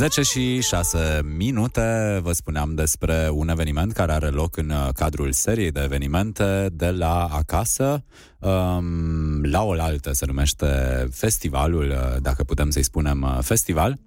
10 0.00 0.22
și 0.22 0.60
6 0.60 1.20
minute. 1.36 2.18
Vă 2.22 2.32
spuneam 2.32 2.74
despre 2.74 3.28
un 3.32 3.48
eveniment 3.48 3.92
care 3.92 4.12
are 4.12 4.28
loc 4.28 4.56
în 4.56 4.70
uh, 4.70 4.88
cadrul 4.94 5.32
seriei 5.32 5.70
de 5.70 5.80
evenimente 5.84 6.68
de 6.72 6.90
la 6.90 7.24
acasă. 7.24 8.04
Um, 8.38 9.42
la 9.42 9.62
oaltă 9.62 10.12
se 10.12 10.26
numește 10.26 10.66
festivalul, 11.12 11.88
uh, 11.88 12.22
dacă 12.22 12.44
putem 12.44 12.70
să-i 12.70 12.82
spunem 12.82 13.22
uh, 13.22 13.38
festival. 13.42 13.98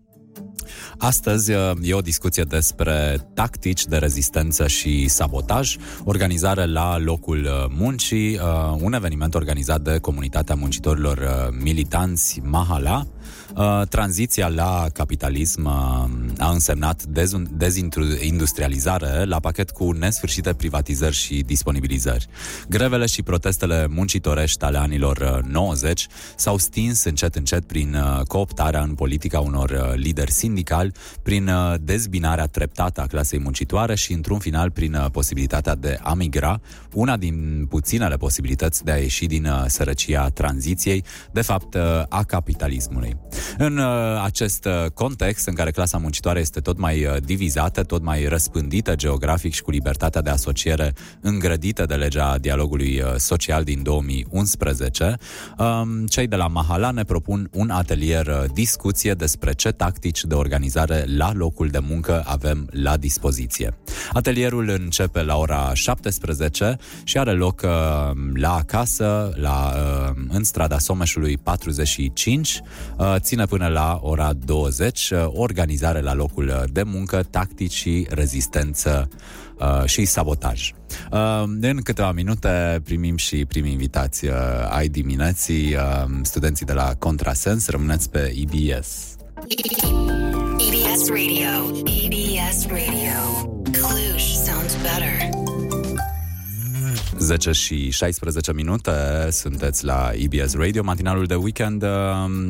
Astăzi 0.97 1.51
e 1.81 1.93
o 1.93 2.01
discuție 2.01 2.43
despre 2.43 3.27
tactici 3.33 3.85
de 3.85 3.97
rezistență 3.97 4.67
și 4.67 5.07
sabotaj, 5.07 5.75
organizare 6.03 6.65
la 6.65 6.97
locul 6.97 7.47
muncii, 7.77 8.39
un 8.79 8.93
eveniment 8.93 9.35
organizat 9.35 9.81
de 9.81 9.97
comunitatea 9.97 10.55
muncitorilor 10.55 11.49
militanți 11.59 12.39
Mahala, 12.43 13.05
Uh, 13.57 13.81
tranziția 13.89 14.47
la 14.47 14.85
capitalism 14.93 15.65
uh, 15.65 15.71
a 16.37 16.49
însemnat 16.51 17.03
dezindustrializare 17.03 19.23
la 19.23 19.39
pachet 19.39 19.71
cu 19.71 19.91
nesfârșite 19.91 20.53
privatizări 20.53 21.15
și 21.15 21.43
disponibilizări. 21.45 22.27
Grevele 22.69 23.05
și 23.05 23.23
protestele 23.23 23.87
muncitorești 23.89 24.63
ale 24.63 24.77
anilor 24.77 25.43
90 25.47 26.01
uh, 26.01 26.07
s-au 26.35 26.57
stins 26.57 27.03
încet 27.03 27.35
încet 27.35 27.65
prin 27.65 27.97
cooptarea 28.27 28.81
în 28.81 28.93
politica 28.93 29.39
unor 29.39 29.93
lideri 29.95 30.31
sindicali, 30.31 30.91
prin 31.23 31.49
dezbinarea 31.81 32.45
treptată 32.45 33.01
a 33.01 33.07
clasei 33.07 33.39
muncitoare 33.39 33.95
și, 33.95 34.13
într-un 34.13 34.39
final, 34.39 34.71
prin 34.71 35.07
posibilitatea 35.11 35.75
de 35.75 35.99
a 36.01 36.13
migra, 36.13 36.61
una 36.93 37.17
din 37.17 37.65
puținele 37.69 38.15
posibilități 38.15 38.83
de 38.83 38.91
a 38.91 38.97
ieși 38.97 39.25
din 39.25 39.47
sărăcia 39.67 40.29
tranziției, 40.29 41.03
de 41.31 41.41
fapt 41.41 41.75
a 42.09 42.23
capitalismului. 42.23 43.17
În 43.57 43.77
uh, 43.77 44.21
acest 44.23 44.65
uh, 44.65 44.85
context 44.93 45.47
în 45.47 45.53
care 45.53 45.71
clasa 45.71 45.97
muncitoare 45.97 46.39
este 46.39 46.59
tot 46.59 46.77
mai 46.77 47.05
uh, 47.05 47.15
divizată, 47.23 47.83
tot 47.83 48.03
mai 48.03 48.25
răspândită 48.25 48.95
geografic 48.95 49.53
și 49.53 49.61
cu 49.61 49.71
libertatea 49.71 50.21
de 50.21 50.29
asociere 50.29 50.93
îngrădită 51.21 51.85
de 51.85 51.95
legea 51.95 52.37
dialogului 52.37 53.01
uh, 53.01 53.13
social 53.17 53.63
din 53.63 53.83
2011, 53.83 55.17
um, 55.57 56.05
cei 56.05 56.27
de 56.27 56.35
la 56.35 56.47
Mahala 56.47 56.91
ne 56.91 57.03
propun 57.03 57.49
un 57.51 57.69
atelier 57.69 58.27
uh, 58.27 58.43
discuție 58.53 59.13
despre 59.13 59.53
ce 59.53 59.71
tactici 59.71 60.23
de 60.23 60.33
organizare 60.33 61.05
la 61.17 61.31
locul 61.33 61.67
de 61.67 61.79
muncă 61.79 62.23
avem 62.25 62.69
la 62.71 62.97
dispoziție. 62.97 63.77
Atelierul 64.13 64.69
începe 64.69 65.23
la 65.23 65.37
ora 65.37 65.73
17 65.73 66.77
și 67.03 67.17
are 67.17 67.31
loc 67.31 67.61
uh, 67.63 67.69
la 68.33 68.55
acasă, 68.55 69.33
la, 69.35 69.73
uh, 69.75 70.15
în 70.29 70.43
strada 70.43 70.77
Someșului 70.77 71.37
45, 71.37 72.61
uh, 72.97 73.15
ține 73.33 73.45
până 73.45 73.67
la 73.67 73.99
ora 74.01 74.33
20, 74.33 75.09
uh, 75.09 75.25
organizare 75.27 76.01
la 76.01 76.13
locul 76.13 76.65
de 76.71 76.83
muncă, 76.83 77.23
tactici 77.29 77.71
și 77.71 78.07
rezistență 78.09 79.07
uh, 79.59 79.85
și 79.85 80.05
sabotaj. 80.05 80.71
Uh, 81.11 81.43
în 81.61 81.81
câteva 81.83 82.11
minute 82.11 82.81
primim 82.83 83.17
și 83.17 83.45
primii 83.45 83.71
invitați 83.71 84.25
uh, 84.25 84.33
ai 84.69 84.87
dimineții, 84.87 85.75
uh, 85.75 86.09
studenții 86.21 86.65
de 86.65 86.73
la 86.73 86.95
Contrasens, 86.99 87.67
rămâneți 87.67 88.09
pe 88.09 88.33
EBS. 88.41 89.15
EBS 90.57 91.07
Radio. 91.07 91.77
EBS 92.03 92.65
Radio. 92.67 93.17
Cluj 93.71 94.21
sounds 94.21 94.75
better. 94.75 95.42
10 97.17 97.51
și 97.51 97.89
16 97.89 98.53
minute 98.53 98.91
sunteți 99.29 99.85
la 99.85 100.11
EBS 100.13 100.55
Radio, 100.55 100.83
matinalul 100.83 101.25
de 101.25 101.35
weekend. 101.35 101.83
Uh, 101.83 101.89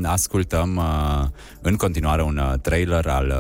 ascultăm 0.03 0.75
uh, 0.75 1.27
în 1.61 1.75
continuare 1.75 2.23
un 2.23 2.37
uh, 2.37 2.53
trailer 2.61 3.07
al 3.07 3.33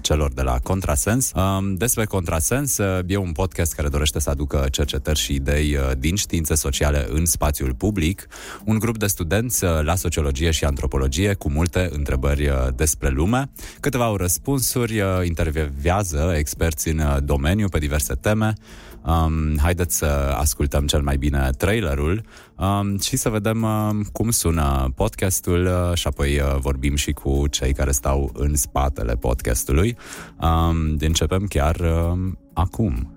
celor 0.00 0.32
de 0.32 0.42
la 0.42 0.58
Contrasens. 0.62 1.32
Despre 1.76 2.04
Contrasens 2.04 2.78
e 3.06 3.16
un 3.16 3.32
podcast 3.32 3.74
care 3.74 3.88
dorește 3.88 4.18
să 4.18 4.30
aducă 4.30 4.66
cercetări 4.70 5.18
și 5.18 5.34
idei 5.34 5.78
din 5.98 6.16
științe 6.16 6.54
sociale 6.54 7.06
în 7.10 7.26
spațiul 7.26 7.74
public. 7.74 8.26
Un 8.64 8.78
grup 8.78 8.98
de 8.98 9.06
studenți 9.06 9.64
la 9.82 9.94
sociologie 9.94 10.50
și 10.50 10.64
antropologie 10.64 11.34
cu 11.34 11.50
multe 11.50 11.88
întrebări 11.92 12.72
despre 12.76 13.08
lume. 13.08 13.50
Câteva 13.80 14.04
au 14.04 14.16
răspunsuri, 14.16 15.02
intervievează 15.24 16.34
experți 16.36 16.88
în 16.88 17.02
domeniu 17.24 17.68
pe 17.68 17.78
diverse 17.78 18.14
teme. 18.14 18.54
Um, 19.04 19.58
haideți 19.58 19.96
să 19.96 20.34
ascultăm 20.38 20.86
cel 20.86 21.02
mai 21.02 21.16
bine 21.16 21.50
trailerul 21.58 22.22
um, 22.56 22.98
și 22.98 23.16
să 23.16 23.28
vedem 23.28 23.62
um, 23.62 24.02
cum 24.12 24.30
sună 24.30 24.92
podcastul 24.96 25.64
uh, 25.64 25.96
și 25.96 26.06
apoi 26.06 26.40
uh, 26.40 26.56
vorbim 26.58 26.96
și 26.96 27.12
cu 27.12 27.46
cei 27.50 27.72
care 27.72 27.90
stau 27.90 28.30
în 28.34 28.56
spatele 28.56 29.14
podcastului. 29.14 29.96
Um, 30.40 30.96
începem 30.98 31.46
chiar 31.46 31.76
um, 31.80 32.38
acum. 32.54 33.16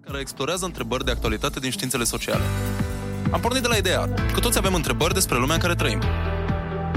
Care 0.00 0.20
explorează 0.20 0.64
întrebări 0.64 1.04
de 1.04 1.10
actualitate 1.10 1.60
din 1.60 1.70
științele 1.70 2.04
sociale. 2.04 2.42
Am 3.30 3.40
pornit 3.40 3.62
de 3.62 3.68
la 3.68 3.76
ideea 3.76 4.08
că 4.32 4.40
toți 4.40 4.58
avem 4.58 4.74
întrebări 4.74 5.14
despre 5.14 5.38
lumea 5.38 5.54
în 5.54 5.60
care 5.60 5.74
trăim. 5.74 6.00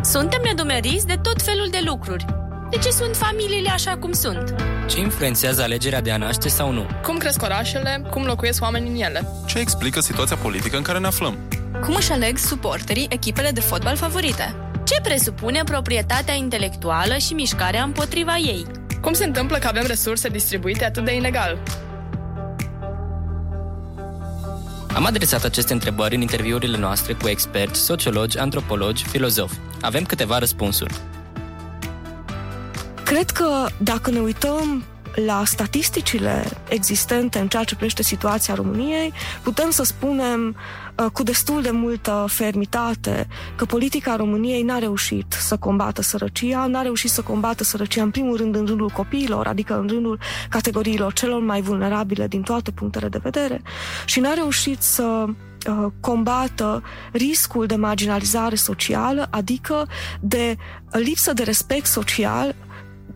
Suntem 0.01 0.41
nedumeriți 0.43 1.07
de 1.07 1.19
tot 1.21 1.41
felul 1.41 1.67
de 1.71 1.79
lucruri 1.85 2.25
de 2.69 2.78
ce 2.78 2.90
sunt 2.90 3.16
familiile 3.16 3.69
așa 3.69 3.97
cum 3.97 4.12
sunt? 4.12 4.56
Ce 4.88 5.00
influențează 5.00 5.62
alegerea 5.62 6.02
de 6.02 6.12
a 6.12 6.18
naște 6.18 6.50
sau 6.50 6.72
nu? 6.72 6.85
Cum 7.03 7.18
cresc 7.18 7.41
orașele? 7.41 8.03
Cum 8.09 8.24
locuiesc 8.24 8.62
oamenii 8.62 8.90
în 8.90 9.02
ele? 9.02 9.28
Ce 9.46 9.59
explică 9.59 10.00
situația 10.00 10.35
politică 10.35 10.78
în 10.78 10.84
care 10.84 11.00
ne 11.00 11.08
aflăm? 11.08 11.38
Cum 11.84 11.96
își 11.96 12.12
aleg 12.12 12.38
suporterii 12.38 13.08
echipele 13.09 13.52
de 13.52 13.59
fotbal 13.59 13.96
favorite? 13.96 14.56
Ce 14.84 14.96
presupune 15.03 15.63
proprietatea 15.63 16.34
intelectuală 16.34 17.18
și 17.18 17.34
mișcarea 17.34 17.84
împotriva 17.84 18.38
ei? 18.38 18.66
Cum 19.02 19.13
se 19.13 19.25
întâmplă 19.25 19.58
că 19.58 19.68
avem 19.68 19.84
resurse 19.85 20.29
distribuite 20.29 20.85
atât 20.85 21.06
de 21.06 21.16
inegal? 21.16 21.58
Am 24.94 25.06
adresat 25.06 25.44
aceste 25.44 25.74
întrebări 25.74 26.16
în 26.16 26.22
interviurile 26.22 26.78
noastre 26.78 27.13
cu 27.13 27.28
experți, 27.28 27.79
sociologi, 27.79 28.38
antropologi, 28.38 29.03
filozofi. 29.03 29.56
Avem 29.81 30.03
câteva 30.03 30.38
răspunsuri. 30.38 30.94
Cred 33.09 33.30
că 33.30 33.66
dacă 33.78 34.12
ne 34.12 34.20
uităm 34.20 34.84
la 35.25 35.44
statisticile 35.46 36.44
existente 36.68 37.40
în 37.40 37.47
ceea 37.47 37.64
ce 37.64 37.75
privește 37.75 38.03
situația 38.03 38.53
României, 38.53 39.14
putem 39.44 39.70
să 39.70 39.84
spunem 39.84 40.56
uh, 40.96 41.06
cu 41.14 41.24
destul 41.24 41.62
de 41.62 41.72
multă 41.72 42.25
fermitate 42.28 43.28
că 43.56 43.66
politica 43.66 44.16
României 44.16 44.62
n-a 44.62 44.78
reușit 44.78 45.25
să 45.30 45.58
combată 45.58 46.02
sărăcia, 46.02 46.66
n-a 46.66 46.81
reușit 46.81 47.09
să 47.09 47.22
combată 47.22 47.64
sărăcia 47.64 48.02
în 48.02 48.12
primul 48.12 48.38
rând 48.38 48.56
în 48.56 48.66
rândul 48.66 48.90
copiilor, 48.90 49.47
adică 49.47 49.80
în 49.80 49.88
rândul 49.88 50.20
categoriilor 50.50 51.14
celor 51.14 51.41
mai 51.41 51.62
vulnerabile 51.62 52.28
din 52.28 52.41
toate 52.41 52.72
punctele 52.72 53.08
de 53.08 53.20
vedere 53.24 53.62
și 54.06 54.20
n-a 54.20 54.34
reușit 54.34 54.81
să 54.81 55.26
uh, 55.68 55.91
combată 56.00 56.84
riscul 57.12 57.66
de 57.66 57.76
marginalizare 57.76 58.56
socială, 58.56 59.28
adică 59.30 59.88
de 60.20 60.56
lipsă 60.91 61.34
de 61.34 61.44
respect 61.44 61.86
social 61.86 62.56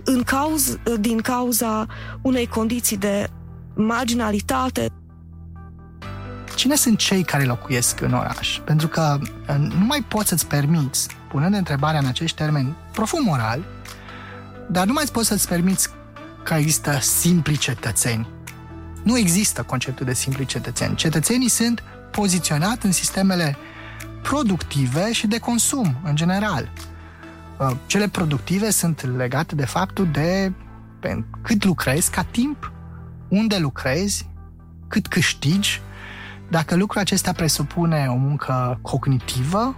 în 0.03 0.23
cauz, 0.23 0.77
din 0.99 1.17
cauza 1.17 1.85
unei 2.21 2.47
condiții 2.47 2.97
de 2.97 3.29
marginalitate. 3.73 4.87
Cine 6.55 6.75
sunt 6.75 6.97
cei 6.97 7.23
care 7.23 7.43
locuiesc 7.43 8.01
în 8.01 8.13
oraș? 8.13 8.59
Pentru 8.65 8.87
că 8.87 9.19
uh, 9.21 9.55
nu 9.57 9.85
mai 9.85 10.05
poți 10.07 10.27
să-ți 10.29 10.47
permiți, 10.47 11.07
punând 11.29 11.55
întrebarea 11.55 11.99
în 11.99 12.05
acești 12.05 12.37
termeni 12.37 12.75
profund 12.91 13.25
moral, 13.25 13.63
dar 14.69 14.85
nu 14.85 14.93
mai 14.93 15.05
poți 15.11 15.27
să-ți 15.27 15.47
permiți 15.47 15.89
că 16.43 16.53
există 16.53 16.97
simpli 17.01 17.57
cetățeni. 17.57 18.27
Nu 19.03 19.17
există 19.17 19.63
conceptul 19.63 20.05
de 20.05 20.13
simpli 20.13 20.45
cetățeni. 20.45 20.95
Cetățenii 20.95 21.49
sunt 21.49 21.83
poziționați 22.11 22.85
în 22.85 22.91
sistemele 22.91 23.57
productive 24.21 25.11
și 25.11 25.27
de 25.27 25.39
consum, 25.39 25.95
în 26.03 26.15
general. 26.15 26.71
Uh, 27.59 27.71
cele 27.85 28.07
productive 28.07 28.69
sunt 28.69 29.15
legate 29.15 29.55
de 29.55 29.65
faptul 29.65 30.07
de 30.11 30.51
cât 31.41 31.63
lucrezi 31.63 32.11
ca 32.11 32.23
timp, 32.23 32.71
unde 33.27 33.57
lucrezi, 33.57 34.29
cât 34.87 35.07
câștigi, 35.07 35.81
dacă 36.49 36.75
lucrul 36.75 37.01
acesta 37.01 37.31
presupune 37.31 38.05
o 38.09 38.15
muncă 38.15 38.79
cognitivă, 38.81 39.75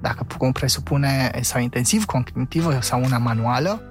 dacă 0.00 0.26
presupune 0.52 1.38
sau 1.40 1.60
intensiv 1.60 2.04
cognitivă 2.04 2.78
sau 2.80 3.02
una 3.02 3.18
manuală. 3.18 3.82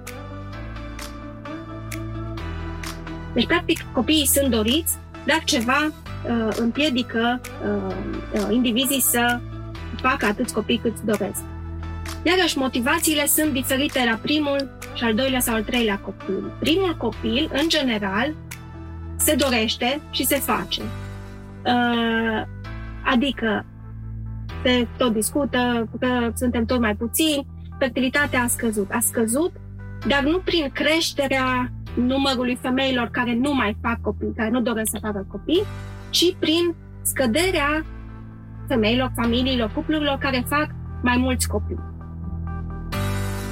Deci, 3.34 3.46
practic, 3.46 3.84
copiii 3.92 4.26
sunt 4.26 4.50
doriți, 4.50 4.94
dar 5.26 5.42
ceva 5.44 5.86
uh, 5.86 6.56
împiedică 6.56 7.40
uh, 7.42 7.94
uh, 8.34 8.46
indivizii 8.50 9.00
să 9.00 9.40
facă 10.00 10.26
atâți 10.26 10.54
copii 10.54 10.78
cât 10.78 11.00
doresc. 11.00 11.40
Iarăși, 12.22 12.58
motivațiile 12.58 13.26
sunt 13.26 13.52
diferite 13.52 14.04
la 14.10 14.18
primul 14.22 14.78
și 14.94 15.04
al 15.04 15.14
doilea 15.14 15.40
sau 15.40 15.54
al 15.54 15.62
treilea 15.62 15.98
copil. 15.98 16.52
Primul 16.58 16.96
copil, 16.96 17.50
în 17.52 17.68
general, 17.68 18.34
se 19.16 19.34
dorește 19.34 20.00
și 20.10 20.24
se 20.24 20.36
face. 20.36 20.82
Uh, 21.64 22.42
adică 23.04 23.66
se 24.64 24.86
tot 24.96 25.12
discută 25.12 25.88
că 26.00 26.30
suntem 26.34 26.64
tot 26.64 26.80
mai 26.80 26.94
puțini, 26.94 27.46
fertilitatea 27.78 28.42
a 28.42 28.46
scăzut. 28.46 28.90
A 28.90 29.00
scăzut 29.00 29.52
dar 30.06 30.22
nu 30.22 30.38
prin 30.38 30.70
creșterea 30.72 31.72
numărului 31.94 32.58
femeilor 32.60 33.08
care 33.08 33.34
nu 33.34 33.54
mai 33.54 33.76
fac 33.82 34.00
copii, 34.00 34.32
care 34.36 34.50
nu 34.50 34.60
doresc 34.60 34.90
să 34.90 34.98
facă 35.02 35.26
copii, 35.28 35.62
ci 36.10 36.34
prin 36.38 36.74
scăderea 37.02 37.84
femeilor, 38.68 39.12
familiilor, 39.14 39.70
cuplurilor 39.74 40.18
care 40.18 40.44
fac 40.48 40.68
mai 41.02 41.16
mulți 41.16 41.48
copii. 41.48 41.78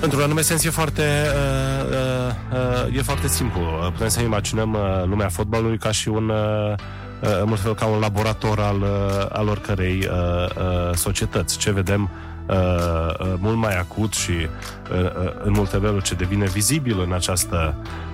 Într-un 0.00 0.22
anume 0.22 0.40
sens 0.40 0.64
e 0.64 0.70
foarte, 0.70 1.02
uh, 1.02 1.90
uh, 1.90 2.88
uh, 2.88 2.96
e 2.96 3.02
foarte 3.02 3.28
simplu. 3.28 3.60
Putem 3.92 4.08
să 4.08 4.20
imaginăm 4.22 4.72
uh, 4.72 5.04
lumea 5.04 5.28
fotbalului 5.28 5.78
ca 5.78 5.90
și 5.90 6.08
un 6.08 6.28
uh, 6.28 6.74
în 7.20 7.44
mult 7.46 7.60
fel 7.60 7.74
ca 7.74 7.86
un 7.86 7.98
laborator 7.98 8.58
al, 8.58 8.84
al 9.32 9.48
oricărei 9.48 9.98
uh, 9.98 10.46
uh, 10.56 10.94
societăți. 10.94 11.58
Ce 11.58 11.72
vedem 11.72 12.10
uh, 12.46 12.56
uh, 12.56 13.34
mult 13.38 13.56
mai 13.56 13.78
acut 13.78 14.12
și 14.12 14.30
uh, 14.30 14.98
uh, 14.98 15.32
în 15.44 15.52
multe 15.52 15.76
feluri 15.76 16.04
ce 16.04 16.14
devine 16.14 16.46
vizibil 16.46 17.00
în 17.00 17.12
această 17.12 17.74
uh, 17.78 18.09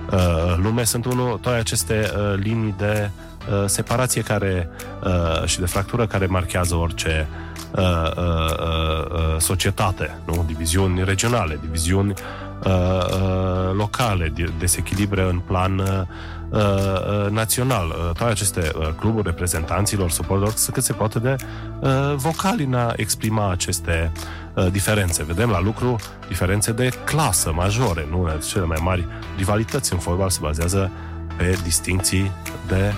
lume 0.61 0.83
sunt 0.83 1.05
unul, 1.05 1.37
toate 1.37 1.57
aceste 1.57 2.11
uh, 2.15 2.33
linii 2.35 2.75
de 2.77 3.09
uh, 3.49 3.63
separație 3.65 4.21
care 4.21 4.69
uh, 5.03 5.45
și 5.45 5.59
de 5.59 5.65
fractură 5.65 6.07
care 6.07 6.25
marchează 6.25 6.75
orice 6.75 7.27
uh, 7.71 7.83
uh, 7.83 9.03
uh, 9.11 9.35
societate, 9.37 10.17
nu? 10.25 10.43
diviziuni 10.47 11.03
regionale, 11.03 11.59
diviziuni 11.61 12.09
uh, 12.09 12.46
uh, 12.65 13.73
locale, 13.73 14.33
desechilibre 14.57 15.21
în 15.29 15.39
plan 15.39 15.79
uh, 15.79 16.01
Uh, 16.49 16.59
uh, 16.59 17.29
național. 17.29 17.87
Uh, 17.87 17.95
toate 17.95 18.31
aceste 18.31 18.71
uh, 18.75 18.87
cluburi 18.99 19.27
reprezentanților, 19.27 20.11
suporterilor, 20.11 20.57
să 20.57 20.71
cât 20.71 20.83
se 20.83 20.93
poate 20.93 21.19
de 21.19 21.35
uh, 21.79 22.13
vocali 22.15 22.63
în 22.63 22.73
a 22.73 22.93
exprima 22.95 23.51
aceste 23.51 24.11
uh, 24.53 24.67
diferențe. 24.71 25.23
Vedem 25.23 25.49
la 25.49 25.61
lucru 25.61 25.95
diferențe 26.27 26.71
de 26.71 26.89
clasă 27.03 27.51
majore, 27.53 28.07
nu? 28.09 28.29
Cele 28.47 28.65
mai 28.65 28.77
mari 28.81 29.07
rivalități 29.37 29.93
în 29.93 29.99
fotbal 29.99 30.29
se 30.29 30.39
bazează 30.41 30.91
pe 31.37 31.57
distinții 31.63 32.31
de 32.67 32.93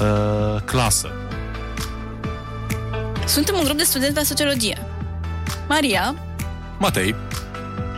uh, 0.00 0.60
clasă. 0.64 1.08
Suntem 3.26 3.54
un 3.58 3.64
grup 3.64 3.76
de 3.76 3.84
studenți 3.84 4.16
la 4.16 4.22
sociologie. 4.22 4.78
Maria 5.68 6.14
Matei 6.78 7.14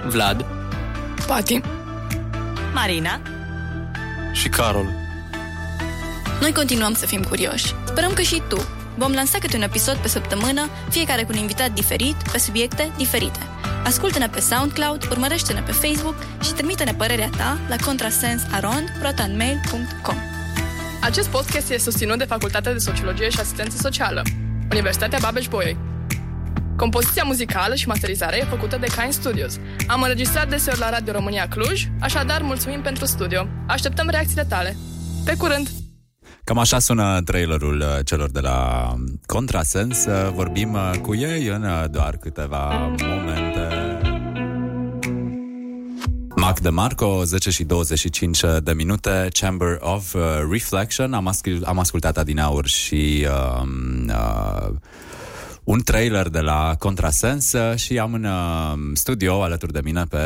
Vlad 0.06 0.53
Pati 1.26 1.60
Marina 2.74 3.20
și 4.32 4.48
Carol. 4.48 4.86
Noi 6.40 6.52
continuăm 6.52 6.94
să 6.94 7.06
fim 7.06 7.22
curioși. 7.22 7.74
Sperăm 7.84 8.12
că 8.12 8.22
și 8.22 8.42
tu. 8.48 8.66
Vom 8.96 9.12
lansa 9.12 9.38
câte 9.38 9.56
un 9.56 9.62
episod 9.62 9.96
pe 9.96 10.08
săptămână, 10.08 10.68
fiecare 10.90 11.22
cu 11.22 11.28
un 11.32 11.38
invitat 11.38 11.70
diferit, 11.70 12.14
pe 12.32 12.38
subiecte 12.38 12.92
diferite. 12.96 13.38
Ascultă-ne 13.84 14.28
pe 14.28 14.40
SoundCloud, 14.40 15.06
urmărește-ne 15.10 15.60
pe 15.60 15.72
Facebook 15.72 16.14
și 16.42 16.52
trimite-ne 16.52 16.94
părerea 16.94 17.30
ta 17.36 17.58
la 17.68 17.76
contrasensaron.protonmail.com 17.84 20.16
Acest 21.00 21.28
podcast 21.28 21.70
este 21.70 21.90
susținut 21.90 22.18
de 22.18 22.24
Facultatea 22.24 22.72
de 22.72 22.78
Sociologie 22.78 23.28
și 23.28 23.40
Asistență 23.40 23.76
Socială, 23.80 24.22
Universitatea 24.70 25.18
Babeș-Bolyai. 25.22 25.93
Compoziția 26.76 27.22
muzicală 27.22 27.74
și 27.74 27.88
masterizarea 27.88 28.38
e 28.38 28.44
făcută 28.44 28.76
de 28.76 28.86
Kind 29.00 29.12
Studios. 29.12 29.56
Am 29.86 30.02
înregistrat 30.02 30.48
deseori 30.48 30.78
la 30.78 30.90
Radio 30.90 31.12
România 31.12 31.48
Cluj, 31.48 31.86
așadar 32.00 32.42
mulțumim 32.42 32.80
pentru 32.80 33.04
studio. 33.04 33.46
Așteptăm 33.66 34.08
reacțiile 34.08 34.44
tale. 34.44 34.76
Pe 35.24 35.34
curând! 35.36 35.68
Cam 36.44 36.58
așa 36.58 36.78
sună 36.78 37.20
trailerul 37.24 37.80
uh, 37.80 38.04
celor 38.04 38.30
de 38.30 38.40
la 38.40 38.88
Contrasens. 39.26 40.04
Uh, 40.04 40.30
vorbim 40.32 40.72
uh, 40.72 40.90
cu 41.02 41.14
ei 41.14 41.46
în 41.46 41.66
doar 41.90 42.16
câteva 42.16 42.94
momente. 43.02 43.68
Mac 46.36 46.60
de 46.60 46.68
Marco, 46.68 47.24
10 47.24 47.50
și 47.50 47.64
25 47.64 48.40
de 48.62 48.72
minute, 48.72 49.28
Chamber 49.32 49.76
of 49.80 50.14
Reflection. 50.50 51.12
Am, 51.12 51.26
ascult, 51.26 51.62
am 51.62 51.78
ascultat 51.78 52.16
adineauri 52.16 52.68
și 52.68 53.26
uh, 53.28 53.62
uh, 54.08 54.74
un 55.64 55.80
trailer 55.80 56.28
de 56.28 56.40
la 56.40 56.74
Contrasens 56.78 57.52
uh, 57.52 57.76
și 57.76 57.98
am 57.98 58.14
în 58.14 58.24
uh, 58.24 58.96
studio 58.96 59.42
alături 59.42 59.72
de 59.72 59.80
mine 59.84 60.04
pe 60.04 60.18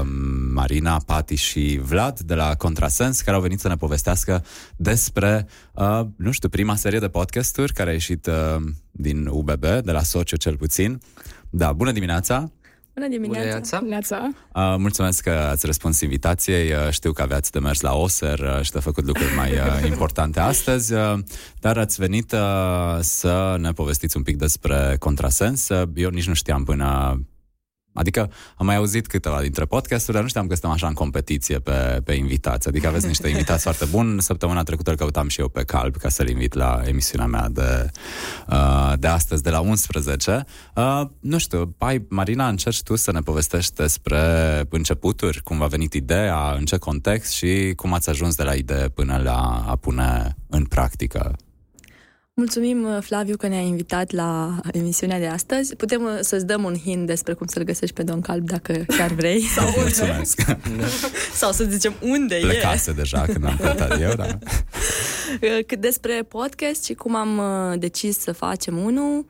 um, 0.00 0.08
Marina, 0.52 1.00
Pati 1.06 1.34
și 1.34 1.80
Vlad 1.82 2.20
de 2.20 2.34
la 2.34 2.54
Contrasens 2.54 3.20
care 3.20 3.36
au 3.36 3.42
venit 3.42 3.60
să 3.60 3.68
ne 3.68 3.76
povestească 3.76 4.44
despre, 4.76 5.46
uh, 5.74 6.00
nu 6.16 6.30
știu, 6.30 6.48
prima 6.48 6.76
serie 6.76 6.98
de 6.98 7.08
podcasturi 7.08 7.72
care 7.72 7.90
a 7.90 7.92
ieșit 7.92 8.26
uh, 8.26 8.62
din 8.90 9.26
UBB, 9.26 9.60
de 9.60 9.92
la 9.92 10.02
Socio 10.02 10.36
cel 10.36 10.56
puțin. 10.56 11.00
Da, 11.50 11.72
bună 11.72 11.92
dimineața! 11.92 12.50
Bună 13.00 13.12
dimineața! 13.12 13.78
Bună 13.78 13.80
dimineața! 13.80 14.30
Uh, 14.54 14.74
mulțumesc 14.78 15.22
că 15.22 15.30
ați 15.30 15.66
răspuns 15.66 16.00
invitației. 16.00 16.72
Uh, 16.72 16.90
știu 16.90 17.12
că 17.12 17.22
aveați 17.22 17.52
de 17.52 17.58
mers 17.58 17.80
la 17.80 17.94
OSER 17.94 18.38
uh, 18.38 18.62
și 18.62 18.70
de 18.70 18.78
făcut 18.78 19.04
lucruri 19.04 19.34
mai 19.34 19.52
uh, 19.52 19.86
importante 19.92 20.40
astăzi, 20.40 20.92
uh, 20.92 21.18
dar 21.60 21.78
ați 21.78 22.00
venit 22.00 22.32
uh, 22.32 22.98
să 23.00 23.56
ne 23.58 23.72
povestiți 23.72 24.16
un 24.16 24.22
pic 24.22 24.36
despre 24.36 24.96
contrasens. 24.98 25.68
Uh, 25.68 25.88
eu 25.94 26.10
nici 26.10 26.26
nu 26.26 26.34
știam 26.34 26.64
până 26.64 27.20
Adică 27.92 28.30
am 28.56 28.66
mai 28.66 28.76
auzit 28.76 29.06
câteva 29.06 29.40
dintre 29.40 29.64
podcasturi, 29.64 30.12
dar 30.12 30.22
nu 30.22 30.28
știam 30.28 30.46
că 30.46 30.52
suntem 30.52 30.70
așa 30.70 30.86
în 30.86 30.94
competiție 30.94 31.58
pe, 31.58 32.00
pe 32.04 32.12
invitați. 32.12 32.68
Adică 32.68 32.86
aveți 32.86 33.06
niște 33.06 33.28
invitați 33.34 33.62
foarte 33.62 33.84
buni. 33.84 34.22
Săptămâna 34.22 34.62
trecută 34.62 34.90
îl 34.90 34.96
căutam 34.96 35.28
și 35.28 35.40
eu 35.40 35.48
pe 35.48 35.64
Calb 35.64 35.96
ca 35.96 36.08
să-l 36.08 36.28
invit 36.28 36.54
la 36.54 36.82
emisiunea 36.84 37.26
mea 37.26 37.48
de, 37.48 37.90
uh, 38.48 38.92
de 38.98 39.06
astăzi, 39.06 39.42
de 39.42 39.50
la 39.50 39.60
11. 39.60 40.44
Uh, 40.74 41.02
nu 41.20 41.38
știu, 41.38 41.66
pai, 41.66 42.06
Marina, 42.08 42.48
încerci 42.48 42.82
tu 42.82 42.96
să 42.96 43.12
ne 43.12 43.20
povestești 43.20 43.74
despre 43.74 44.20
începuturi, 44.68 45.42
cum 45.42 45.62
a 45.62 45.66
venit 45.66 45.94
ideea, 45.94 46.54
în 46.58 46.64
ce 46.64 46.76
context 46.76 47.32
și 47.32 47.72
cum 47.76 47.92
ați 47.92 48.08
ajuns 48.08 48.34
de 48.34 48.42
la 48.42 48.54
idee 48.54 48.88
până 48.88 49.20
la 49.24 49.64
a 49.66 49.76
pune 49.76 50.36
în 50.48 50.64
practică 50.64 51.36
Mulțumim, 52.40 52.84
uh, 52.84 53.02
Flaviu, 53.02 53.36
că 53.36 53.48
ne-ai 53.48 53.66
invitat 53.66 54.10
la 54.10 54.60
emisiunea 54.72 55.18
de 55.18 55.26
astăzi. 55.26 55.76
Putem 55.76 56.02
uh, 56.02 56.10
să-ți 56.20 56.46
dăm 56.46 56.64
un 56.64 56.74
hint 56.84 57.06
despre 57.06 57.32
cum 57.32 57.46
să-l 57.46 57.62
găsești 57.62 57.94
pe 57.94 58.02
Don 58.02 58.20
Calb, 58.20 58.46
dacă 58.46 58.84
chiar 58.86 59.10
vrei. 59.10 59.40
Sau 59.40 59.72
Mulțumesc. 59.80 60.40
Sau 61.40 61.52
să 61.52 61.64
zicem 61.64 61.94
unde 62.00 62.34
Plecase 62.34 62.56
e. 62.56 62.60
Plecase 62.60 62.92
deja 62.92 63.20
când 63.20 63.44
am 63.44 63.56
cântat 63.60 64.00
eu, 64.00 64.12
da. 64.14 64.26
Uh, 65.42 65.64
cât 65.66 65.80
despre 65.80 66.22
podcast 66.28 66.84
și 66.84 66.94
cum 66.94 67.14
am 67.14 67.40
decis 67.78 68.18
să 68.18 68.32
facem 68.32 68.76
unul, 68.78 69.26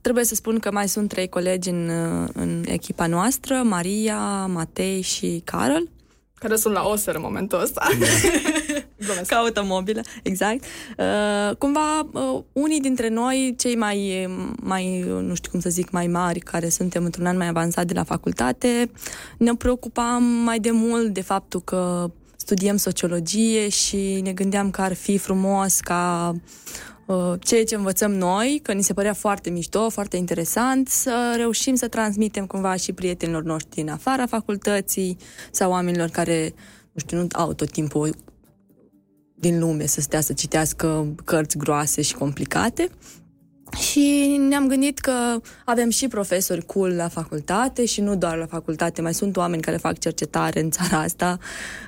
trebuie 0.00 0.24
să 0.24 0.34
spun 0.34 0.58
că 0.58 0.70
mai 0.72 0.88
sunt 0.88 1.08
trei 1.08 1.28
colegi 1.28 1.68
în, 1.68 1.90
în 2.32 2.64
echipa 2.66 3.06
noastră, 3.06 3.62
Maria, 3.64 4.46
Matei 4.46 5.00
și 5.00 5.42
Carol. 5.44 5.88
Care 6.34 6.56
sunt 6.56 6.74
la 6.74 6.82
OSER 6.82 7.14
în 7.14 7.20
momentul 7.24 7.60
ăsta. 7.60 7.88
Da. 9.06 9.36
Caută 9.36 9.62
mobilă, 9.64 10.00
exact. 10.22 10.64
Uh, 10.98 11.56
cumva, 11.56 12.08
uh, 12.12 12.42
unii 12.52 12.80
dintre 12.80 13.08
noi, 13.08 13.54
cei 13.58 13.76
mai, 13.76 14.28
mai, 14.62 15.04
nu 15.20 15.34
știu 15.34 15.50
cum 15.50 15.60
să 15.60 15.70
zic, 15.70 15.90
mai 15.90 16.06
mari, 16.06 16.40
care 16.40 16.68
suntem 16.68 17.04
într-un 17.04 17.26
an 17.26 17.36
mai 17.36 17.48
avansat 17.48 17.86
de 17.86 17.94
la 17.94 18.04
facultate, 18.04 18.90
ne 19.38 19.54
preocupam 19.54 20.22
mai 20.22 20.58
de 20.58 20.70
mult 20.70 21.08
de 21.08 21.20
faptul 21.20 21.60
că 21.60 22.10
studiem 22.44 22.76
sociologie 22.76 23.68
și 23.68 24.20
ne 24.22 24.32
gândeam 24.32 24.70
că 24.70 24.80
ar 24.80 24.92
fi 24.92 25.18
frumos 25.18 25.80
ca 25.80 26.32
uh, 27.06 27.32
ceea 27.38 27.64
ce 27.64 27.74
învățăm 27.74 28.12
noi, 28.12 28.60
că 28.62 28.72
ni 28.72 28.82
se 28.82 28.92
părea 28.92 29.12
foarte 29.12 29.50
mișto, 29.50 29.88
foarte 29.88 30.16
interesant, 30.16 30.88
să 30.88 31.34
reușim 31.36 31.74
să 31.74 31.88
transmitem 31.88 32.46
cumva 32.46 32.76
și 32.76 32.92
prietenilor 32.92 33.42
noștri 33.42 33.74
din 33.74 33.90
afara 33.90 34.26
facultății 34.26 35.16
sau 35.50 35.70
oamenilor 35.70 36.08
care, 36.08 36.54
nu 36.92 37.00
știu, 37.00 37.18
nu 37.18 37.26
au 37.32 37.52
tot 37.52 37.70
timpul 37.70 38.14
din 39.44 39.58
lume 39.58 39.86
să 39.86 40.00
stea 40.00 40.20
să 40.20 40.32
citească 40.32 41.14
cărți 41.24 41.56
groase 41.56 42.02
și 42.02 42.14
complicate. 42.14 42.88
Și 43.76 44.36
ne-am 44.48 44.68
gândit 44.68 44.98
că 44.98 45.40
avem 45.64 45.90
și 45.90 46.08
profesori 46.08 46.66
cool 46.66 46.92
la 46.92 47.08
facultate 47.08 47.84
și 47.84 48.00
nu 48.00 48.16
doar 48.16 48.36
la 48.36 48.46
facultate, 48.46 49.02
mai 49.02 49.14
sunt 49.14 49.36
oameni 49.36 49.62
care 49.62 49.76
fac 49.76 49.98
cercetare 49.98 50.60
în 50.60 50.70
țara 50.70 50.98
asta, 50.98 51.38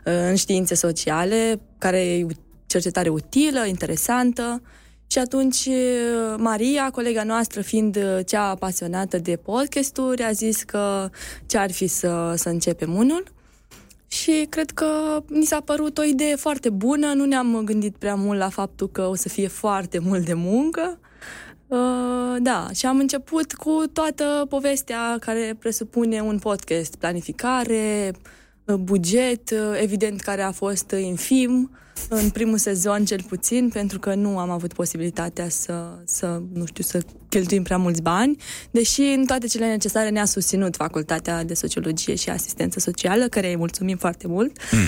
în 0.04 0.34
științe 0.34 0.74
sociale, 0.74 1.60
care 1.78 1.98
e 2.00 2.26
cercetare 2.66 3.08
utilă, 3.08 3.66
interesantă. 3.66 4.62
Și 5.06 5.18
atunci 5.18 5.68
Maria, 6.36 6.90
colega 6.90 7.22
noastră, 7.22 7.60
fiind 7.60 7.98
cea 8.26 8.48
apasionată 8.48 9.18
de 9.18 9.36
podcasturi, 9.36 10.22
a 10.22 10.32
zis 10.32 10.62
că 10.62 11.10
ce 11.46 11.58
ar 11.58 11.72
fi 11.72 11.86
să, 11.86 12.34
să 12.36 12.48
începem 12.48 12.94
unul. 12.94 13.34
Și 14.06 14.46
cred 14.48 14.70
că 14.70 15.22
ni 15.28 15.44
s-a 15.44 15.60
părut 15.60 15.98
o 15.98 16.02
idee 16.02 16.36
foarte 16.36 16.70
bună, 16.70 17.12
nu 17.12 17.24
ne-am 17.24 17.62
gândit 17.64 17.96
prea 17.96 18.14
mult 18.14 18.38
la 18.38 18.48
faptul 18.48 18.88
că 18.88 19.02
o 19.02 19.14
să 19.14 19.28
fie 19.28 19.48
foarte 19.48 19.98
mult 19.98 20.24
de 20.24 20.34
muncă. 20.34 20.98
Uh, 21.66 22.36
da, 22.38 22.68
și 22.74 22.86
am 22.86 22.98
început 22.98 23.52
cu 23.52 23.82
toată 23.92 24.46
povestea 24.48 25.16
care 25.20 25.56
presupune 25.58 26.20
un 26.20 26.38
podcast, 26.38 26.96
planificare, 26.96 28.12
buget, 28.80 29.50
evident 29.80 30.20
care 30.20 30.42
a 30.42 30.50
fost 30.50 30.90
infim, 30.90 31.70
în 32.08 32.30
primul 32.30 32.58
sezon 32.58 33.04
cel 33.04 33.22
puțin, 33.28 33.68
pentru 33.72 33.98
că 33.98 34.14
nu 34.14 34.38
am 34.38 34.50
avut 34.50 34.72
posibilitatea 34.72 35.48
să, 35.48 35.98
să, 36.04 36.42
nu 36.52 36.66
știu, 36.66 36.84
să 36.84 37.02
cheltuim 37.28 37.62
prea 37.62 37.76
mulți 37.76 38.02
bani, 38.02 38.36
deși 38.70 39.00
în 39.00 39.24
toate 39.26 39.46
cele 39.46 39.66
necesare 39.66 40.08
ne-a 40.08 40.24
susținut 40.24 40.76
Facultatea 40.76 41.44
de 41.44 41.54
Sociologie 41.54 42.14
și 42.14 42.30
Asistență 42.30 42.80
Socială, 42.80 43.28
care 43.28 43.48
îi 43.48 43.56
mulțumim 43.56 43.96
foarte 43.96 44.26
mult. 44.26 44.58
Mm. 44.72 44.78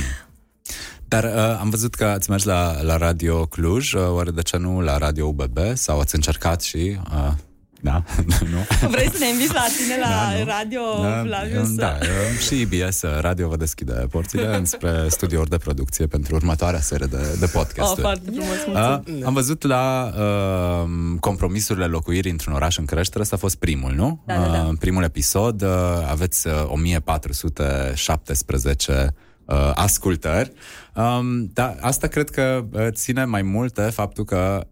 Dar 1.09 1.25
uh, 1.25 1.59
am 1.61 1.71
văzut 1.71 1.95
că 1.95 2.05
ați 2.05 2.31
mers 2.31 2.45
la, 2.45 2.83
la 2.83 2.97
Radio 2.97 3.47
Cluj, 3.47 3.93
uh, 3.93 4.09
oare 4.09 4.31
de 4.31 4.43
ce 4.43 4.57
nu 4.57 4.81
la 4.81 4.99
Radio 4.99 5.27
UBB? 5.27 5.59
Sau 5.75 6.01
ați 6.01 6.15
încercat 6.15 6.63
și... 6.63 6.99
Uh, 7.13 7.33
da, 7.81 8.03
nu. 8.53 8.59
Vrei 8.95 9.11
să 9.11 9.17
ne 9.19 9.29
inviți 9.29 9.55
la 9.55 9.65
tine 9.79 9.97
la 10.01 10.09
da, 10.09 10.45
radio, 10.59 10.81
da, 11.03 11.23
Flavius? 11.25 11.75
Da, 11.75 11.99
și 12.47 12.61
IBS 12.61 13.03
Radio 13.21 13.49
vă 13.49 13.57
deschide 13.57 13.93
porțile 13.93 14.65
spre 14.75 15.07
studiouri 15.09 15.51
de 15.51 15.57
producție 15.57 16.07
pentru 16.07 16.35
următoarea 16.35 16.81
serie 16.81 17.07
de, 17.07 17.37
de 17.41 17.47
podcast. 17.47 17.91
Oh, 17.91 17.97
foarte 18.01 18.31
frumos, 18.31 18.67
uh, 18.67 19.01
Am 19.25 19.33
văzut 19.33 19.63
la 19.63 20.13
uh, 20.19 20.89
compromisurile 21.21 21.87
locuirii 21.87 22.31
într-un 22.31 22.55
oraș 22.55 22.79
în 22.79 22.85
creștere, 22.85 23.23
ăsta 23.23 23.37
a 23.37 23.39
fost 23.39 23.57
primul, 23.57 23.93
nu? 23.95 24.23
Da, 24.27 24.35
da, 24.35 24.47
da. 24.47 24.67
Uh, 24.69 24.75
primul 24.79 25.03
episod, 25.03 25.63
uh, 25.63 25.69
aveți 26.11 26.47
uh, 26.47 26.53
1417 26.67 29.15
uh, 29.45 29.71
ascultări. 29.75 30.53
Um, 30.95 31.51
dar 31.53 31.77
asta 31.81 32.07
cred 32.07 32.31
că 32.31 32.65
uh, 32.73 32.87
ține 32.91 33.25
mai 33.25 33.43
mult 33.43 33.75
de 33.75 33.83
faptul 33.83 34.25
că 34.25 34.67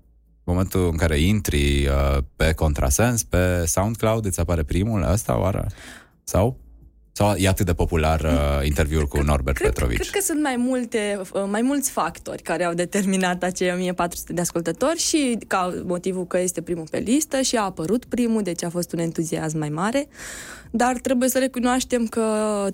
momentul 0.46 0.88
în 0.90 0.96
care 0.96 1.18
intri 1.18 1.86
uh, 1.86 2.18
pe 2.36 2.52
contrasens, 2.52 3.22
pe 3.22 3.64
SoundCloud, 3.66 4.24
îți 4.24 4.40
apare 4.40 4.62
primul 4.62 5.02
ăsta, 5.02 5.38
oară? 5.38 5.66
Sau? 6.24 6.58
Sau 7.12 7.34
e 7.34 7.48
atât 7.48 7.66
de 7.66 7.74
popular 7.74 8.20
uh, 8.20 8.66
interviul 8.66 9.06
cu 9.06 9.22
Norbert 9.22 9.56
cred, 9.56 9.68
Petrovici? 9.68 9.98
Cred 9.98 10.10
că 10.10 10.20
sunt 10.20 10.42
mai, 10.42 10.56
multe, 10.56 11.20
uh, 11.32 11.44
mai 11.50 11.62
mulți 11.62 11.90
factori 11.90 12.42
care 12.42 12.64
au 12.64 12.74
determinat 12.74 13.42
acei 13.42 13.70
1400 13.70 14.32
de 14.32 14.40
ascultători 14.40 14.98
și 14.98 15.38
ca 15.46 15.82
motivul 15.84 16.26
că 16.26 16.38
este 16.38 16.62
primul 16.62 16.86
pe 16.90 16.98
listă 16.98 17.40
și 17.40 17.56
a 17.56 17.62
apărut 17.62 18.04
primul, 18.04 18.42
deci 18.42 18.64
a 18.64 18.70
fost 18.70 18.92
un 18.92 18.98
entuziasm 18.98 19.58
mai 19.58 19.68
mare. 19.68 20.08
Dar 20.70 20.96
trebuie 20.96 21.28
să 21.28 21.38
recunoaștem 21.38 22.06
că 22.06 22.26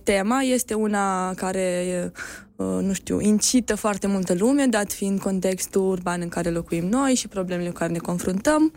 tema 0.02 0.40
este 0.40 0.74
una 0.74 1.34
care 1.34 1.84
Uh, 2.06 2.51
nu 2.80 2.92
știu, 2.92 3.20
incită 3.20 3.74
foarte 3.74 4.06
multă 4.06 4.34
lume, 4.34 4.66
dat 4.66 4.92
fiind 4.92 5.20
contextul 5.20 5.88
urban 5.88 6.20
în 6.20 6.28
care 6.28 6.50
locuim 6.50 6.88
noi 6.88 7.14
și 7.14 7.28
problemele 7.28 7.68
cu 7.68 7.74
care 7.74 7.92
ne 7.92 7.98
confruntăm. 7.98 8.72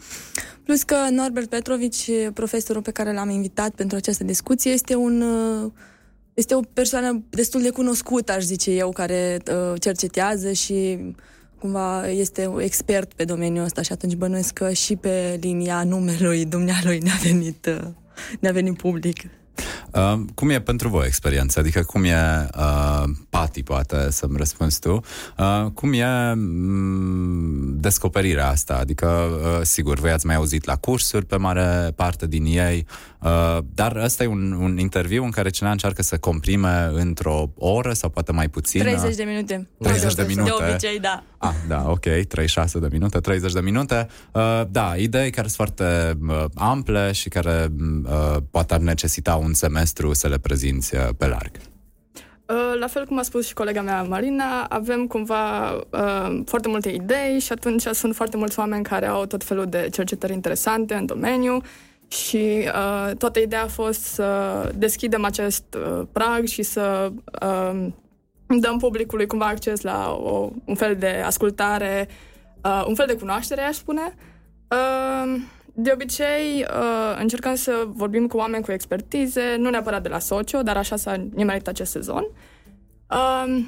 Plus 0.64 0.84
că 0.84 0.96
Norbert 1.12 1.50
Petrovici, 1.50 2.10
profesorul 2.34 2.82
pe 2.82 2.92
care 2.92 3.14
l-am 3.14 3.30
invitat 3.30 3.70
pentru 3.70 3.98
această 3.98 4.24
discuție, 4.24 4.72
este 4.72 4.96
un 4.96 5.22
uh, 5.22 5.72
este 6.34 6.56
o 6.56 6.60
persoană 6.74 7.24
destul 7.30 7.62
de 7.62 7.70
cunoscută, 7.70 8.32
aș 8.32 8.44
zice 8.44 8.72
eu, 8.72 8.92
care 8.92 9.38
uh, 9.52 9.82
cercetează 9.82 10.52
și 10.52 11.00
cumva 11.60 12.08
este 12.10 12.54
expert 12.58 13.14
pe 13.14 13.24
domeniul 13.24 13.64
ăsta 13.64 13.82
și 13.82 13.92
atunci 13.92 14.16
bănuiesc 14.16 14.54
că 14.54 14.72
și 14.72 14.96
pe 14.96 15.38
linia 15.42 15.84
numelui 15.84 16.46
dumnealui 16.46 17.00
ne-a 17.00 17.20
venit, 17.24 17.66
uh, 17.66 17.88
ne-a 18.40 18.52
venit 18.52 18.78
public. 18.78 19.20
Uh, 19.96 20.20
cum 20.34 20.50
e 20.50 20.62
pentru 20.62 20.90
voi 20.90 21.06
experiența? 21.06 21.60
Adică 21.60 21.84
cum 21.84 22.04
e, 22.04 22.50
uh, 22.58 23.04
Pati 23.30 23.64
poate 23.64 24.12
să-mi 24.12 24.38
răspunzi 24.38 24.80
tu, 24.80 25.02
uh, 25.38 25.66
cum 25.74 25.94
e 25.94 26.34
mm, 26.34 27.80
descoperirea 27.80 28.50
asta? 28.50 28.78
Adică, 28.80 29.08
uh, 29.08 29.60
sigur, 29.62 30.00
voi 30.00 30.12
ați 30.12 30.26
mai 30.26 30.36
auzit 30.36 30.66
la 30.66 30.76
cursuri 30.76 31.26
pe 31.26 31.38
mare 31.38 31.92
parte 31.96 32.28
din 32.28 32.46
ei, 32.46 32.86
uh, 33.20 33.58
dar 33.74 33.96
ăsta 33.96 34.24
e 34.24 34.28
un, 34.28 34.52
un 34.52 34.78
interviu 34.78 35.24
în 35.24 35.32
care 35.32 35.50
cineva 35.50 35.74
încearcă 35.74 36.02
să 36.02 36.18
comprime 36.18 36.90
într-o 36.94 37.52
oră 37.58 37.94
sau 37.94 38.10
poate 38.10 38.32
mai 38.32 38.50
puțin. 38.50 38.82
30 38.82 39.16
de 39.16 39.24
minute. 39.24 39.68
30 39.80 40.14
de 40.14 40.26
minute. 40.28 40.54
De 40.58 40.72
obicei, 40.72 41.00
da. 41.00 41.24
Ah, 41.38 41.54
da, 41.68 41.84
ok, 41.88 42.06
36 42.28 42.80
de 42.80 42.88
minute, 42.92 43.20
30 43.20 43.54
de 43.54 43.60
minute. 43.60 44.08
Uh, 44.32 44.62
da, 44.70 44.94
idei 44.96 45.30
care 45.30 45.48
sunt 45.48 45.70
foarte 45.70 46.18
uh, 46.28 46.46
ample 46.56 47.12
și 47.12 47.30
care 47.30 47.68
uh, 48.04 48.38
poate 48.52 48.74
ar 48.74 48.80
necesita 48.80 49.36
un 49.36 49.54
semestru 49.54 49.85
să 50.14 50.28
le 50.28 50.38
prezinți 50.38 50.96
uh, 50.96 51.08
pe 51.18 51.28
larg. 51.28 51.52
Uh, 52.50 52.80
la 52.80 52.88
fel 52.88 53.06
cum 53.06 53.18
a 53.18 53.22
spus 53.22 53.48
și 53.48 53.54
colega 53.54 53.82
mea 53.82 54.04
Marina, 54.04 54.64
avem 54.64 55.08
cumva 55.08 55.74
uh, 55.74 56.42
foarte 56.46 56.68
multe 56.68 56.90
idei 56.90 57.40
și 57.40 57.52
atunci 57.52 57.82
sunt 57.82 58.16
foarte 58.16 58.38
mulți 58.38 58.60
oameni 58.60 58.84
care 58.84 59.08
au 59.08 59.26
tot 59.26 59.44
felul 59.44 59.66
de 59.66 59.90
cercetări 59.92 60.34
interesante 60.34 60.94
în 60.94 61.06
domeniu 61.06 61.62
și 62.08 62.64
uh, 62.66 63.16
toată 63.18 63.40
ideea 63.40 63.64
a 63.64 63.68
fost 63.68 64.02
să 64.02 64.72
deschidem 64.76 65.24
acest 65.24 65.64
uh, 65.78 66.08
prag 66.12 66.46
și 66.46 66.64
să 66.64 67.12
uh, 67.42 67.88
dăm 68.60 68.78
publicului 68.78 69.28
cumva 69.28 69.46
acces 69.46 69.82
la 69.82 70.12
o, 70.12 70.50
un 70.66 70.76
fel 70.76 70.96
de 70.96 71.22
ascultare, 71.26 72.08
uh, 72.64 72.84
un 72.88 72.96
fel 72.96 73.06
de 73.08 73.16
cunoaștere, 73.16 73.62
aș 73.62 73.76
spune. 73.76 74.16
Uh, 74.72 75.42
de 75.78 75.92
obicei, 75.94 76.66
uh, 76.70 77.18
încercăm 77.20 77.56
să 77.56 77.88
vorbim 77.88 78.28
cu 78.28 78.38
oameni 78.38 78.64
cu 78.64 78.72
expertize, 78.72 79.56
nu 79.58 79.70
neapărat 79.70 80.02
de 80.04 80.10
la 80.10 80.20
socio, 80.20 80.62
dar 80.62 80.78
așa 80.78 80.96
s-a 80.96 81.26
nimerit 81.34 81.68
acest 81.68 81.92
sezon. 81.92 82.28
Uh, 83.12 83.64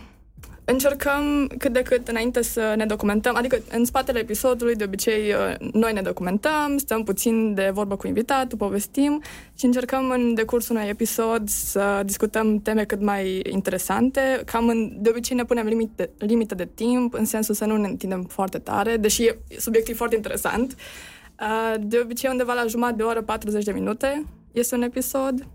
încercăm 0.66 1.52
cât 1.58 1.74
de 1.74 1.82
cât 1.82 2.08
înainte 2.08 2.42
să 2.42 2.74
ne 2.78 2.86
documentăm, 2.86 3.36
adică 3.36 3.60
în 3.72 3.86
spatele 3.86 4.20
episodului 4.20 4.76
de 4.76 4.84
obicei 4.84 5.32
uh, 5.32 5.70
noi 5.74 5.94
ne 5.94 6.02
documentăm, 6.02 6.78
stăm 6.78 7.04
puțin 7.04 7.54
de 7.54 7.70
vorbă 7.74 7.96
cu 7.96 8.08
invitatul, 8.08 8.58
povestim 8.58 9.22
și 9.58 9.66
încercăm 9.66 10.10
în 10.10 10.34
decursul 10.34 10.76
unui 10.76 10.88
episod 10.90 11.50
să 11.50 12.02
discutăm 12.06 12.60
teme 12.60 12.84
cât 12.84 13.02
mai 13.02 13.42
interesante. 13.52 14.42
Cam 14.46 14.68
în, 14.68 14.92
de 15.02 15.10
obicei 15.10 15.36
ne 15.36 15.46
punem 15.46 15.68
limite, 15.68 16.10
limite 16.18 16.56
de 16.56 16.70
timp, 16.76 17.14
în 17.14 17.26
sensul 17.26 17.56
să 17.56 17.66
nu 17.66 17.78
ne 17.78 17.88
întindem 17.88 18.24
foarte 18.24 18.58
tare, 18.58 18.98
deși 18.98 19.24
e 19.24 19.38
subiectiv 19.58 19.96
foarte 19.96 20.16
interesant. 20.16 20.72
Uh, 20.72 20.78
de 21.79 22.00
obicei 22.03 22.29
undeva 22.32 22.53
la 22.53 22.65
jumătate 22.67 22.96
de 22.98 23.03
oră, 23.03 23.22
40 23.22 23.63
de 23.63 23.72
minute 23.72 24.24
este 24.51 24.75
un 24.75 24.82
episod. 24.82 25.48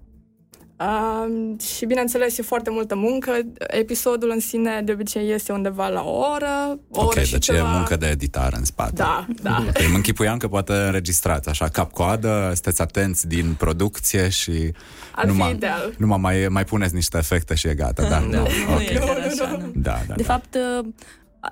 Uh, 0.81 1.61
și 1.61 1.85
bineînțeles 1.87 2.39
e 2.39 2.43
foarte 2.43 2.71
multă 2.71 2.95
muncă. 2.95 3.33
Episodul 3.59 4.31
în 4.31 4.41
sine 4.41 4.81
de 4.85 4.93
obicei 4.93 5.31
este 5.33 5.53
undeva 5.53 5.89
la 5.89 6.03
o 6.03 6.19
oră, 6.35 6.79
o 6.91 7.01
Ok, 7.03 7.09
oră 7.09 7.21
și 7.23 7.33
deci 7.33 7.45
ceva. 7.45 7.59
e 7.59 7.63
muncă 7.77 7.97
de 7.97 8.07
editare 8.07 8.57
în 8.57 8.65
spate. 8.65 8.93
Da, 8.95 9.27
da. 9.43 9.65
Ok, 9.69 9.89
mă 9.91 9.97
închipuiam 9.97 10.37
că 10.37 10.49
poate 10.49 10.73
înregistrați 10.73 11.49
așa 11.49 11.69
cap-coadă, 11.69 12.51
sunteți 12.53 12.81
atenți 12.83 13.29
din 13.29 13.55
producție 13.59 14.29
și 14.29 14.73
Ar 15.15 15.25
fi 15.25 15.27
numai, 15.27 15.53
ideal. 15.53 15.95
numai 15.99 16.19
mai, 16.19 16.47
mai 16.49 16.65
puneți 16.65 16.95
niște 16.95 17.19
efecte 17.19 17.55
și 17.55 17.69
e 17.69 17.75
gata. 17.75 18.09
Da, 18.09 18.19
Nu, 18.19 18.27
nu, 18.27 18.33
nu 18.69 18.75
ok. 18.75 18.81
e 18.81 18.95
chiar 18.95 19.19
așa, 19.19 19.57
nu. 19.61 19.71
Da, 19.75 19.99
da, 20.09 20.15
De 20.15 20.23
da. 20.23 20.33
fapt, 20.33 20.55
uh, 20.79 20.87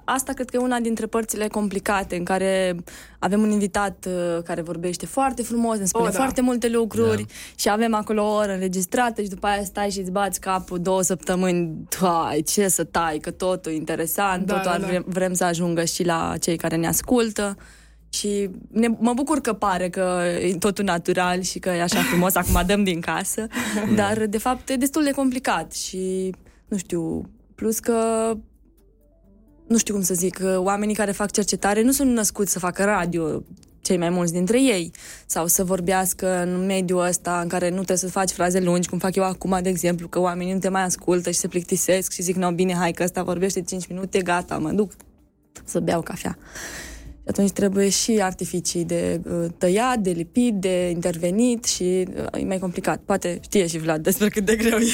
asta 0.04 0.32
cred 0.32 0.50
că 0.50 0.56
e 0.56 0.60
una 0.60 0.78
dintre 0.78 1.06
părțile 1.06 1.48
complicate 1.48 2.16
în 2.16 2.24
care 2.24 2.76
avem 3.18 3.40
un 3.42 3.50
invitat 3.50 4.06
uh, 4.08 4.42
care 4.42 4.62
vorbește 4.62 5.06
foarte 5.06 5.42
frumos, 5.42 5.78
ne 5.78 5.84
spune 5.84 6.04
Oh, 6.04 6.10
da. 6.12 6.18
foarte 6.18 6.40
multe 6.40 6.68
lucruri 6.68 7.24
și 7.54 7.70
avem 7.70 7.94
acolo 7.94 8.22
o 8.22 8.34
oră 8.34 8.52
înregistrată 8.52 9.22
și 9.22 9.28
după 9.28 9.46
aia 9.46 9.64
stai 9.64 9.90
și 9.90 10.00
îți 10.00 10.10
bați 10.10 10.40
capul 10.40 10.80
două 10.80 11.02
săptămâni, 11.02 11.86
tai, 12.00 12.42
ce 12.42 12.68
să 12.68 12.84
tai, 12.84 13.18
că 13.18 13.30
totul 13.30 13.72
e 13.72 13.74
interesant, 13.74 14.46
Da, 14.46 14.54
totul 14.54 14.70
da, 14.70 14.74
ar 14.74 14.80
da. 14.80 14.86
vrem, 14.86 15.04
vrem 15.06 15.32
să 15.32 15.44
ajungă 15.44 15.84
și 15.84 16.04
la 16.04 16.34
cei 16.40 16.56
care 16.56 16.76
ne 16.76 16.86
ascultă. 16.86 17.56
Și 18.12 18.50
ne, 18.70 18.88
mă 18.98 19.12
bucur 19.12 19.40
că 19.40 19.52
pare 19.52 19.88
că 19.88 20.20
e 20.40 20.54
totul 20.54 20.84
natural 20.84 21.40
și 21.40 21.58
că 21.58 21.68
e 21.68 21.82
așa 21.82 22.00
frumos, 22.00 22.34
acum 22.34 22.62
dăm 22.66 22.84
din 22.84 23.00
casă, 23.00 23.46
dar 23.96 24.26
de 24.26 24.38
fapt 24.38 24.68
e 24.68 24.76
destul 24.76 25.02
de 25.02 25.10
complicat 25.10 25.72
și, 25.72 26.34
nu 26.68 26.76
știu, 26.76 27.30
plus 27.54 27.78
că 27.78 28.32
nu 29.70 29.78
știu 29.78 29.94
cum 29.94 30.02
să 30.02 30.14
zic, 30.14 30.40
oamenii 30.56 30.94
care 30.94 31.10
fac 31.12 31.30
cercetare 31.30 31.82
nu 31.82 31.92
sunt 31.92 32.10
născuți 32.10 32.52
să 32.52 32.58
facă 32.58 32.84
radio, 32.84 33.42
cei 33.80 33.96
mai 33.96 34.10
mulți 34.10 34.32
dintre 34.32 34.62
ei, 34.62 34.90
sau 35.26 35.46
să 35.46 35.64
vorbească 35.64 36.42
în 36.42 36.66
mediul 36.66 37.06
ăsta 37.06 37.40
în 37.42 37.48
care 37.48 37.68
nu 37.68 37.74
trebuie 37.74 37.96
să 37.96 38.08
faci 38.08 38.30
fraze 38.30 38.60
lungi, 38.60 38.88
cum 38.88 38.98
fac 38.98 39.14
eu 39.14 39.24
acum, 39.24 39.58
de 39.62 39.68
exemplu, 39.68 40.08
că 40.08 40.20
oamenii 40.20 40.52
nu 40.52 40.58
te 40.58 40.68
mai 40.68 40.82
ascultă 40.82 41.30
și 41.30 41.38
se 41.38 41.48
plictisesc 41.48 42.12
și 42.12 42.22
zic, 42.22 42.36
no, 42.36 42.50
bine, 42.50 42.74
hai 42.74 42.92
că 42.92 43.02
ăsta 43.02 43.22
vorbește 43.22 43.62
5 43.62 43.86
minute, 43.86 44.18
gata, 44.18 44.58
mă 44.58 44.70
duc 44.70 44.92
să 45.64 45.80
beau 45.80 46.02
cafea. 46.02 46.38
Și 47.22 47.26
atunci 47.26 47.50
trebuie 47.50 47.88
și 47.88 48.18
artificii 48.22 48.84
de 48.84 49.20
uh, 49.24 49.46
tăiat, 49.58 49.98
de 49.98 50.10
lipit, 50.10 50.54
de 50.54 50.90
intervenit 50.90 51.64
și 51.64 52.08
uh, 52.32 52.40
e 52.40 52.44
mai 52.44 52.58
complicat. 52.58 53.00
Poate 53.04 53.38
știe 53.42 53.66
și 53.66 53.78
Vlad 53.78 54.02
despre 54.02 54.28
cât 54.28 54.44
de 54.44 54.56
greu 54.56 54.78
e. 54.78 54.92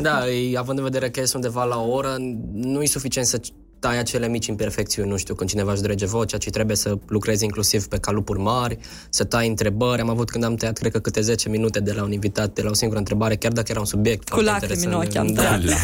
Da, 0.00 0.30
e, 0.30 0.58
având 0.58 0.78
în 0.78 0.84
vedere 0.84 1.10
că 1.10 1.20
este 1.20 1.36
undeva 1.36 1.64
la 1.64 1.80
o 1.80 1.90
oră, 1.90 2.16
nu 2.52 2.82
e 2.82 2.86
suficient 2.86 3.26
să 3.26 3.40
tai 3.80 3.98
acele 3.98 4.28
mici 4.28 4.46
imperfecțiuni, 4.46 5.08
nu 5.10 5.16
știu, 5.16 5.34
când 5.34 5.50
cineva 5.50 5.72
își 5.72 5.82
drege 5.82 6.06
vocea, 6.06 6.36
ci 6.38 6.50
trebuie 6.50 6.76
să 6.76 6.98
lucrezi 7.06 7.44
inclusiv 7.44 7.86
pe 7.86 7.98
calupuri 7.98 8.38
mari, 8.38 8.78
să 9.08 9.24
tai 9.24 9.48
întrebări. 9.48 10.00
Am 10.00 10.08
avut 10.10 10.30
când 10.30 10.44
am 10.44 10.54
tăiat, 10.54 10.78
cred 10.78 10.92
că 10.92 10.98
câte 10.98 11.20
10 11.20 11.48
minute 11.48 11.80
de 11.80 11.92
la 11.92 12.02
un 12.02 12.12
invitat, 12.12 12.52
de 12.54 12.62
la 12.62 12.70
o 12.70 12.74
singură 12.74 12.98
întrebare, 12.98 13.36
chiar 13.36 13.52
dacă 13.52 13.66
era 13.70 13.80
un 13.80 13.86
subiect 13.86 14.28
Cu 14.28 14.40
lacrimi 14.40 14.84
în 14.84 14.92
ochi 14.92 15.16
am 15.16 15.26
da. 15.32 15.42
Da, 15.42 15.58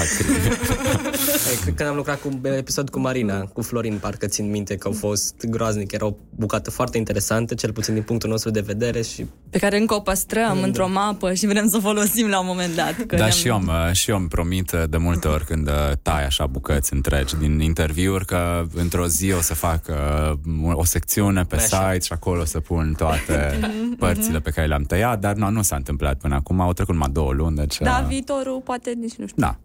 Când 1.65 1.89
am 1.89 1.97
lucrat 1.97 2.21
cu 2.21 2.41
episod 2.43 2.91
cu 2.91 2.99
Marina, 2.99 3.41
cu 3.41 3.63
Florin, 3.63 3.99
parcă 4.01 4.27
țin 4.27 4.51
minte 4.51 4.77
că 4.77 4.87
au 4.89 4.95
fost 4.95 5.35
groaznic, 5.49 5.93
era 5.93 6.07
o 6.07 6.15
bucată 6.31 6.71
foarte 6.71 6.99
interesantă, 6.99 7.55
cel 7.55 7.73
puțin 7.73 7.95
din 7.95 8.03
punctul 8.03 8.31
nostru 8.31 8.51
de 8.51 8.61
vedere 8.61 9.03
și 9.03 9.27
Pe 9.51 9.59
care 9.59 9.79
încă 9.79 9.95
o 9.95 10.01
păstrăm 10.01 10.57
Da. 10.61 10.67
într-o 10.67 10.89
mapă 10.89 11.35
și 11.35 11.47
vrem 11.47 11.69
să 11.69 11.77
o 11.77 11.81
folosim 11.81 12.29
la 12.29 12.41
un 12.41 12.47
moment 12.47 12.75
dat. 12.75 12.95
Că 12.97 13.05
Da, 13.07 13.17
ne-am- 13.17 13.31
și 13.31 13.47
eu, 13.49 13.57
îmi, 13.57 13.71
și 13.95 14.11
eu 14.11 14.17
îmi 14.17 14.29
promit 14.29 14.73
uh, 14.73 14.83
de 14.91 14.97
multe 14.97 15.29
ori 15.29 15.45
când 15.45 15.69
uh, 15.69 15.75
tai 16.03 16.25
așa 16.25 16.47
bucăți 16.47 16.93
întregi 16.95 17.37
din 17.37 17.61
interviuri 17.87 18.25
că 18.25 18.67
într-o 18.75 19.07
zi 19.07 19.33
o 19.33 19.41
să 19.41 19.55
fac 19.55 19.85
uh, 19.89 20.75
o 20.75 20.85
secțiune 20.85 21.45
pe 21.45 21.57
Așa. 21.57 21.91
site 21.91 22.05
și 22.05 22.13
acolo 22.13 22.41
o 22.41 22.45
să 22.45 22.61
pun 22.61 22.95
toate 22.97 23.61
părțile 23.99 24.41
pe 24.41 24.51
care 24.51 24.67
le-am 24.67 24.83
tăiat, 24.83 25.21
dar 25.21 25.35
nu, 25.35 25.51
nu 25.51 25.63
s-a 25.63 25.77
întâmplat 25.77 26.19
până 26.19 26.35
acum, 26.35 26.61
au 26.61 26.73
trecut 26.73 26.95
numai 26.95 27.11
două 27.13 27.33
luni, 27.33 27.57
deci... 27.57 27.79
Da, 27.79 27.99
uh, 28.03 28.09
viitorul 28.09 28.61
poate 28.65 28.93
nici 29.01 29.15
nu 29.15 29.27
știu. 29.27 29.43
Da, 29.43 29.57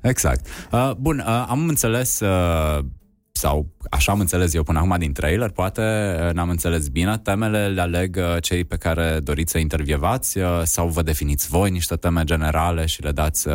exact. 0.00 0.46
Uh, 0.72 0.90
bun, 0.98 1.18
uh, 1.18 1.44
am 1.48 1.68
înțeles, 1.68 2.20
uh, 2.20 2.84
sau 3.32 3.66
așa 3.90 4.12
am 4.12 4.20
înțeles 4.20 4.54
eu 4.54 4.62
până 4.62 4.78
acum 4.78 4.96
din 4.98 5.12
trailer, 5.12 5.50
poate 5.50 5.82
uh, 6.26 6.32
n-am 6.32 6.48
înțeles 6.48 6.88
bine, 6.88 7.18
temele 7.18 7.68
le 7.68 7.80
aleg 7.80 8.16
uh, 8.16 8.42
cei 8.42 8.64
pe 8.64 8.76
care 8.76 9.20
doriți 9.22 9.52
să 9.52 9.58
intervievați 9.58 10.38
uh, 10.38 10.60
sau 10.62 10.88
vă 10.88 11.02
definiți 11.02 11.48
voi 11.48 11.70
niște 11.70 11.94
teme 11.94 12.24
generale 12.24 12.86
și 12.86 13.02
le 13.02 13.12
dați... 13.12 13.48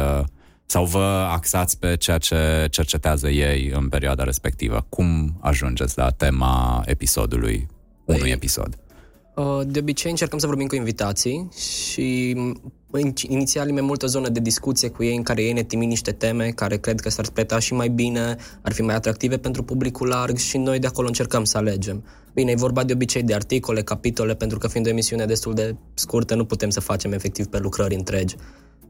Uh, 0.68 0.74
sau 0.74 0.86
vă 0.86 1.28
axați 1.32 1.80
pe 1.80 1.96
ceea 1.98 2.18
ce 2.18 2.68
cercetează 2.70 3.28
ei 3.30 3.72
în 3.74 3.90
perioada 3.90 4.24
respectivă. 4.24 4.86
Cum 4.90 5.38
ajungeți 5.42 5.98
la 5.98 6.10
tema 6.10 6.82
episodului, 6.86 7.68
unui 8.06 8.30
episod? 8.30 8.78
Uh, 9.36 9.62
De 9.68 9.80
obicei 9.80 10.10
încercăm 10.12 10.40
să 10.40 10.48
vorbim 10.48 10.68
cu 10.68 10.76
invitații 10.76 11.50
și 11.58 12.36
în- 12.92 13.14
inițial 13.28 13.70
e 13.70 13.72
mai 13.72 13.82
multă 13.82 14.06
zonă 14.08 14.30
de 14.30 14.40
discuție 14.40 14.90
cu 14.90 15.04
ei 15.04 15.16
în 15.16 15.24
care 15.24 15.42
ei 15.44 15.54
ne 15.54 15.64
trimit 15.64 15.88
niște 15.88 16.12
teme 16.12 16.50
care 16.50 16.78
cred 16.78 17.00
că 17.00 17.10
s-ar 17.10 17.26
preta 17.34 17.60
și 17.60 17.74
mai 17.74 17.90
bine, 17.90 18.36
ar 18.62 18.74
fi 18.74 18.82
mai 18.82 18.96
atractive 18.96 19.38
pentru 19.38 19.64
publicul 19.64 20.08
larg 20.08 20.38
și 20.38 20.58
noi 20.58 20.80
de 20.80 20.88
acolo 20.88 21.08
încercăm 21.08 21.44
să 21.44 21.58
alegem. 21.58 22.04
Bine, 22.34 22.52
e 22.52 22.56
vorba 22.56 22.84
de 22.84 22.94
obicei 22.94 23.24
de 23.24 23.34
articole, 23.34 23.82
capitole, 23.84 24.36
pentru 24.36 24.58
că 24.58 24.68
fiind 24.68 24.86
o 24.86 24.90
emisiune 24.90 25.26
destul 25.26 25.54
de 25.54 25.76
scurtă, 25.94 26.36
nu 26.36 26.46
putem 26.46 26.70
să 26.70 26.80
facem 26.80 27.12
efectiv 27.12 27.46
pe 27.46 27.58
lucrări 27.60 27.96
întregi. 27.96 28.36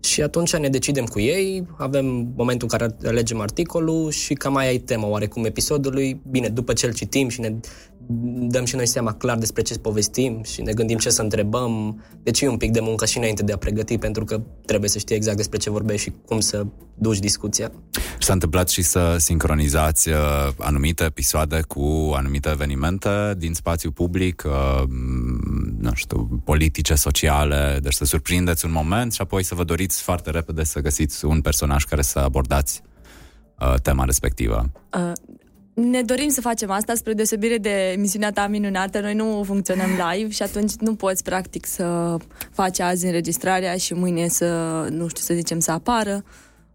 Și 0.08 0.22
atunci 0.22 0.56
ne 0.56 0.70
decidem 0.70 1.06
cu 1.06 1.20
ei, 1.20 1.68
avem 1.78 2.06
momentul 2.36 2.68
în 2.72 2.78
care 2.78 2.96
alegem 3.06 3.40
articolul 3.40 4.12
și 4.12 4.34
cam 4.34 4.54
mai 4.54 4.68
ai 4.68 4.78
tema 4.78 5.08
oarecum 5.08 5.46
episodului. 5.46 6.22
Bine, 6.30 6.48
după 6.48 6.74
ce 6.74 6.86
îl 6.86 6.94
citim 6.94 7.28
și 7.28 7.40
ne 7.40 7.54
dăm 8.50 8.66
și 8.66 8.76
noi 8.76 8.88
seama 8.88 9.14
clar 9.14 9.38
despre 9.38 9.62
ce 9.62 9.80
povestim 9.80 10.44
și 10.44 10.62
ne 10.62 10.74
gândim 10.74 10.98
ce 10.98 11.10
să 11.10 11.22
întrebăm. 11.22 12.04
Deci 12.24 12.42
e 12.42 12.48
un 12.48 12.58
pic 12.58 12.72
de 12.72 12.80
muncă 12.80 13.06
și 13.06 13.18
înainte 13.18 13.44
de 13.44 13.54
a 13.54 13.58
pregăti, 13.58 13.98
pentru 13.98 14.24
că 14.24 14.42
trebuie 14.66 14.90
să 14.90 14.98
știi 14.98 15.16
exact 15.16 15.38
despre 15.38 15.58
ce 15.58 15.70
vorbești 15.70 16.04
și 16.04 16.14
cum 16.26 16.40
să 16.40 16.66
duci 16.96 17.20
discuția. 17.20 17.72
Și 17.92 18.28
s-a 18.28 18.34
întâmplat 18.34 18.70
și 18.70 18.82
să 18.82 19.16
sincronizați 19.20 20.10
uh, 20.10 20.16
anumite 20.58 21.04
episoade 21.04 21.62
cu 21.68 22.12
anumite 22.16 22.50
evenimente 22.50 23.34
din 23.38 23.54
spațiu 23.54 23.92
public, 23.92 24.44
uh, 24.46 24.84
m, 24.88 25.78
nu 25.80 25.92
știu, 25.94 26.42
politice, 26.44 26.96
sociale, 26.96 27.80
deci 27.82 27.94
să 27.94 28.06
surprindeți 28.06 28.66
un 28.66 28.72
moment 28.72 29.14
și 29.14 29.22
apoi 29.22 29.44
să 29.44 29.56
vă 29.56 29.64
doriți 29.64 30.02
foarte 30.02 30.30
repede 30.30 30.64
să 30.64 30.80
găsiți 30.80 31.26
un 31.26 31.42
personaj 31.42 31.84
care 31.84 32.02
să 32.02 32.20
abordați 32.20 32.82
uh, 33.60 33.74
tema 33.82 34.04
respectivă. 34.04 34.72
Uh, 35.78 35.86
ne 35.86 36.02
dorim 36.02 36.30
să 36.30 36.42
facem 36.42 36.72
asta 36.72 36.96
spre 36.96 37.14
deosebire 37.14 37.58
de 37.58 37.92
emisiunea 37.92 38.32
ta 38.32 38.48
minunată. 38.48 39.00
Noi 39.00 39.14
nu 39.14 39.44
funcționăm 39.46 39.90
live 40.12 40.30
și 40.30 40.42
atunci 40.42 40.74
nu 40.80 40.96
poți 40.96 41.24
practic 41.24 41.66
să 41.66 42.18
faci 42.52 42.80
azi 42.80 43.06
înregistrarea 43.06 43.76
și 43.76 43.94
mâine 43.94 44.28
să, 44.28 44.48
nu 44.92 45.08
știu, 45.08 45.24
să 45.24 45.34
zicem 45.34 45.60
să 45.60 45.72
apară. 45.72 46.24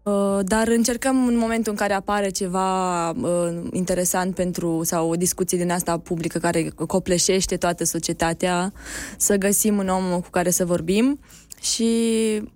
Uh, 0.03 0.39
dar 0.41 0.67
încercăm 0.67 1.27
în 1.27 1.37
momentul 1.37 1.71
în 1.71 1.77
care 1.77 1.93
apare 1.93 2.29
ceva 2.29 3.09
uh, 3.09 3.61
interesant 3.71 4.35
pentru 4.35 4.83
sau 4.83 5.09
o 5.09 5.15
discuție 5.15 5.57
din 5.57 5.71
asta 5.71 5.97
publică 5.97 6.39
care 6.39 6.69
copleșește 6.87 7.57
toată 7.57 7.83
societatea, 7.83 8.73
să 9.17 9.35
găsim 9.35 9.77
un 9.77 9.87
om 9.87 10.19
cu 10.21 10.29
care 10.29 10.49
să 10.49 10.65
vorbim 10.65 11.19
și, 11.63 11.91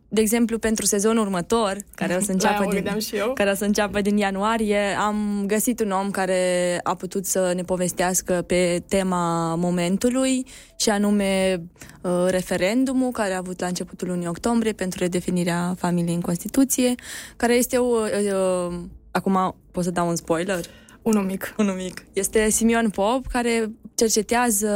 de 0.07 0.21
exemplu, 0.21 0.57
pentru 0.57 0.85
sezonul 0.85 1.23
următor, 1.23 1.77
care 1.95 2.15
o 2.15 2.19
să 2.19 2.25
La 2.27 2.33
înceapă 2.33 2.53
aia 2.53 2.63
mă 2.63 2.71
din, 2.71 2.73
gândeam 2.73 2.99
și 2.99 3.15
eu. 3.15 3.33
care 3.33 3.49
o 3.49 3.53
să 3.53 3.65
înceapă 3.65 4.01
din 4.01 4.17
ianuarie, 4.17 4.79
am 4.99 5.43
găsit 5.45 5.79
un 5.79 5.91
om 5.91 6.11
care 6.11 6.79
a 6.83 6.95
putut 6.95 7.25
să 7.25 7.51
ne 7.55 7.63
povestească 7.63 8.43
pe 8.47 8.83
tema 8.87 9.55
momentului 9.55 10.45
și 10.77 10.89
anume 10.89 11.61
uh, 12.01 12.11
referendumul 12.27 13.11
care 13.11 13.33
a 13.33 13.37
avut 13.37 13.59
la 13.59 13.67
începutul 13.67 14.07
lunii 14.07 14.27
octombrie 14.27 14.71
pentru 14.71 14.99
redefinirea 14.99 15.75
familiei 15.77 16.15
în 16.15 16.21
Constituție, 16.21 16.95
care 17.35 17.53
este 17.53 17.77
o... 17.77 17.95
Uh, 17.95 18.75
acum 19.11 19.55
pot 19.71 19.83
să 19.83 19.91
dau 19.91 20.07
un 20.07 20.15
spoiler? 20.15 20.65
Unul 21.01 21.23
mic. 21.23 21.55
Unul 21.57 21.75
mic. 21.75 22.05
Este 22.13 22.49
Simion 22.49 22.89
Pop, 22.89 23.27
care 23.27 23.71
cercetează 23.95 24.69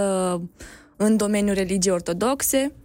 în 0.95 1.17
domeniul 1.17 1.55
religiei 1.55 1.93
ortodoxe, 1.93 2.71
uh, 2.71 2.80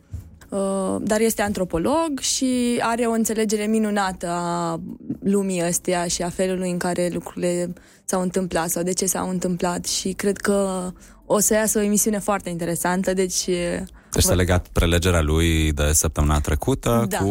dar 1.03 1.21
este 1.21 1.43
antropolog 1.43 2.19
și 2.21 2.79
are 2.81 3.05
o 3.05 3.11
înțelegere 3.11 3.67
minunată 3.67 4.27
a 4.29 4.81
lumii 5.23 5.63
ăsteia 5.69 6.07
și 6.07 6.23
a 6.23 6.29
felului 6.29 6.71
în 6.71 6.79
care 6.79 7.11
lucrurile 7.13 7.73
s-au 8.05 8.21
întâmplat 8.21 8.69
sau 8.69 8.83
de 8.83 8.93
ce 8.93 9.07
s-au 9.07 9.29
întâmplat 9.29 9.85
și 9.87 10.13
cred 10.13 10.37
că 10.37 10.91
o 11.27 11.39
să 11.39 11.55
iasă 11.55 11.79
o 11.79 11.83
emisiune 11.83 12.19
foarte 12.19 12.49
interesantă, 12.49 13.13
deci... 13.13 13.45
Deci 14.13 14.23
s-a 14.25 14.35
legat 14.35 14.67
prelegerea 14.69 15.21
lui 15.23 15.73
de 15.73 15.91
săptămâna 15.93 16.41
trecută 16.41 17.07
Da. 17.09 17.17
cu 17.19 17.27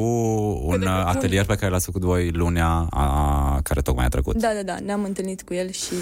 un 0.65 0.79
de- 0.79 0.85
uh, 0.85 1.01
cu- 1.01 1.07
atelier 1.07 1.45
pe 1.45 1.55
care 1.55 1.71
l-ați 1.71 1.85
făcut 1.85 2.01
voi 2.01 2.29
lunea 2.31 2.88
a, 2.89 3.59
care 3.63 3.81
tocmai 3.81 4.05
a 4.05 4.09
trecut. 4.09 4.35
Da, 4.41 4.49
da, 4.55 4.63
da, 4.63 4.75
ne-am 4.85 5.03
întâlnit 5.03 5.41
cu 5.43 5.53
el 5.53 5.69
și... 5.71 5.93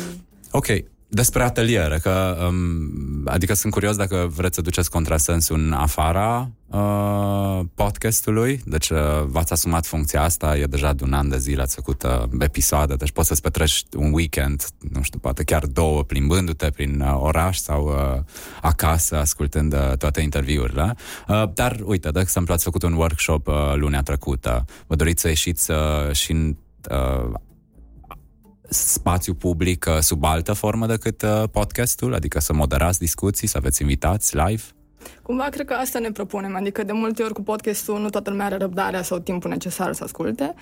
Ok, 0.51 0.65
despre 1.13 1.43
ateliere, 1.43 1.99
că, 2.01 2.47
um, 2.47 3.21
adică 3.25 3.53
sunt 3.53 3.73
curios 3.73 3.95
dacă 3.95 4.31
vreți 4.35 4.55
să 4.55 4.61
duceți 4.61 4.89
contrasensul 4.89 5.59
în 5.59 5.73
afara 5.73 6.49
uh, 6.67 7.59
podcastului, 7.75 8.61
deci 8.65 8.89
uh, 8.89 8.97
v-ați 9.25 9.51
asumat 9.51 9.85
funcția 9.85 10.21
asta, 10.21 10.57
e 10.57 10.65
deja 10.65 10.93
de 10.93 11.03
un 11.03 11.13
an 11.13 11.29
de 11.29 11.37
zile, 11.37 11.61
ați 11.61 11.75
făcut 11.75 12.03
uh, 12.03 12.23
episoade, 12.39 12.95
deci 12.95 13.11
poți 13.11 13.27
să-ți 13.27 13.41
petreci 13.41 13.83
un 13.97 14.13
weekend, 14.13 14.65
nu 14.91 15.01
știu, 15.01 15.19
poate 15.19 15.43
chiar 15.43 15.65
două, 15.65 16.03
plimbându-te 16.03 16.69
prin 16.69 17.01
uh, 17.01 17.15
oraș 17.19 17.57
sau 17.57 17.85
uh, 17.85 18.21
acasă, 18.61 19.17
ascultând 19.17 19.73
uh, 19.73 19.97
toate 19.97 20.21
interviurile. 20.21 20.95
Uh, 21.27 21.43
dar, 21.53 21.79
uite, 21.83 22.09
de 22.09 22.19
exemplu, 22.19 22.53
ați 22.53 22.63
făcut 22.63 22.83
un 22.83 22.93
workshop 22.93 23.47
uh, 23.47 23.73
lunea 23.75 24.01
trecută, 24.01 24.65
vă 24.87 24.95
doriți 24.95 25.21
să 25.21 25.27
ieșiți 25.27 25.71
uh, 25.71 26.11
și 26.11 26.31
în 26.31 26.55
uh, 26.91 27.31
spațiu 28.73 29.33
public 29.33 29.85
uh, 29.89 29.97
sub 29.99 30.23
altă 30.23 30.53
formă 30.53 30.85
decât 30.87 31.21
uh, 31.21 31.43
podcastul, 31.51 32.13
adică 32.13 32.39
să 32.39 32.53
moderați 32.53 32.99
discuții, 32.99 33.47
să 33.47 33.57
aveți 33.57 33.81
invitați 33.81 34.35
live? 34.37 34.61
Cumva 35.21 35.43
cred 35.43 35.65
că 35.65 35.73
asta 35.73 35.99
ne 35.99 36.11
propunem, 36.11 36.55
adică 36.55 36.83
de 36.83 36.91
multe 36.91 37.23
ori 37.23 37.33
cu 37.33 37.41
podcastul 37.41 37.99
nu 37.99 38.09
toată 38.09 38.29
lumea 38.29 38.45
are 38.45 38.57
răbdarea 38.57 39.01
sau 39.03 39.19
timpul 39.19 39.49
necesar 39.49 39.93
să 39.93 40.03
asculte. 40.03 40.53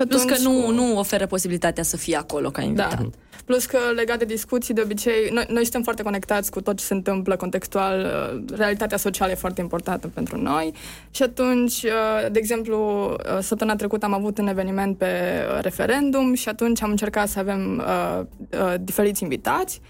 Și 0.00 0.06
Plus 0.06 0.22
că 0.22 0.32
atunci 0.32 0.46
nu, 0.46 0.62
cu- 0.64 0.70
nu 0.70 0.98
oferă 0.98 1.26
posibilitatea 1.26 1.82
să 1.82 1.96
fie 1.96 2.16
acolo 2.16 2.50
ca 2.50 2.62
invitat. 2.62 3.00
Da. 3.00 3.08
Plus 3.48 3.66
că 3.66 3.78
legat 3.94 4.18
de 4.18 4.24
discuții, 4.24 4.74
de 4.74 4.80
obicei, 4.80 5.30
noi, 5.32 5.46
noi 5.48 5.62
suntem 5.62 5.82
foarte 5.82 6.02
conectați 6.02 6.50
cu 6.50 6.60
tot 6.60 6.76
ce 6.76 6.84
se 6.84 6.94
întâmplă 6.94 7.36
contextual, 7.36 8.00
uh, 8.00 8.56
realitatea 8.56 8.96
socială 8.96 9.32
e 9.32 9.34
foarte 9.34 9.60
importantă 9.60 10.08
pentru 10.14 10.40
noi 10.40 10.72
și 11.10 11.22
atunci, 11.22 11.82
uh, 11.82 12.30
de 12.32 12.38
exemplu, 12.38 13.04
uh, 13.10 13.38
săptămâna 13.40 13.76
trecută 13.76 14.04
am 14.04 14.12
avut 14.12 14.38
un 14.38 14.48
eveniment 14.48 14.98
pe 14.98 15.06
uh, 15.06 15.58
referendum 15.60 16.34
și 16.34 16.48
atunci 16.48 16.82
am 16.82 16.90
încercat 16.90 17.28
să 17.28 17.38
avem 17.38 17.84
uh, 17.86 18.24
uh, 18.60 18.74
diferiți 18.80 19.22
invitați. 19.22 19.80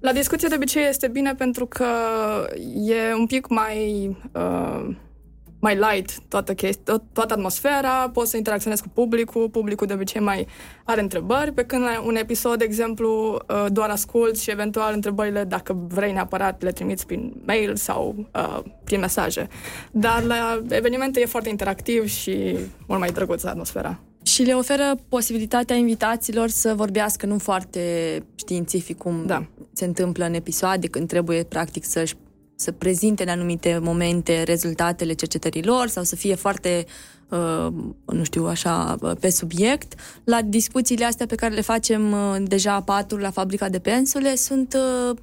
La 0.00 0.12
discuție 0.12 0.48
de 0.48 0.54
obicei 0.54 0.88
este 0.88 1.08
bine 1.08 1.34
pentru 1.34 1.66
că 1.66 1.86
e 2.84 3.14
un 3.14 3.26
pic 3.26 3.48
mai... 3.48 4.16
Uh, 4.32 4.94
mai 5.62 5.74
light 5.76 6.18
toată, 6.28 6.54
chesti- 6.54 6.82
tot, 6.84 7.02
toată 7.12 7.32
atmosfera, 7.34 8.10
poți 8.12 8.30
să 8.30 8.36
interacționezi 8.36 8.82
cu 8.82 8.88
publicul, 8.88 9.48
publicul 9.48 9.86
de 9.86 9.92
obicei 9.92 10.20
mai 10.20 10.46
are 10.84 11.00
întrebări, 11.00 11.52
pe 11.52 11.64
când 11.64 11.82
la 11.82 12.02
un 12.06 12.16
episod, 12.16 12.58
de 12.58 12.64
exemplu, 12.64 13.38
uh, 13.48 13.66
doar 13.68 13.90
asculți 13.90 14.42
și 14.42 14.50
eventual 14.50 14.92
întrebările, 14.94 15.44
dacă 15.44 15.76
vrei 15.88 16.12
neapărat, 16.12 16.62
le 16.62 16.72
trimiți 16.72 17.06
prin 17.06 17.32
mail 17.46 17.76
sau 17.76 18.14
uh, 18.34 18.58
prin 18.84 19.00
mesaje. 19.00 19.48
Dar 19.90 20.22
la 20.22 20.62
evenimente 20.68 21.20
e 21.20 21.26
foarte 21.26 21.48
interactiv 21.48 22.06
și 22.08 22.56
mult 22.86 23.00
mai 23.00 23.10
drăguță 23.10 23.48
atmosfera. 23.48 23.98
Și 24.22 24.42
le 24.42 24.52
oferă 24.52 24.94
posibilitatea 25.08 25.76
invitaților 25.76 26.48
să 26.48 26.74
vorbească 26.74 27.26
nu 27.26 27.38
foarte 27.38 27.80
științific 28.34 28.98
cum 28.98 29.22
Da. 29.26 29.46
se 29.72 29.84
întâmplă 29.84 30.24
în 30.24 30.34
episoade, 30.34 30.86
când 30.88 31.08
trebuie 31.08 31.42
practic 31.42 31.84
să-și 31.84 32.14
să 32.54 32.72
prezinte 32.72 33.22
în 33.22 33.28
anumite 33.28 33.78
momente 33.82 34.42
rezultatele 34.42 35.12
cercetărilor 35.12 35.88
sau 35.88 36.02
să 36.02 36.16
fie 36.16 36.34
foarte 36.34 36.86
uh, 37.28 37.66
nu 38.06 38.24
știu, 38.24 38.46
așa, 38.46 38.96
pe 39.20 39.30
subiect. 39.30 39.94
La 40.24 40.42
discuțiile 40.42 41.04
astea 41.04 41.26
pe 41.26 41.34
care 41.34 41.54
le 41.54 41.60
facem 41.60 42.12
uh, 42.12 42.36
deja 42.42 42.80
patru 42.80 43.16
la 43.16 43.30
fabrica 43.30 43.68
de 43.68 43.78
pensule 43.78 44.34
sunt 44.36 44.74
uh, 44.74 45.18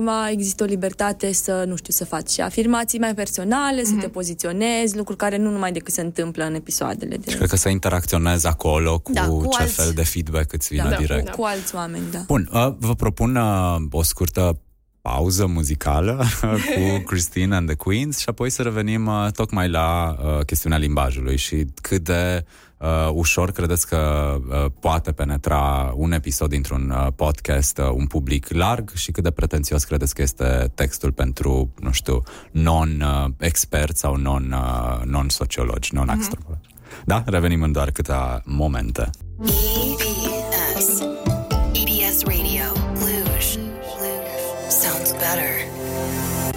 cumva 0.00 0.30
există 0.30 0.62
o 0.62 0.66
libertate 0.66 1.32
să, 1.32 1.64
nu 1.66 1.76
știu, 1.76 1.92
să 1.92 2.04
faci 2.04 2.30
și 2.30 2.40
afirmații 2.40 2.98
mai 2.98 3.14
personale, 3.14 3.80
mm-hmm. 3.80 3.84
să 3.84 3.90
te 3.90 3.96
mhm. 3.96 4.10
poziționezi, 4.10 4.96
lucruri 4.96 5.18
care 5.18 5.36
nu 5.36 5.50
numai 5.50 5.72
decât 5.72 5.92
se 5.92 6.00
întâmplă 6.00 6.44
în 6.44 6.54
episoadele. 6.54 7.16
De... 7.16 7.30
Și 7.30 7.36
cred 7.36 7.48
că 7.48 7.56
să 7.56 7.68
interacționezi 7.68 8.46
acolo 8.46 8.98
cu, 8.98 9.12
da, 9.12 9.26
cu 9.26 9.46
ce 9.50 9.62
alți... 9.62 9.74
fel 9.74 9.92
de 9.94 10.02
feedback 10.02 10.52
îți 10.52 10.68
vine 10.70 10.88
da, 10.90 10.96
direct. 10.96 11.24
Da, 11.24 11.30
cu 11.30 11.42
alți 11.42 11.74
oameni, 11.74 12.04
da. 12.10 12.18
Bun, 12.26 12.50
uh, 12.52 12.74
vă 12.78 12.94
propun 12.94 13.36
uh, 13.36 13.76
o 13.90 14.02
scurtă 14.02 14.60
pauză 15.02 15.46
muzicală 15.46 16.24
cu 16.74 17.02
Christine 17.06 17.54
and 17.54 17.66
the 17.66 17.76
Queens 17.76 18.18
și 18.18 18.28
apoi 18.28 18.50
să 18.50 18.62
revenim 18.62 19.06
uh, 19.06 19.26
tocmai 19.32 19.68
la 19.68 20.16
uh, 20.18 20.44
chestiunea 20.44 20.78
limbajului 20.78 21.36
și 21.36 21.66
cât 21.82 22.04
de 22.04 22.44
uh, 22.78 23.10
ușor 23.12 23.50
credeți 23.50 23.86
că 23.86 24.34
uh, 24.48 24.66
poate 24.80 25.12
penetra 25.12 25.92
un 25.96 26.12
episod 26.12 26.48
dintr-un 26.48 26.90
uh, 26.90 27.06
podcast 27.16 27.78
uh, 27.78 27.90
un 27.94 28.06
public 28.06 28.46
larg 28.48 28.90
și 28.94 29.10
cât 29.10 29.22
de 29.22 29.30
pretențios 29.30 29.84
credeți 29.84 30.14
că 30.14 30.22
este 30.22 30.72
textul 30.74 31.12
pentru, 31.12 31.74
nu 31.80 31.92
știu, 31.92 32.22
non-experți 32.50 34.00
sau 34.00 34.16
non, 34.16 34.52
uh, 34.52 35.04
non-sociologi, 35.04 35.94
non-antropologi. 35.94 36.68
Mm-hmm. 36.68 37.04
Da? 37.04 37.22
Revenim 37.26 37.62
în 37.62 37.72
doar 37.72 37.90
câteva 37.90 38.42
momente. 38.44 39.10
EBS. 39.40 41.00
EBS 41.00 41.19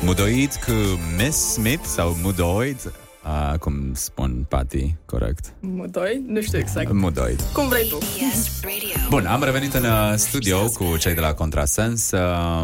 Mudoid 0.05 0.53
cu 0.65 0.71
Miss 1.17 1.51
Smith 1.53 1.83
sau 1.85 2.15
Mudoid, 2.21 2.93
uh, 3.25 3.57
cum 3.59 3.93
spun 3.93 4.45
Pati, 4.49 4.95
corect? 5.05 5.53
Mudoid? 5.59 6.23
Nu 6.27 6.41
știu 6.41 6.57
exact. 6.57 6.91
Mudoid. 6.91 7.41
Cum 7.53 7.67
vrei 7.67 7.87
tu. 7.87 7.97
Bun, 9.09 9.25
am 9.25 9.43
revenit 9.43 9.73
în 9.73 9.83
uh, 9.83 10.13
studio 10.15 10.69
cu 10.69 10.97
cei 10.97 11.13
de 11.13 11.19
la 11.19 11.33
Contrasens, 11.33 12.11
uh, 12.11 12.63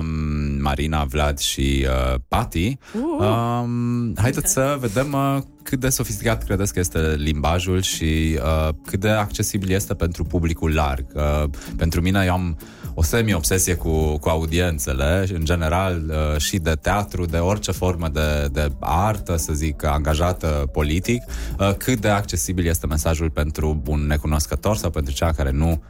Marina, 0.59 1.03
Vlad 1.03 1.37
și 1.37 1.87
uh, 1.87 2.19
Pati. 2.27 2.77
Uh, 2.93 3.27
um, 3.27 4.15
haideți 4.17 4.51
să 4.51 4.77
vedem 4.79 5.13
uh, 5.13 5.41
cât 5.63 5.79
de 5.79 5.89
sofisticat 5.89 6.43
credeți 6.43 6.73
că 6.73 6.79
este 6.79 7.15
limbajul 7.17 7.81
și 7.81 8.39
uh, 8.43 8.69
cât 8.85 8.99
de 8.99 9.09
accesibil 9.09 9.71
este 9.71 9.93
pentru 9.93 10.23
publicul 10.23 10.73
larg. 10.73 11.05
Uh, 11.13 11.43
pentru 11.77 12.01
mine, 12.01 12.23
eu 12.25 12.33
am 12.33 12.57
o 12.99 13.01
semi-obsesie 13.01 13.75
cu, 13.75 14.17
cu 14.17 14.29
audiențele, 14.29 15.25
în 15.33 15.45
general 15.45 16.01
uh, 16.07 16.41
și 16.41 16.57
de 16.57 16.73
teatru, 16.81 17.25
de 17.25 17.37
orice 17.37 17.71
formă 17.71 18.07
de, 18.07 18.47
de 18.51 18.71
artă, 18.79 19.35
să 19.35 19.53
zic, 19.53 19.83
angajată 19.85 20.69
politic, 20.71 21.23
uh, 21.59 21.73
cât 21.77 21.99
de 21.99 22.07
accesibil 22.07 22.65
este 22.65 22.87
mesajul 22.87 23.29
pentru 23.29 23.81
un 23.87 24.07
necunoscător 24.07 24.75
sau 24.75 24.89
pentru 24.89 25.13
cea 25.13 25.31
care 25.31 25.51
nu 25.51 25.83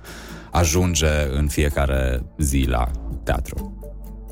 ajunge 0.52 1.08
în 1.32 1.48
fiecare 1.48 2.24
zi 2.38 2.66
la 2.68 2.92
teatru. 3.24 3.74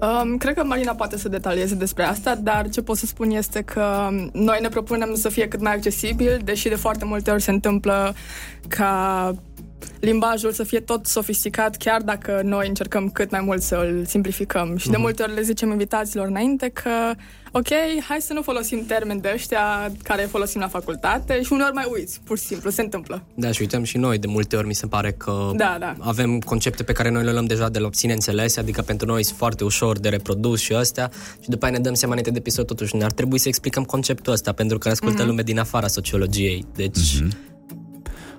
Um, 0.02 0.38
cred 0.38 0.54
că 0.54 0.64
Marina 0.64 0.94
poate 0.94 1.18
să 1.18 1.30
detalieze 1.30 1.76
despre 1.76 2.04
asta, 2.04 2.36
dar 2.36 2.70
ce 2.70 2.82
pot 2.82 2.98
să 2.98 3.06
spun 3.06 3.30
este 3.30 3.62
că 3.62 4.08
noi 4.34 4.58
ne 4.62 4.70
propunem 4.70 5.16
să 5.16 5.30
fie 5.30 5.48
cât 5.48 5.62
mai 5.62 5.74
accesibil, 5.74 6.42
deși 6.44 6.70
de 6.70 6.76
foarte 6.76 7.06
multe 7.06 7.32
ori 7.32 7.42
se 7.42 7.52
întâmplă 7.52 8.16
ca 8.68 9.34
limbajul 10.00 10.52
să 10.52 10.64
fie 10.64 10.80
tot 10.80 11.06
sofisticat, 11.06 11.76
chiar 11.76 12.02
dacă 12.02 12.42
noi 12.44 12.68
încercăm 12.68 13.10
cât 13.10 13.32
mai 13.32 13.42
mult 13.42 13.62
să 13.62 13.76
îl 13.76 14.06
simplificăm. 14.06 14.78
Și 14.78 14.88
mm-hmm. 14.88 14.92
de 14.92 14.98
mhm. 14.98 15.02
multe 15.02 15.24
ori 15.24 15.34
le 15.34 15.42
zicem 15.42 15.72
invitaților 15.72 16.28
înainte 16.28 16.70
că, 16.70 16.90
ok, 17.52 17.68
hai 18.08 18.18
să 18.20 18.34
nu 18.34 18.42
folosim 18.42 18.86
termeni 18.86 19.22
de 19.22 19.32
ăștia 19.34 19.92
care 20.04 20.22
folosim 20.22 20.62
la 20.62 20.68
facultate 20.68 21.42
și 21.42 21.54
uneori 21.54 21.74
mai 21.74 21.88
uiți, 21.94 22.20
pur 22.24 22.38
și 22.38 22.44
simplu, 22.44 22.70
se 22.70 22.82
întâmplă. 22.82 23.24
Da, 23.34 23.52
și 23.52 23.62
uităm 23.62 23.84
și 23.84 23.98
noi, 23.98 24.18
de 24.18 24.28
multe 24.28 24.56
ori 24.56 24.68
mi 24.68 24.76
se 24.76 24.88
pare 24.88 25.12
că 25.12 25.52
da, 25.56 25.78
da. 25.80 25.96
avem 26.00 26.40
concepte 26.40 26.84
pe 26.84 26.92
care 26.92 27.10
noi 27.10 27.24
le 27.24 27.32
luăm 27.32 27.46
deja 27.46 27.70
de 27.70 27.80
la 27.80 27.90
sine 27.92 28.14
înțelese, 28.14 28.60
adică 28.60 28.82
pentru 28.82 29.08
noi 29.08 29.24
sunt 29.24 29.38
foarte 29.38 29.64
ușor 29.64 30.00
de 30.00 30.10
reprodus 30.10 30.60
și 30.60 30.74
astea 30.74 31.10
și 31.42 31.50
după 31.50 31.66
aia 31.66 31.74
ne 31.74 31.80
dăm 31.84 31.94
seama 31.94 32.14
înainte 32.14 32.32
de 32.32 32.40
episod 32.40 32.66
totuși 32.66 32.96
ne 32.96 33.04
ar 33.04 33.12
trebui 33.12 33.38
să 33.38 33.48
explicăm 33.48 33.84
conceptul 33.84 34.34
ăsta 34.34 34.52
pentru 34.52 34.78
că 34.78 34.90
ascultă 34.90 35.24
mm-hmm. 35.24 35.28
lume 35.28 35.42
din 35.42 35.60
afara 35.60 35.88
sociologiei. 35.88 36.66
Deci 36.76 37.22
mm-hmm 37.22 37.47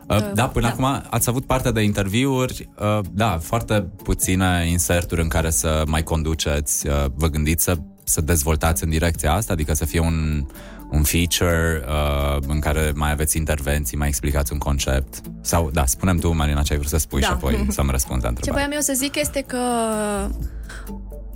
Uh, 0.08 0.16
uh, 0.16 0.30
da, 0.34 0.48
până 0.48 0.66
da. 0.66 0.72
acum 0.72 1.02
ați 1.10 1.28
avut 1.28 1.44
parte 1.44 1.70
de 1.70 1.80
interviuri, 1.80 2.68
uh, 2.78 3.00
da, 3.10 3.38
foarte 3.42 3.80
puține 4.02 4.66
inserturi 4.70 5.22
în 5.22 5.28
care 5.28 5.50
să 5.50 5.82
mai 5.86 6.02
conduceți, 6.02 6.86
uh, 6.86 7.04
vă 7.14 7.26
gândiți 7.26 7.64
să, 7.64 7.76
să 8.04 8.20
dezvoltați 8.20 8.84
în 8.84 8.90
direcția 8.90 9.32
asta, 9.32 9.52
adică 9.52 9.74
să 9.74 9.84
fie 9.84 10.00
un, 10.00 10.46
un 10.90 11.02
feature 11.02 11.82
uh, 11.86 12.42
în 12.46 12.58
care 12.60 12.92
mai 12.94 13.10
aveți 13.10 13.36
intervenții, 13.36 13.96
mai 13.96 14.08
explicați 14.08 14.52
un 14.52 14.58
concept? 14.58 15.20
Sau, 15.40 15.70
da, 15.72 15.86
spunem 15.86 16.18
tu, 16.18 16.32
Marina, 16.32 16.62
ce 16.62 16.72
ai 16.72 16.78
vrut 16.78 16.90
să 16.90 16.98
spui 16.98 17.20
da. 17.20 17.26
și 17.26 17.32
apoi 17.32 17.66
să-mi 17.76 17.90
răspunzi 17.90 18.22
la 18.22 18.28
întrebare. 18.28 18.60
Ce 18.60 18.66
voiam 18.66 18.70
eu 18.72 18.80
să 18.80 18.92
zic 19.04 19.16
este 19.16 19.40
că 19.40 19.58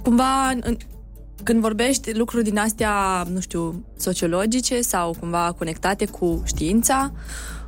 cumva 0.02 0.48
în, 0.60 0.76
când 1.42 1.60
vorbești 1.60 2.16
lucruri 2.16 2.44
din 2.44 2.58
astea, 2.58 3.24
nu 3.32 3.40
știu, 3.40 3.84
sociologice 3.96 4.80
sau 4.80 5.16
cumva 5.20 5.54
conectate 5.58 6.06
cu 6.06 6.42
știința, 6.44 7.12
uh, 7.12 7.61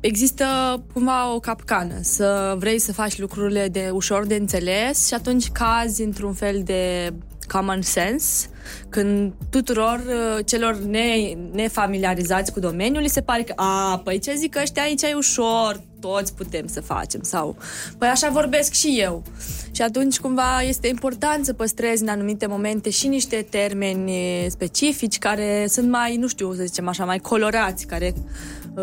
există 0.00 0.44
cumva 0.92 1.34
o 1.34 1.38
capcană, 1.38 1.94
să 2.00 2.54
vrei 2.58 2.78
să 2.78 2.92
faci 2.92 3.18
lucrurile 3.18 3.68
de 3.68 3.90
ușor 3.92 4.26
de 4.26 4.34
înțeles 4.34 5.06
și 5.06 5.14
atunci 5.14 5.50
cazi 5.50 6.02
într-un 6.02 6.32
fel 6.32 6.62
de 6.64 7.12
common 7.48 7.82
sense, 7.82 8.48
când 8.88 9.32
tuturor 9.50 10.02
uh, 10.06 10.44
celor 10.46 10.76
ne, 10.76 11.36
nefamiliarizați 11.52 12.52
cu 12.52 12.60
domeniul 12.60 13.02
li 13.02 13.08
se 13.08 13.20
pare 13.20 13.42
că, 13.42 13.52
a, 13.56 14.00
păi 14.04 14.18
ce 14.18 14.34
zic 14.34 14.56
ăștia 14.56 14.82
aici 14.82 15.02
e 15.02 15.14
ușor, 15.16 15.80
toți 16.00 16.34
putem 16.34 16.66
să 16.66 16.80
facem, 16.80 17.22
sau, 17.22 17.56
păi 17.98 18.08
așa 18.08 18.28
vorbesc 18.28 18.72
și 18.72 18.96
eu. 19.00 19.22
Și 19.70 19.82
atunci, 19.82 20.18
cumva, 20.18 20.62
este 20.62 20.88
important 20.88 21.44
să 21.44 21.52
păstrezi 21.52 22.02
în 22.02 22.08
anumite 22.08 22.46
momente 22.46 22.90
și 22.90 23.06
niște 23.06 23.46
termeni 23.50 24.10
specifici 24.48 25.18
care 25.18 25.66
sunt 25.68 25.90
mai, 25.90 26.16
nu 26.16 26.28
știu, 26.28 26.54
să 26.54 26.62
zicem 26.64 26.88
așa, 26.88 27.04
mai 27.04 27.18
colorați, 27.18 27.86
care 27.86 28.14
uh, 28.16 28.22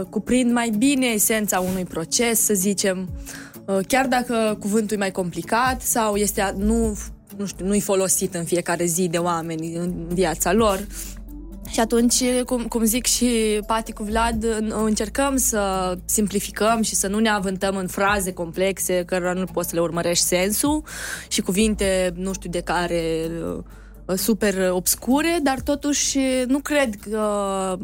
cuprind 0.10 0.52
mai 0.52 0.70
bine 0.78 1.06
esența 1.06 1.60
unui 1.60 1.84
proces, 1.84 2.40
să 2.40 2.54
zicem, 2.54 3.10
uh, 3.66 3.80
chiar 3.88 4.08
dacă 4.08 4.58
cuvântul 4.60 4.96
e 4.96 5.00
mai 5.00 5.12
complicat 5.12 5.82
sau 5.82 6.16
este 6.16 6.54
nu 6.58 6.98
nu 7.38 7.46
știu, 7.46 7.66
nu-i 7.66 7.80
folosit 7.80 8.34
în 8.34 8.44
fiecare 8.44 8.86
zi 8.86 9.08
de 9.08 9.18
oameni 9.18 9.76
în 9.76 10.08
viața 10.08 10.54
lor. 10.54 10.88
Și 11.70 11.80
atunci, 11.80 12.24
cum, 12.46 12.64
cum 12.64 12.84
zic 12.84 13.06
și 13.06 13.60
Pati 13.68 13.92
cu 13.92 14.04
Vlad, 14.04 14.46
încercăm 14.70 15.38
să 15.38 15.94
simplificăm 16.06 16.82
și 16.82 16.96
să 16.96 17.08
nu 17.08 17.20
ne 17.20 17.30
avântăm 17.30 17.76
în 17.76 17.88
fraze 17.88 18.34
complexe 18.34 19.04
cărora 19.06 19.34
nu 19.34 19.46
poți 19.46 19.70
să 19.70 19.76
le 19.76 19.82
urmărești 19.82 20.26
sensul 20.26 20.84
și 21.28 21.42
cuvinte, 21.42 22.14
nu 22.16 22.34
știu, 22.34 22.50
de 22.50 22.62
care 22.62 23.30
uh, 24.06 24.16
super 24.16 24.70
obscure, 24.72 25.40
dar 25.44 25.60
totuși 25.60 26.20
nu 26.48 26.60
cred 26.60 26.96
că 26.96 27.78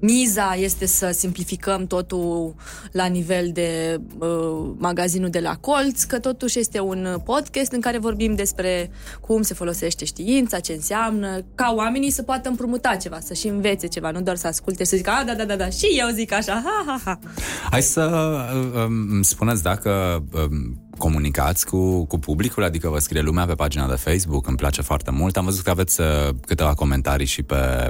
miza 0.00 0.54
este 0.54 0.86
să 0.86 1.10
simplificăm 1.12 1.86
totul 1.86 2.54
la 2.92 3.06
nivel 3.06 3.50
de 3.52 4.00
uh, 4.18 4.28
magazinul 4.78 5.30
de 5.30 5.40
la 5.40 5.56
colț, 5.56 6.02
că 6.02 6.18
totuși 6.18 6.58
este 6.58 6.80
un 6.80 7.20
podcast 7.24 7.72
în 7.72 7.80
care 7.80 7.98
vorbim 7.98 8.34
despre 8.34 8.90
cum 9.20 9.42
se 9.42 9.54
folosește 9.54 10.04
știința, 10.04 10.58
ce 10.60 10.72
înseamnă, 10.72 11.44
ca 11.54 11.72
oamenii 11.76 12.10
să 12.10 12.22
poată 12.22 12.48
împrumuta 12.48 12.94
ceva, 12.94 13.18
să-și 13.20 13.46
învețe 13.46 13.86
ceva, 13.86 14.10
nu 14.10 14.20
doar 14.20 14.36
să 14.36 14.46
asculte 14.46 14.82
și 14.82 14.88
să 14.88 14.96
zică, 14.96 15.10
a, 15.10 15.24
da, 15.24 15.34
da, 15.34 15.44
da, 15.44 15.56
da, 15.56 15.68
și 15.68 15.86
eu 15.98 16.08
zic 16.08 16.32
așa, 16.32 16.62
ha, 16.64 16.84
ha, 16.86 17.00
ha. 17.04 17.18
Hai 17.70 17.82
să 17.82 18.32
uh, 18.54 18.84
um, 18.84 19.22
spuneți 19.22 19.62
dacă 19.62 20.22
um, 20.32 20.84
comunicați 20.98 21.66
cu, 21.66 22.04
cu 22.04 22.18
publicul, 22.18 22.64
adică 22.64 22.88
vă 22.88 22.98
scrie 22.98 23.20
lumea 23.20 23.46
pe 23.46 23.54
pagina 23.54 23.88
de 23.88 23.94
Facebook, 23.94 24.46
îmi 24.46 24.56
place 24.56 24.82
foarte 24.82 25.10
mult. 25.10 25.36
Am 25.36 25.44
văzut 25.44 25.64
că 25.64 25.70
aveți 25.70 26.00
uh, 26.00 26.06
câteva 26.46 26.74
comentarii 26.74 27.26
și 27.26 27.42
pe, 27.42 27.88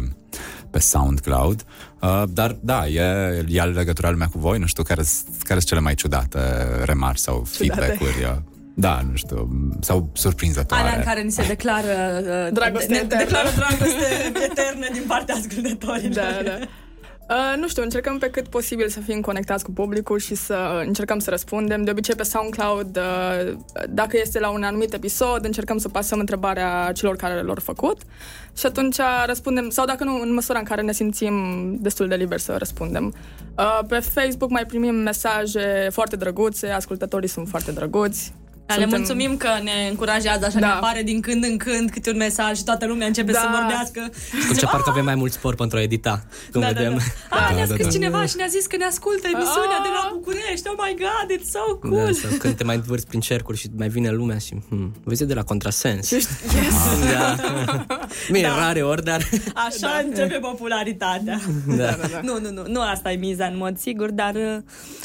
pe 0.71 0.79
SoundCloud, 0.79 1.65
uh, 1.67 1.90
dar 2.33 2.57
da, 2.61 2.87
e, 2.87 3.01
e 3.49 3.63
legătura 3.63 4.11
lumea 4.11 4.27
cu 4.27 4.39
voi, 4.39 4.59
nu 4.59 4.67
știu 4.67 4.83
care 4.83 5.03
sunt 5.03 5.65
cele 5.65 5.81
mai 5.81 5.95
ciudate 5.95 6.39
remarci 6.85 7.19
sau 7.19 7.45
feedback-uri. 7.47 8.25
Uh, 8.25 8.37
da, 8.75 9.01
nu 9.11 9.17
știu, 9.17 9.49
sau 9.81 10.11
surprinzătoare. 10.13 10.83
Alea 10.83 10.99
în 10.99 11.05
care 11.05 11.23
ni 11.23 11.31
se 11.31 11.45
declară 11.47 11.87
uh, 11.87 12.53
dragoste, 12.53 12.93
ne, 12.93 13.03
declară 13.03 13.49
dragoste 13.57 14.33
eternă 14.51 14.87
din 14.93 15.03
partea 15.07 15.35
ascultătorilor. 15.35 16.15
Da, 16.15 16.43
da. 16.45 16.59
Uh, 17.31 17.57
nu 17.57 17.69
știu, 17.69 17.83
încercăm 17.83 18.19
pe 18.19 18.31
cât 18.31 18.49
posibil 18.49 18.89
să 18.89 19.01
fim 19.01 19.21
conectați 19.21 19.65
cu 19.65 19.71
publicul 19.71 20.19
și 20.19 20.35
să 20.35 20.83
încercăm 20.87 21.19
să 21.19 21.31
răspundem. 21.31 21.83
De 21.83 21.91
obicei 21.91 22.15
pe 22.15 22.23
SoundCloud, 22.23 22.97
uh, 22.97 23.57
dacă 23.89 24.19
este 24.21 24.39
la 24.39 24.51
un 24.51 24.63
anumit 24.63 24.93
episod, 24.93 25.45
încercăm 25.45 25.79
să 25.79 25.89
pasăm 25.89 26.19
întrebarea 26.19 26.93
celor 26.95 27.17
care 27.17 27.43
l-au 27.43 27.57
făcut 27.63 27.99
și 28.57 28.67
atunci 28.67 28.97
răspundem, 29.27 29.71
sau 29.71 29.85
dacă 29.85 30.05
nu, 30.05 30.21
în 30.21 30.33
măsura 30.33 30.59
în 30.59 30.65
care 30.65 30.83
ne 30.83 30.93
simțim 30.93 31.35
destul 31.81 32.09
de 32.09 32.15
liber 32.15 32.39
să 32.39 32.57
răspundem. 32.59 33.15
Uh, 33.59 33.81
pe 33.89 33.99
Facebook 33.99 34.51
mai 34.51 34.67
primim 34.67 34.95
mesaje 34.95 35.89
foarte 35.91 36.17
drăguțe, 36.17 36.69
ascultătorii 36.69 37.29
sunt 37.29 37.49
foarte 37.49 37.73
drăguți, 37.73 38.35
Dar 38.77 38.79
le 38.89 38.97
mulțumim 38.97 39.37
că 39.37 39.49
ne 39.63 39.89
încurajează 39.91 40.45
așa, 40.47 40.59
da. 40.59 40.67
ne 40.67 40.73
apare 40.73 41.03
din 41.03 41.21
când 41.21 41.45
în 41.45 41.57
când 41.57 41.91
câte 41.91 42.11
un 42.11 42.17
mesaj 42.17 42.57
și 42.57 42.65
toată 42.65 42.87
lumea 42.87 43.07
începe 43.07 43.33
Da. 43.33 43.39
să 43.39 43.47
vorbească. 43.59 44.01
Cum 44.47 44.57
ce 44.57 44.65
parcă 44.67 44.91
avem 44.91 45.05
mai 45.05 45.15
mult 45.15 45.33
spor 45.33 45.55
pentru 45.55 45.79
a 45.79 45.83
edita, 45.83 46.25
când 46.51 46.65
Da, 46.65 46.73
da, 46.73 46.79
vedem. 46.81 46.99
da. 47.31 47.37
A, 47.37 47.55
ne-a 47.55 47.67
da, 47.67 47.73
scris 47.73 47.87
da. 47.87 47.93
cineva 47.93 48.25
și 48.27 48.37
ne-a 48.37 48.47
zis 48.47 48.67
că 48.67 48.77
ne 48.77 48.85
ascultă 48.85 49.27
emisiunea 49.35 49.79
de 49.83 49.89
la 49.97 50.11
București. 50.13 50.69
Oh 50.69 50.75
my 50.85 50.97
god, 51.05 51.39
it's 51.39 51.51
so 51.51 51.77
cool. 51.81 52.05
Da, 52.05 52.13
sau 52.13 52.31
când 52.39 52.55
te 52.57 52.65
mai 52.65 52.75
învârți 52.75 53.07
prin 53.07 53.21
cercuri 53.21 53.59
și 53.59 53.69
mai 53.77 53.89
vine 53.89 54.11
lumea 54.11 54.39
și 54.39 54.55
hmm, 54.69 54.95
vezi 55.05 55.25
de 55.25 55.35
la 55.35 55.43
contrasens. 55.43 56.11
Yes. 56.11 56.29
Da. 57.13 57.37
Bine, 58.33 58.49
da. 58.49 58.59
rare 58.59 58.83
ori, 58.83 59.05
dar... 59.05 59.21
Așa 59.55 59.77
da. 59.81 60.03
începe 60.09 60.39
popularitatea. 60.39 61.41
Da. 61.67 61.75
Da, 61.75 61.85
da, 61.85 62.07
da. 62.13 62.21
Nu, 62.23 62.39
nu, 62.41 62.51
nu, 62.51 62.63
nu 62.67 62.81
asta 62.81 63.13
e 63.13 63.17
miza 63.17 63.45
în 63.45 63.57
mod 63.57 63.79
sigur, 63.79 64.11
dar 64.11 64.35
uh, 64.35 64.57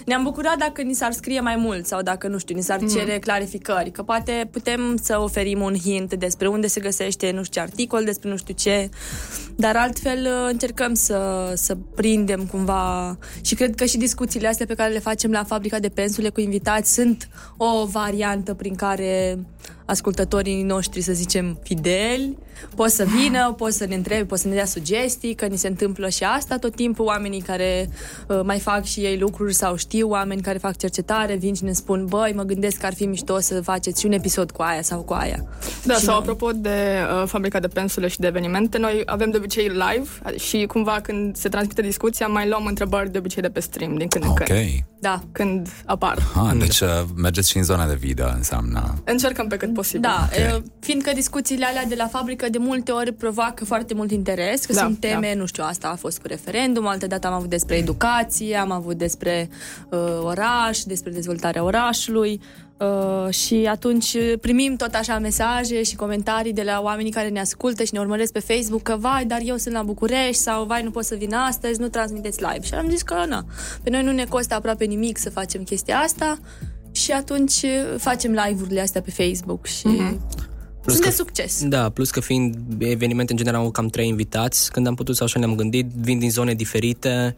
ne-am 0.05 0.23
bucurat 0.23 0.57
dacă 0.57 0.81
ni 0.81 0.93
s-ar 0.93 1.11
scrie 1.11 1.39
mai 1.39 1.55
mult 1.55 1.85
sau 1.85 2.01
dacă, 2.01 2.27
nu 2.27 2.37
știu, 2.37 2.55
ni 2.55 2.61
s-ar 2.61 2.79
Mm. 2.85 2.87
cere 2.87 3.19
clarificări, 3.57 3.91
că 3.91 4.03
poate 4.03 4.47
putem 4.51 4.97
să 5.01 5.19
oferim 5.19 5.61
un 5.61 5.75
hint 5.75 6.13
despre 6.13 6.47
unde 6.47 6.67
se 6.67 6.79
găsește, 6.79 7.31
nu 7.31 7.43
știu 7.43 7.61
ce 7.61 7.67
articol, 7.67 8.03
despre 8.03 8.29
nu 8.29 8.37
știu 8.37 8.53
ce, 8.53 8.89
dar 9.55 9.75
altfel 9.75 10.19
uh, 10.25 10.49
încercăm 10.51 10.93
să, 10.93 11.51
să 11.55 11.77
prindem 11.95 12.45
cumva. 12.45 13.17
Și 13.41 13.55
cred 13.55 13.75
că 13.75 13.85
și 13.85 13.97
discuțiile 13.97 14.47
astea 14.47 14.65
pe 14.65 14.73
care 14.73 14.93
le 14.93 14.99
facem 14.99 15.31
la 15.31 15.43
fabrica 15.43 15.79
de 15.79 15.89
pensule 15.89 16.29
cu 16.29 16.39
invitați 16.39 16.93
sunt 16.93 17.29
o 17.57 17.85
variantă 17.85 18.53
prin 18.53 18.75
care 18.75 19.39
ascultătorii 19.85 20.63
noștri, 20.63 21.01
să 21.01 21.13
zicem, 21.13 21.59
fideli, 21.63 22.37
pot 22.75 22.89
să 22.89 23.05
vină, 23.21 23.53
pot 23.57 23.73
să 23.73 23.85
ne 23.85 23.95
întrebe, 23.95 24.25
pot 24.25 24.39
să 24.39 24.47
ne 24.47 24.53
dea 24.53 24.65
sugestii, 24.65 25.33
că 25.35 25.45
ni 25.45 25.57
se 25.57 25.67
întâmplă 25.67 26.09
și 26.09 26.23
asta 26.23 26.57
tot 26.57 26.75
timpul, 26.75 27.05
oamenii 27.05 27.41
care 27.41 27.89
uh, 28.27 28.39
mai 28.43 28.59
fac 28.59 28.83
și 28.83 28.99
ei 28.99 29.17
lucruri 29.17 29.53
sau 29.53 29.75
știu 29.75 30.09
oameni 30.09 30.41
care 30.41 30.57
fac 30.57 30.77
cercetare, 30.77 31.35
vin 31.35 31.53
și 31.53 31.63
ne 31.63 31.71
spun, 31.73 32.05
băi, 32.05 32.33
mă 32.35 32.43
gândesc 32.43 32.77
că 32.77 32.85
ar 32.85 32.93
fi 32.93 33.05
mișto 33.05 33.39
să 33.39 33.61
faceți 33.61 33.99
și 33.99 34.05
un 34.05 34.11
episod 34.11 34.51
cu 34.51 34.61
aia 34.61 34.81
sau 34.81 35.01
cu 35.01 35.13
aia. 35.13 35.45
Da, 35.83 35.93
și 35.93 35.99
sau 35.99 36.13
noi- 36.13 36.21
apropo 36.21 36.51
de 36.51 36.99
uh, 37.21 37.27
fabrica 37.27 37.59
de 37.59 37.67
pensule 37.67 38.07
și 38.07 38.19
de 38.19 38.27
evenimente, 38.27 38.77
noi 38.77 39.01
avem 39.05 39.29
de 39.31 39.37
obicei 39.37 39.67
live 39.67 40.37
și 40.37 40.65
cumva 40.65 40.99
când 41.03 41.35
se 41.35 41.49
transmite 41.49 41.81
discuția 41.81 42.27
mai 42.27 42.47
luăm 42.47 42.65
întrebări 42.65 43.11
de 43.11 43.17
obicei 43.17 43.41
de 43.41 43.49
pe 43.49 43.59
stream 43.59 43.95
din 43.95 44.07
când 44.07 44.23
în 44.23 44.29
Ok. 44.29 44.43
când. 44.43 44.59
Da. 44.99 45.21
Când 45.31 45.69
apar. 45.85 46.17
Ha, 46.33 46.55
deci 46.59 46.79
uh, 46.79 46.87
mergeți 47.15 47.49
și 47.49 47.57
în 47.57 47.63
zona 47.63 47.87
de 47.87 47.93
video, 47.93 48.27
înseamnă. 48.35 48.93
Încercăm 49.03 49.47
pe 49.47 49.57
cât 49.57 49.73
posibil. 49.73 50.01
Da, 50.01 50.29
okay. 50.31 50.63
fiindcă 50.79 51.11
discuțiile 51.13 51.65
alea 51.65 51.85
de 51.85 51.95
la 51.97 52.07
fabrică 52.07 52.44
de 52.49 52.57
multe 52.57 52.91
ori 52.91 53.13
provoacă 53.13 53.65
foarte 53.65 53.93
mult 53.93 54.11
interes, 54.11 54.65
că 54.65 54.73
Da, 54.73 54.79
sunt 54.79 54.99
teme, 54.99 55.31
da. 55.33 55.39
nu 55.39 55.45
știu, 55.45 55.63
asta 55.67 55.87
a 55.87 55.95
fost 55.95 56.19
cu 56.19 56.27
referendum, 56.27 56.87
altă 56.87 57.07
dată 57.07 57.27
am 57.27 57.33
avut 57.33 57.49
despre 57.49 57.75
educație, 57.75 58.55
am 58.55 58.71
avut 58.71 58.97
despre 58.97 59.49
uh, 59.89 59.99
oraș, 60.23 60.79
despre 60.79 61.11
dezvoltarea 61.11 61.63
orașului 61.63 62.41
uh, 62.77 63.33
și 63.33 63.67
atunci 63.69 64.17
primim 64.41 64.75
tot 64.75 64.93
așa 64.93 65.19
mesaje 65.19 65.83
și 65.83 65.95
comentarii 65.95 66.53
de 66.53 66.63
la 66.63 66.81
oamenii 66.83 67.11
care 67.11 67.29
ne 67.29 67.39
ascultă 67.39 67.83
și 67.83 67.93
ne 67.93 67.99
urmăresc 67.99 68.31
pe 68.31 68.39
Facebook 68.39 68.81
că 68.81 68.95
vai, 68.99 69.25
dar 69.25 69.39
eu 69.43 69.57
sunt 69.57 69.73
la 69.73 69.83
București 69.83 70.41
sau 70.41 70.65
vai, 70.65 70.83
nu 70.83 70.91
pot 70.91 71.03
să 71.03 71.15
vin 71.15 71.33
astăzi, 71.33 71.79
nu 71.79 71.87
transmiteți 71.87 72.41
live. 72.41 72.65
Și 72.65 72.73
am 72.73 72.89
zis 72.89 73.01
că 73.01 73.25
na, 73.27 73.45
pe 73.83 73.89
noi 73.89 74.03
nu 74.03 74.11
ne 74.11 74.25
costă 74.25 74.55
aproape 74.55 74.85
nimic 74.85 75.17
să 75.17 75.29
facem 75.29 75.63
chestia 75.63 75.97
asta 75.97 76.37
și 76.91 77.11
atunci 77.11 77.65
facem 77.97 78.31
live-urile 78.45 78.81
astea 78.81 79.01
pe 79.01 79.11
Facebook 79.11 79.65
și 79.65 79.87
mm-hmm. 79.87 80.53
Sunt 80.91 81.03
de 81.03 81.09
succes. 81.09 81.63
Da, 81.67 81.89
plus 81.89 82.11
că 82.11 82.19
fiind 82.19 82.57
evenimente 82.77 83.31
în 83.31 83.37
general 83.37 83.61
au 83.61 83.71
cam 83.71 83.87
trei 83.87 84.07
invitați, 84.07 84.71
când 84.71 84.87
am 84.87 84.95
putut 84.95 85.15
sau 85.15 85.25
așa 85.25 85.39
ne-am 85.39 85.55
gândit, 85.55 85.85
vin 85.85 86.19
din 86.19 86.31
zone 86.31 86.53
diferite, 86.53 87.35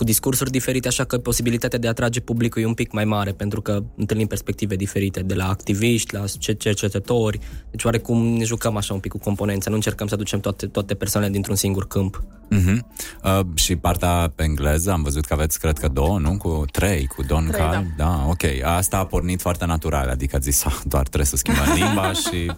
cu 0.00 0.06
discursuri 0.06 0.50
diferite, 0.50 0.88
așa 0.88 1.04
că 1.04 1.18
posibilitatea 1.18 1.78
de 1.78 1.86
a 1.86 1.90
atrage 1.90 2.20
publicul 2.20 2.62
e 2.62 2.66
un 2.66 2.74
pic 2.74 2.92
mai 2.92 3.04
mare, 3.04 3.32
pentru 3.32 3.60
că 3.60 3.82
întâlnim 3.96 4.26
perspective 4.26 4.76
diferite, 4.76 5.20
de 5.20 5.34
la 5.34 5.48
activiști, 5.48 6.14
la 6.14 6.24
ce- 6.38 6.52
cercetători, 6.52 7.38
deci 7.70 7.84
oarecum 7.84 8.22
ne 8.22 8.44
jucăm 8.44 8.76
așa 8.76 8.94
un 8.94 9.00
pic 9.00 9.10
cu 9.10 9.18
componența, 9.18 9.70
nu 9.70 9.76
încercăm 9.76 10.06
să 10.06 10.14
aducem 10.14 10.40
toate, 10.40 10.66
toate 10.66 10.94
persoanele 10.94 11.32
dintr-un 11.32 11.54
singur 11.56 11.86
câmp. 11.86 12.22
Uh-huh. 12.50 12.78
Uh, 13.24 13.40
și 13.54 13.76
partea 13.76 14.32
pe 14.34 14.42
engleză, 14.42 14.90
am 14.90 15.02
văzut 15.02 15.24
că 15.24 15.32
aveți, 15.34 15.58
cred 15.60 15.78
că 15.78 15.88
două, 15.88 16.18
nu? 16.18 16.36
Cu 16.36 16.64
trei, 16.72 17.06
cu 17.06 17.22
Don 17.22 17.46
Trei, 17.46 17.60
Cal. 17.60 17.86
Da, 17.96 18.24
ok. 18.28 18.42
Asta 18.64 18.96
a 18.98 19.06
pornit 19.06 19.40
foarte 19.40 19.64
natural, 19.64 20.08
adică 20.08 20.36
ați 20.36 20.50
zis, 20.50 20.64
"Ah, 20.64 20.78
doar 20.84 21.02
trebuie 21.02 21.26
să 21.26 21.36
schimbăm 21.36 21.64
limba 21.74 22.12
și... 22.24 22.52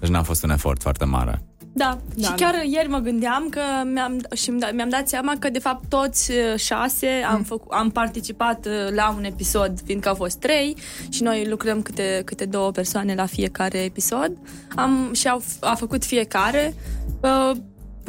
Deci 0.00 0.10
n-a 0.10 0.22
fost 0.22 0.42
un 0.44 0.50
efort 0.50 0.82
foarte 0.82 1.04
mare. 1.04 1.42
Da, 1.78 1.98
Da, 2.14 2.26
și 2.28 2.32
chiar 2.34 2.54
ieri 2.64 2.88
mă 2.88 2.98
gândeam 2.98 3.48
că 3.50 3.60
mi-am, 3.92 4.20
și 4.34 4.48
mi-am 4.50 4.58
dat- 4.60 4.72
mi-am 4.74 4.88
dat 4.88 5.08
seama 5.08 5.32
că 5.38 5.50
de 5.50 5.58
fapt 5.58 5.88
toți 5.88 6.30
uh, 6.30 6.58
șase 6.58 7.08
am, 7.30 7.42
făcu, 7.42 7.66
am 7.70 7.90
participat 7.90 8.66
uh, 8.66 8.94
la 8.94 9.14
un 9.16 9.24
episod, 9.24 9.72
fiindcă 9.84 10.08
au 10.08 10.14
fost 10.14 10.36
trei 10.38 10.76
și 11.08 11.22
noi 11.22 11.46
lucrăm 11.48 11.82
câte, 11.82 12.22
câte 12.24 12.44
două 12.44 12.70
persoane 12.70 13.14
la 13.14 13.26
fiecare 13.26 13.78
episod. 13.78 14.32
Am, 14.76 15.10
și 15.14 15.28
au, 15.28 15.42
a 15.60 15.74
făcut 15.74 16.04
fiecare. 16.04 16.74
Uh, 17.20 17.50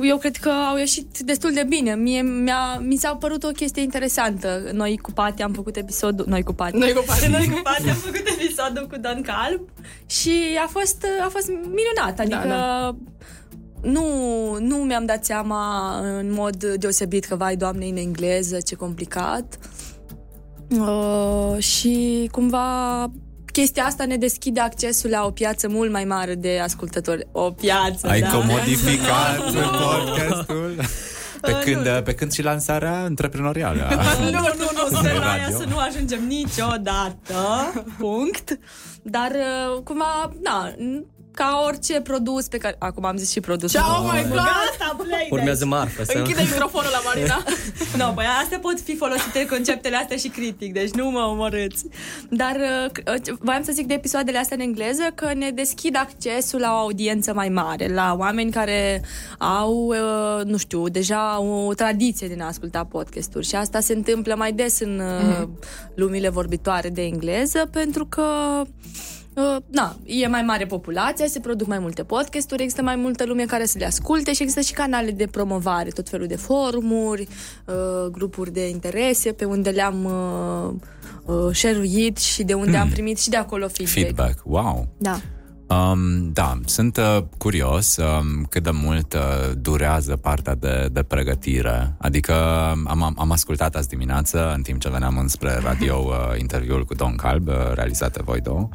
eu 0.03 0.17
cred 0.17 0.35
că 0.35 0.49
au 0.49 0.77
ieșit 0.77 1.19
destul 1.19 1.51
de 1.53 1.65
bine. 1.67 1.95
Mie, 1.95 2.21
mi-a, 2.21 2.77
mi 2.81 2.95
s-a 2.97 3.15
părut 3.15 3.43
o 3.43 3.47
chestie 3.49 3.81
interesantă. 3.81 4.69
Noi 4.73 4.97
cu 4.97 5.11
Pati 5.11 5.41
am 5.41 5.53
făcut 5.53 5.75
episodul... 5.75 6.25
Noi 6.27 6.43
cu 6.43 6.53
Pati. 6.53 6.77
Noi 6.77 6.93
cu 6.93 7.03
Pati. 7.07 7.27
Noi 7.37 7.47
cu 7.49 7.59
Pati 7.63 7.89
am 7.89 7.95
făcut 7.95 8.23
episodul 8.39 8.87
cu 8.87 8.97
Don 8.97 9.21
Calb 9.21 9.61
și 10.05 10.31
a 10.63 10.67
fost, 10.69 11.05
a 11.25 11.27
fost 11.29 11.47
minunat. 11.47 12.19
Adică 12.19 12.47
da. 12.47 12.95
Nu, 13.81 14.03
nu 14.59 14.75
mi-am 14.75 15.05
dat 15.05 15.25
seama 15.25 15.91
în 15.99 16.33
mod 16.33 16.63
deosebit 16.65 17.25
că, 17.25 17.35
vai, 17.35 17.55
doamne, 17.55 17.85
în 17.85 17.97
engleză, 17.97 18.57
ce 18.65 18.75
complicat. 18.75 19.57
Uh, 20.69 21.57
și 21.63 22.27
cumva 22.31 23.07
chestia 23.51 23.83
asta 23.83 24.05
ne 24.05 24.17
deschide 24.17 24.59
accesul 24.59 25.09
la 25.09 25.25
o 25.25 25.31
piață 25.31 25.67
mult 25.69 25.91
mai 25.91 26.05
mare 26.05 26.35
de 26.35 26.59
ascultători. 26.63 27.27
O 27.31 27.51
piață, 27.51 28.07
Ai 28.07 28.21
da. 28.21 28.29
comodificat 28.29 29.37
podcastul? 29.81 30.75
Pe 31.41 31.51
Uh, 31.51 31.61
când, 31.63 31.85
nu. 31.87 32.01
pe 32.01 32.13
când 32.13 32.31
și 32.31 32.41
lansarea 32.41 32.99
antreprenorială. 33.03 33.89
nu, 34.23 34.29
nu, 34.29 34.69
nu, 34.91 34.97
sper 34.97 35.13
la 35.13 35.31
aia 35.31 35.41
Radio. 35.43 35.57
să 35.57 35.65
nu 35.69 35.77
ajungem 35.77 36.23
niciodată. 36.27 37.33
Punct. 37.99 38.59
Dar 39.03 39.31
uh, 39.31 39.81
cumva, 39.83 40.31
na, 40.43 40.73
ca 41.31 41.61
orice 41.65 42.01
produs 42.01 42.47
pe 42.47 42.57
care... 42.57 42.75
Acum 42.79 43.05
am 43.05 43.17
zis 43.17 43.31
și 43.31 43.39
produs. 43.39 43.71
Ciao, 43.71 44.03
my 44.03 44.21
God! 44.27 44.35
Gata, 44.35 44.95
play 44.97 45.25
de 45.29 45.35
Urmează 45.35 45.63
aici. 45.63 45.71
marfă. 45.73 46.03
Să... 46.03 46.17
Închide 46.17 46.41
microfonul 46.41 46.89
la 46.91 46.99
Marina. 47.05 47.43
Nu, 47.97 48.11
băi, 48.15 48.25
astea 48.41 48.59
pot 48.59 48.79
fi 48.79 48.95
folosite 48.95 49.45
conceptele 49.45 49.95
astea 49.95 50.17
și 50.17 50.27
critic, 50.27 50.73
deci 50.73 50.89
nu 50.91 51.09
mă 51.09 51.19
omorâți. 51.19 51.85
Dar 52.29 52.55
uh, 52.55 52.89
c- 52.91 53.29
uh, 53.31 53.37
voiam 53.39 53.63
să 53.63 53.71
zic 53.71 53.87
de 53.87 53.93
episoadele 53.93 54.37
astea 54.37 54.57
în 54.59 54.63
engleză 54.63 55.03
că 55.15 55.33
ne 55.33 55.49
deschid 55.49 55.95
accesul 55.97 56.59
la 56.59 56.71
o 56.73 56.77
audiență 56.77 57.33
mai 57.33 57.49
mare, 57.49 57.93
la 57.93 58.15
oameni 58.17 58.51
care 58.51 59.03
au, 59.37 59.73
uh, 59.75 60.45
nu 60.45 60.57
știu, 60.57 60.87
deja 60.89 61.39
o 61.41 61.73
tradiție 61.73 62.27
din 62.27 62.41
a 62.41 62.45
asculta 62.45 62.83
podcasturi 62.83 63.47
și 63.47 63.55
asta 63.55 63.79
se 63.79 63.93
întâmplă 63.93 64.35
mai 64.37 64.51
des 64.51 64.79
în 64.79 64.99
uh, 64.99 65.47
lumile 65.95 66.29
vorbitoare 66.29 66.89
de 66.89 67.01
engleză 67.03 67.65
pentru 67.71 68.05
că 68.05 68.23
Uh, 68.59 68.67
na, 69.65 69.95
e 70.05 70.27
mai 70.27 70.41
mare 70.41 70.65
populația, 70.65 71.27
se 71.27 71.39
produc 71.39 71.67
mai 71.67 71.79
multe 71.79 72.03
podcasturi, 72.03 72.61
există 72.61 72.81
mai 72.81 72.95
multă 72.95 73.25
lume 73.25 73.45
care 73.45 73.65
să 73.65 73.77
le 73.77 73.85
asculte 73.85 74.33
și 74.33 74.41
există 74.41 74.61
și 74.61 74.73
canale 74.73 75.11
de 75.11 75.27
promovare, 75.27 75.89
tot 75.89 76.09
felul 76.09 76.27
de 76.27 76.35
forumuri, 76.35 77.27
uh, 77.65 78.11
grupuri 78.11 78.51
de 78.51 78.69
interese 78.69 79.31
pe 79.31 79.45
unde 79.45 79.69
le-am 79.69 80.05
uh, 80.05 81.35
uh, 81.35 81.55
share-uit 81.55 82.17
și 82.17 82.43
de 82.43 82.53
unde 82.53 82.77
am 82.77 82.89
primit 82.89 83.19
și 83.19 83.29
de 83.29 83.37
acolo 83.37 83.67
feedback. 83.67 84.05
Feedback, 84.05 84.39
wow. 84.43 84.87
Da. 84.97 85.21
Um, 85.69 86.31
da, 86.33 86.59
sunt 86.65 86.97
uh, 86.97 87.17
curios 87.37 87.97
um, 87.97 88.43
cât 88.49 88.63
de 88.63 88.69
mult 88.73 89.13
uh, 89.13 89.19
durează 89.57 90.15
partea 90.15 90.55
de, 90.55 90.89
de 90.91 91.03
pregătire. 91.03 91.93
Adică 91.97 92.33
am, 92.87 93.03
am- 93.03 93.15
am 93.19 93.31
ascultat 93.31 93.75
azi 93.75 93.87
dimineață, 93.87 94.53
în 94.55 94.61
timp 94.61 94.79
ce 94.79 94.89
veneam 94.89 95.17
înspre 95.17 95.59
radio, 95.63 95.95
uh, 96.09 96.39
interviul 96.39 96.85
cu 96.85 96.93
Don 96.93 97.15
Calb, 97.15 97.47
uh, 97.47 97.55
realizat 97.73 98.13
de 98.13 98.19
voi 98.23 98.39
două. 98.39 98.69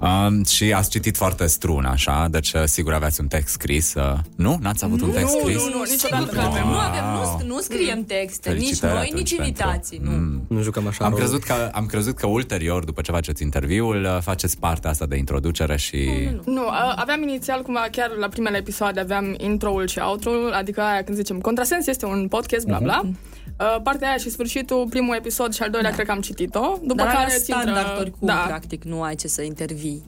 Um, 0.00 0.44
și 0.44 0.72
ați 0.72 0.90
citit 0.90 1.16
foarte 1.16 1.46
strun, 1.46 1.84
așa, 1.84 2.28
deci 2.30 2.52
uh, 2.52 2.62
sigur 2.64 2.92
aveați 2.92 3.20
un 3.20 3.26
text 3.26 3.52
scris. 3.52 3.94
Uh, 3.94 4.18
nu? 4.36 4.58
N-ați 4.60 4.84
avut 4.84 5.00
un 5.00 5.10
text 5.10 5.34
nu, 5.34 5.40
scris? 5.40 5.56
nu, 5.56 5.68
nu, 5.68 5.82
niciodată 5.90 6.22
Sigur 6.24 6.36
că 6.36 6.40
nu 6.40 6.48
avem. 6.50 6.66
nu, 6.68 6.76
avem, 6.78 7.04
nu, 7.48 7.54
nu 7.54 7.60
scriem 7.60 8.04
texte, 8.04 8.48
nici 8.50 8.58
Felicitări 8.58 8.92
noi, 8.92 9.02
atunci 9.02 9.18
nici 9.18 9.36
pentru- 9.36 9.46
invitații. 9.46 10.00
Nu. 10.04 10.10
Mm. 10.10 10.42
Nu 10.48 10.62
jucăm 10.62 10.86
așa 10.86 11.04
Am 11.04 11.10
rău. 11.10 11.18
crezut, 11.18 11.42
că, 11.42 11.70
am 11.72 11.86
crezut 11.86 12.16
că 12.16 12.26
ulterior, 12.26 12.84
după 12.84 13.00
ce 13.00 13.10
faceți 13.12 13.42
interviul, 13.42 14.04
uh, 14.04 14.18
faceți 14.20 14.58
partea 14.58 14.90
asta 14.90 15.06
de 15.06 15.16
introducere 15.16 15.76
și... 15.76 16.30
Nu, 16.44 16.66
a- 16.68 16.94
aveam 16.96 17.22
inițial 17.22 17.62
cumva 17.62 17.86
chiar 17.92 18.10
la 18.10 18.28
primele 18.28 18.56
episoade 18.56 19.00
aveam 19.00 19.34
intro-ul 19.38 19.86
și 19.86 19.98
outro-ul, 19.98 20.52
adică 20.52 20.80
aia 20.80 21.02
când 21.04 21.16
zicem 21.16 21.40
contrasens 21.40 21.86
este 21.86 22.06
un 22.06 22.28
podcast, 22.28 22.66
bla 22.66 22.78
bla. 22.78 23.00
Uh, 23.04 23.76
Partea 23.82 24.08
aia 24.08 24.16
și 24.16 24.30
sfârșitul, 24.30 24.86
primul 24.90 25.14
episod 25.14 25.52
și 25.54 25.62
al 25.62 25.70
doilea, 25.70 25.90
cred 25.90 26.06
că 26.06 26.12
am 26.12 26.20
citit-o. 26.20 26.60
După 26.82 26.94
Dar 26.94 27.06
care 27.06 27.16
care 27.18 27.28
ți 27.38 27.50
intră- 27.50 27.70
standard 27.70 27.98
oricum, 28.00 28.26
da, 28.26 28.34
practic, 28.46 28.82
nu 28.84 29.02
ai 29.02 29.14
ce 29.14 29.28
să 29.28 29.42
intervii. 29.42 30.02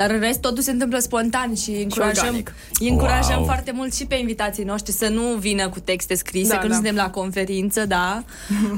Dar 0.00 0.10
în 0.10 0.20
rest 0.20 0.40
totul 0.40 0.62
se 0.62 0.70
întâmplă 0.70 0.98
spontan 0.98 1.54
și 1.54 1.70
încurajăm, 1.70 2.24
organic. 2.24 2.54
îi 2.80 2.88
încurajăm 2.88 3.36
Wow. 3.36 3.44
foarte 3.44 3.72
mult 3.74 3.94
și 3.94 4.06
pe 4.06 4.14
invitații 4.14 4.64
noștri 4.64 4.92
să 4.92 5.08
nu 5.08 5.22
vină 5.22 5.68
cu 5.68 5.80
texte 5.80 6.14
scrise 6.14 6.48
Da, 6.48 6.58
când 6.58 6.68
da. 6.70 6.74
suntem 6.74 6.94
la 6.94 7.10
conferință, 7.10 7.86
da. 7.86 8.22
Uh, 8.70 8.76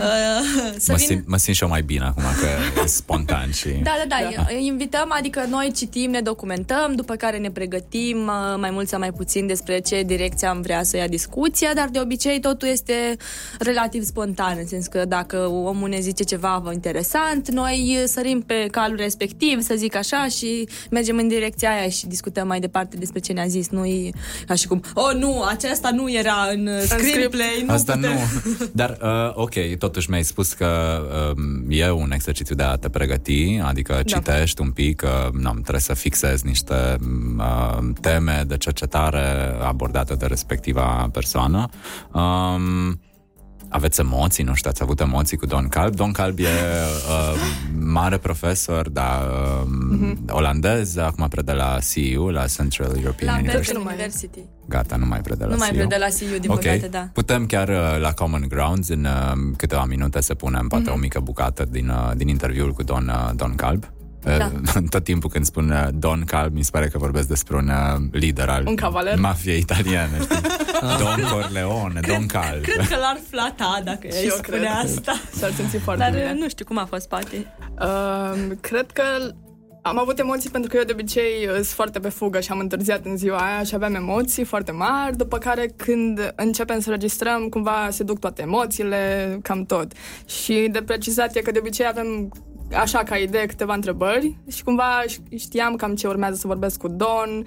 să 0.79 0.91
Mă 0.93 0.97
vină... 0.97 0.99
simt, 0.99 1.27
mă 1.29 1.37
simt 1.37 1.57
și 1.57 1.63
eu 1.63 1.69
mai 1.69 1.83
bine 1.83 2.05
acum 2.05 2.23
că 2.23 2.47
e 2.83 2.87
spontan 2.87 3.51
și... 3.53 3.69
Da, 3.89 3.91
da, 4.09 4.17
da, 4.17 4.45
îi 4.49 4.67
invităm, 4.67 5.15
adică 5.19 5.45
noi 5.49 5.73
citim, 5.77 6.11
ne 6.11 6.21
documentăm, 6.21 6.93
după 6.95 7.15
care 7.15 7.39
ne 7.39 7.51
pregătim 7.51 8.17
uh, 8.27 8.59
mai 8.59 8.71
mult 8.71 8.89
sau 8.89 8.99
mai 8.99 9.13
puțin 9.13 9.47
despre 9.47 9.79
ce 9.81 10.03
direcție 10.03 10.47
am 10.47 10.61
vrea 10.61 10.83
să 10.83 10.97
ia 10.97 11.07
discuția, 11.09 11.75
dar 11.75 11.89
de 11.89 12.01
obicei 12.01 12.41
totul 12.41 12.69
este 12.69 13.17
relativ 13.59 14.03
spontan, 14.03 14.57
în 14.61 14.67
sens 14.67 14.87
că 14.87 15.05
dacă 15.05 15.37
omul 15.47 15.89
ne 15.89 16.01
zice 16.01 16.23
ceva 16.23 16.63
interesant, 16.73 17.51
noi 17.51 18.03
sărim 18.07 18.41
pe 18.41 18.69
calul 18.71 18.97
respectiv, 18.97 19.61
să 19.61 19.75
zic 19.77 19.95
așa, 19.97 20.27
și 20.27 20.69
mergem 20.91 21.12
în 21.19 21.29
direcția 21.29 21.71
aia 21.71 21.89
și 21.89 22.07
discutăm 22.07 22.47
mai 22.47 22.61
departe 22.61 22.97
despre 22.97 23.21
ce 23.21 23.33
ne-a 23.33 23.47
zis. 23.47 23.69
Nu 23.69 23.85
ca 24.47 24.55
și 24.55 24.67
cum, 24.67 24.83
oh 24.95 25.15
nu, 25.19 25.43
aceasta 25.49 25.91
nu 25.91 26.13
era 26.13 26.35
în 26.53 26.67
uh, 26.67 26.81
screenplay, 26.85 27.63
nu 27.67 27.73
Asta 27.73 27.93
putem. 27.95 28.11
nu. 28.11 28.19
Dar, 28.81 28.99
uh, 29.03 29.31
ok, 29.35 29.55
totuși 29.79 30.11
mi-ai 30.11 30.23
spus 30.23 30.53
că 30.53 31.01
um, 31.37 31.65
e 31.69 31.91
un 31.91 32.13
exercițiu 32.13 32.55
de 32.55 32.63
a 32.63 32.77
te 32.77 32.89
pregăti, 32.89 33.61
adică 33.65 33.93
Da. 33.93 34.03
citești 34.03 34.61
un 34.61 34.71
pic, 34.71 34.97
că 34.97 35.31
n-am, 35.33 35.61
trebuie 35.61 35.81
să 35.81 35.95
fixezi 35.95 36.47
niște 36.47 36.97
uh, 37.39 37.79
teme 38.01 38.45
de 38.47 38.57
cercetare 38.57 39.55
abordate 39.63 40.15
de 40.15 40.27
respectiva 40.27 41.09
persoană. 41.13 41.69
Um, 42.13 43.01
aveți 43.73 44.01
emoții, 44.01 44.45
nu 44.45 44.55
știu, 44.55 44.71
ați 44.71 44.83
avut 44.83 45.01
emoții 45.01 45.37
cu 45.37 45.47
Don 45.47 45.69
Calb. 45.69 45.95
Don 45.95 46.13
Calb 46.13 46.39
e 46.39 46.43
uh, 46.43 47.35
mare 47.79 48.17
profesor, 48.19 48.89
dar 48.89 49.23
uh, 49.23 49.67
Mhm. 49.91 50.19
olandez, 50.31 50.97
acum 50.97 51.29
predă 51.29 51.53
la 51.53 51.79
CEU, 51.93 52.29
la 52.29 52.45
Central 52.47 52.97
European 52.97 53.33
La 53.35 53.39
University. 53.39 53.73
Berkeley 53.73 53.95
University. 53.95 54.41
Gata, 54.69 54.97
nu 54.97 55.07
mai 55.07 55.21
predă 55.21 55.45
la 55.45 55.51
Nu 55.51 55.57
mai 55.59 55.69
CEU. 55.69 55.87
predă 55.87 56.05
la 56.05 56.09
CEU, 56.11 56.39
din 56.39 56.51
Ok. 56.51 56.57
păcate, 56.61 56.89
da. 56.91 57.09
Putem 57.13 57.47
chiar 57.47 57.69
uh, 57.69 58.01
la 58.01 58.13
Common 58.13 58.45
Grounds 58.49 58.89
în 58.89 59.05
uh, 59.05 59.53
câteva 59.57 59.85
minute 59.85 60.21
să 60.21 60.35
punem 60.35 60.67
poate 60.69 60.85
Mhm. 60.85 60.93
o 60.93 60.97
mică 60.97 61.21
bucată 61.21 61.67
din, 61.71 61.89
uh, 61.89 62.11
din 62.17 62.29
interviul 62.29 62.73
cu 62.73 62.83
Don, 62.83 63.09
uh, 63.09 63.31
Don 63.37 63.55
Calb. 63.55 63.85
Da. 64.25 64.51
Uh, 64.77 64.83
Tot 64.91 65.05
timpul 65.05 65.31
când 65.31 65.45
spun 65.45 65.71
uh, 65.71 65.89
Don 65.95 66.23
Calb, 66.27 66.55
mi 66.55 66.63
se 66.63 66.71
pare 66.73 66.89
că 66.89 66.99
vorbesc 66.99 67.29
despre 67.29 67.57
un 67.57 67.69
uh, 67.69 68.01
lider 68.11 68.49
al 68.49 68.67
Un 68.67 68.75
cavaler. 68.75 69.19
mafiei 69.19 69.59
italiene. 69.59 70.19
știi? 70.21 70.41
Don 70.99 71.29
Corleone, 71.31 72.01
Don 72.07 72.27
Calb. 72.27 72.63
Cred 72.63 72.89
că 72.89 72.97
l-ar 72.97 73.19
flata 73.31 73.81
dacă 73.85 74.07
Și 74.07 74.17
îi 74.23 74.25
eu 74.29 74.35
spune 74.37 74.57
cred. 74.57 74.71
asta. 74.85 75.13
S-ar 75.39 75.53
simți 75.53 75.77
foarte 75.77 76.03
Dar 76.03 76.11
bine. 76.11 76.35
nu 76.39 76.49
știu 76.49 76.65
cum 76.65 76.79
a 76.79 76.85
fost, 76.85 77.09
Pati. 77.09 77.47
Uh, 77.81 78.57
cred 78.61 78.91
că 78.91 79.03
am 79.83 79.99
avut 79.99 80.19
emoții 80.19 80.51
pentru 80.51 80.71
că 80.71 80.77
eu 80.77 80.83
de 80.85 80.93
obicei 80.93 81.47
uh, 81.47 81.53
sunt 81.55 81.67
foarte 81.67 81.99
pe 81.99 82.09
fugă 82.09 82.41
și 82.41 82.51
am 82.51 82.59
întârziat 82.59 83.05
în 83.05 83.17
ziua 83.17 83.37
aia 83.39 83.63
și 83.63 83.75
aveam 83.75 83.95
emoții 83.95 84.45
foarte 84.45 84.73
mari, 84.73 85.17
după 85.17 85.39
care 85.39 85.73
când 85.77 86.33
începem 86.37 86.81
să 86.81 86.91
registrăm, 86.91 87.49
cumva 87.49 87.89
se 87.91 88.03
duc 88.03 88.19
toate 88.19 88.43
emoțiile, 88.43 89.39
cam 89.43 89.65
tot. 89.65 89.93
Și 90.27 90.69
de 90.73 90.83
precizat 90.83 91.35
e 91.37 91.41
că 91.41 91.51
de 91.51 91.59
obicei 91.59 91.87
avem 91.87 92.33
așa 92.75 93.03
ca 93.03 93.17
idee 93.17 93.47
câteva 93.47 93.75
întrebări. 93.75 94.37
Și 94.51 94.65
cumva 94.65 95.03
știam 95.39 95.77
cam 95.77 95.95
ce 95.95 96.07
urmează 96.07 96.37
să 96.37 96.47
vorbesc 96.47 96.79
cu 96.79 96.89
Don, 96.89 97.39
uh, 97.39 97.45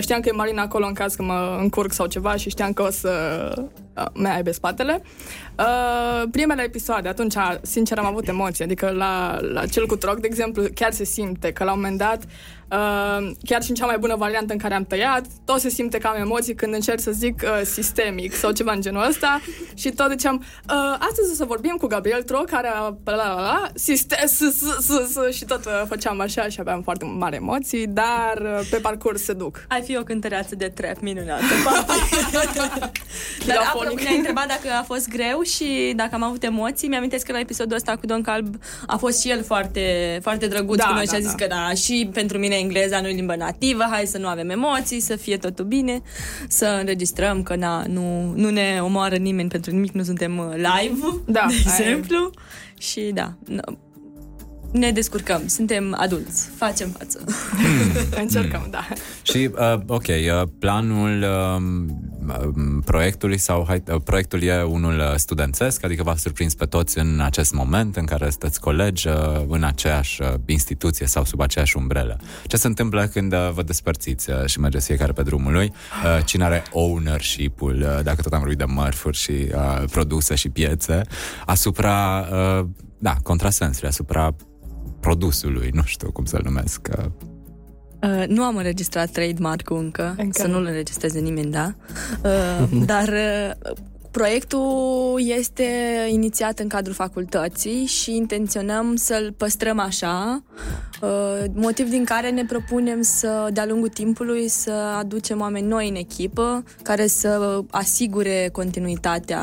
știam 0.00 0.20
că 0.20 0.28
e 0.28 0.32
Marina 0.32 0.62
acolo 0.62 0.86
în 0.86 0.92
caz 0.92 1.14
că 1.14 1.22
mă 1.22 1.58
încurc 1.60 1.92
sau 1.92 2.06
ceva 2.06 2.36
și 2.36 2.50
știam 2.50 2.72
că 2.72 2.82
o 2.82 2.90
să 2.90 3.10
uh, 3.96 4.04
mi 4.14 4.28
aibă 4.28 4.50
spatele. 4.50 5.02
Uh, 5.58 6.28
primele 6.30 6.62
episoade, 6.62 7.08
atunci, 7.08 7.34
sincer, 7.62 7.98
am 7.98 8.06
avut 8.06 8.28
emoții, 8.28 8.64
adică 8.64 8.90
la, 8.90 9.38
la 9.40 9.66
cel 9.66 9.86
cu 9.86 9.96
troc, 9.96 10.20
de 10.20 10.26
exemplu, 10.26 10.64
chiar 10.74 10.92
se 10.92 11.04
simte 11.04 11.52
că 11.52 11.64
la 11.64 11.72
un 11.72 11.78
moment 11.80 11.98
dat, 11.98 12.22
uh, 12.70 13.30
chiar 13.44 13.62
și 13.62 13.68
în 13.70 13.74
cea 13.74 13.86
mai 13.86 13.98
bună 13.98 14.16
variantă 14.16 14.52
în 14.52 14.58
care 14.58 14.74
am 14.74 14.84
tăiat, 14.84 15.24
tot 15.44 15.60
se 15.60 15.68
simte 15.68 15.98
că 15.98 16.06
am 16.06 16.20
emoții 16.20 16.54
când 16.54 16.74
încerc 16.74 17.00
să 17.00 17.10
zic 17.10 17.42
uh, 17.44 17.60
sistemic 17.64 18.34
sau 18.34 18.50
ceva 18.50 18.72
în 18.72 18.80
genul 18.80 19.06
ăsta 19.08 19.40
și 19.74 19.90
tot 19.90 20.10
ziceam, 20.10 20.36
uh, 20.36 20.96
astăzi 20.98 21.30
o 21.30 21.34
să 21.34 21.44
vorbim 21.44 21.76
cu 21.78 21.86
Gabriel 21.86 22.22
Troc, 22.22 22.44
care 22.44 22.68
a... 22.68 22.80
La, 23.04 23.14
la, 23.14 23.14
la, 23.14 23.34
la, 23.34 23.68
siste- 23.74 24.26
s, 24.26 24.38
s, 24.38 24.62
s, 24.80 25.12
s, 25.12 25.36
și 25.36 25.44
tot 25.44 25.64
uh, 25.64 25.82
făceam 25.88 26.20
așa 26.20 26.48
și 26.48 26.60
aveam 26.60 26.82
foarte 26.82 27.04
mari 27.04 27.36
emoții, 27.36 27.86
dar 27.86 28.38
uh, 28.42 28.68
pe 28.70 28.76
parcurs 28.76 29.22
se 29.22 29.32
duc. 29.32 29.64
Ai 29.76 29.82
fi 29.82 29.96
o 29.96 30.02
cântăreață 30.02 30.54
de 30.54 30.68
trap 30.74 31.00
minunată, 31.00 31.42
Dar 33.46 33.56
apropo, 33.56 33.78
Filafonic. 33.78 34.00
ne-ai 34.00 34.16
întrebat 34.16 34.46
dacă 34.46 34.68
a 34.78 34.82
fost 34.82 35.08
greu 35.08 35.40
și 35.42 35.92
dacă 35.96 36.10
am 36.14 36.22
avut 36.22 36.42
emoții. 36.42 36.88
Mi-amintesc 36.88 37.26
că 37.26 37.32
la 37.32 37.38
episodul 37.38 37.76
ăsta 37.76 37.96
cu 37.96 38.06
Don 38.06 38.22
Calb 38.22 38.56
a 38.86 38.96
fost 38.96 39.20
și 39.20 39.30
el 39.30 39.44
foarte, 39.44 40.18
foarte 40.22 40.46
drăguț 40.46 40.76
Da, 40.78 40.84
cu 40.86 40.92
noi 40.92 41.04
da, 41.04 41.10
și 41.10 41.16
a 41.16 41.20
zis 41.20 41.34
da. 41.34 41.44
că 41.44 41.46
da, 41.54 41.74
și 41.74 42.08
pentru 42.12 42.38
mine 42.38 42.54
engleza 42.54 43.00
nu 43.00 43.08
e 43.08 43.12
limbă 43.12 43.36
nativă, 43.36 43.86
hai 43.90 44.06
să 44.06 44.18
nu 44.18 44.26
avem 44.28 44.50
emoții, 44.50 45.00
să 45.00 45.16
fie 45.16 45.36
totul 45.36 45.64
bine, 45.64 46.00
să 46.48 46.76
înregistrăm 46.80 47.42
că 47.42 47.56
na, 47.56 47.84
nu, 47.88 48.32
nu 48.34 48.50
ne 48.50 48.78
omoară 48.82 49.16
nimeni 49.16 49.48
pentru 49.48 49.70
nimic, 49.70 49.92
nu 49.92 50.02
suntem 50.02 50.38
uh, 50.38 50.54
live, 50.54 50.98
Da, 51.26 51.46
de 51.48 51.70
aia 51.70 51.78
e. 51.78 51.88
exemplu. 51.88 52.30
Și 52.78 53.00
da, 53.14 53.32
n- 53.52 53.78
ne 54.70 54.90
descurcăm, 54.90 55.46
suntem 55.46 55.96
adulți, 55.98 56.48
facem 56.56 56.88
față. 56.98 57.24
Încercăm, 58.22 58.66
da. 58.70 58.86
Și, 59.22 59.50
uh, 59.52 59.80
ok, 59.86 60.06
uh, 60.06 60.48
planul 60.58 61.24
um, 61.56 61.96
um, 62.44 62.80
proiectului 62.80 63.38
sau 63.38 63.64
hai, 63.66 63.82
uh, 63.92 64.00
proiectul 64.04 64.42
e 64.42 64.62
unul 64.62 64.98
uh, 64.98 65.14
studențesc, 65.14 65.84
adică 65.84 66.02
v-a 66.02 66.16
surprins 66.16 66.54
pe 66.54 66.64
toți 66.64 66.98
în 66.98 67.20
acest 67.20 67.52
moment 67.52 67.96
în 67.96 68.04
care 68.04 68.30
sunteți 68.30 68.60
colegi 68.60 69.08
uh, 69.08 69.14
în 69.48 69.64
aceeași 69.64 70.22
uh, 70.22 70.28
instituție 70.46 71.06
sau 71.06 71.24
sub 71.24 71.40
aceeași 71.40 71.76
umbrelă. 71.76 72.20
Ce 72.46 72.56
se 72.56 72.66
întâmplă 72.66 73.06
când 73.06 73.32
uh, 73.32 73.50
vă 73.54 73.62
despărțiți 73.62 74.30
uh, 74.30 74.44
și 74.46 74.60
mergeți 74.60 74.86
fiecare 74.86 75.12
pe 75.12 75.22
drumul 75.22 75.52
lui? 75.52 75.72
Uh, 76.04 76.24
cine 76.24 76.44
are 76.44 76.62
ownership-ul, 76.72 77.76
uh, 77.80 78.02
dacă 78.02 78.22
tot 78.22 78.32
am 78.32 78.38
vorbit 78.38 78.58
de 78.58 78.64
mărfuri 78.64 79.16
și 79.16 79.30
uh, 79.30 79.82
produse 79.90 80.34
și 80.34 80.48
piețe, 80.48 81.00
asupra, 81.46 82.26
uh, 82.32 82.66
da, 82.98 83.14
contrasensului, 83.22 83.88
asupra 83.88 84.34
produsului, 85.06 85.70
nu 85.72 85.82
știu 85.82 86.12
cum 86.12 86.24
să-l 86.24 86.40
numesc, 86.44 86.88
uh, 86.98 87.04
Uh, 88.02 88.24
nu 88.28 88.42
am 88.42 88.56
înregistrat 88.56 89.10
trademark-ul 89.10 89.76
încă, 89.76 90.14
Încă 90.18 90.40
să 90.40 90.46
nu. 90.46 90.52
nu-l 90.52 90.66
înregistreze 90.66 91.18
nimeni, 91.18 91.50
da. 91.50 91.74
Uh, 92.24 92.68
dar 92.92 93.08
uh, 93.08 93.72
proiectul 94.10 95.20
este 95.38 95.64
inițiat 96.08 96.58
în 96.58 96.68
cadrul 96.68 96.94
facultății 96.94 97.84
și 97.84 98.16
intenționăm 98.16 98.96
să-l 98.96 99.34
păstrăm 99.36 99.78
așa, 99.78 100.42
uh, 101.02 101.44
motiv 101.52 101.88
din 101.88 102.04
care 102.04 102.30
ne 102.30 102.44
propunem 102.44 103.02
să, 103.02 103.48
de-a 103.52 103.66
lungul 103.66 103.88
timpului, 103.88 104.48
să 104.48 104.72
aducem 104.98 105.40
oameni 105.40 105.66
noi 105.66 105.88
în 105.88 105.94
echipă 105.94 106.64
care 106.82 107.06
să 107.06 107.60
asigure 107.70 108.48
continuitatea 108.52 109.42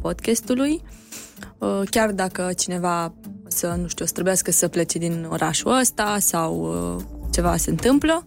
podcastului. 0.00 0.82
Uh, 1.58 1.80
chiar 1.90 2.10
dacă 2.10 2.50
cineva 2.56 3.14
să, 3.48 3.76
nu 3.80 3.88
știu, 3.88 4.04
să 4.04 4.12
trebuiască 4.12 4.50
să 4.50 4.68
plece 4.68 4.98
din 4.98 5.26
orașul 5.30 5.78
ăsta 5.78 6.16
sau 6.20 6.54
uh, 6.96 7.04
ceva 7.30 7.56
se 7.56 7.70
întâmplă. 7.70 8.26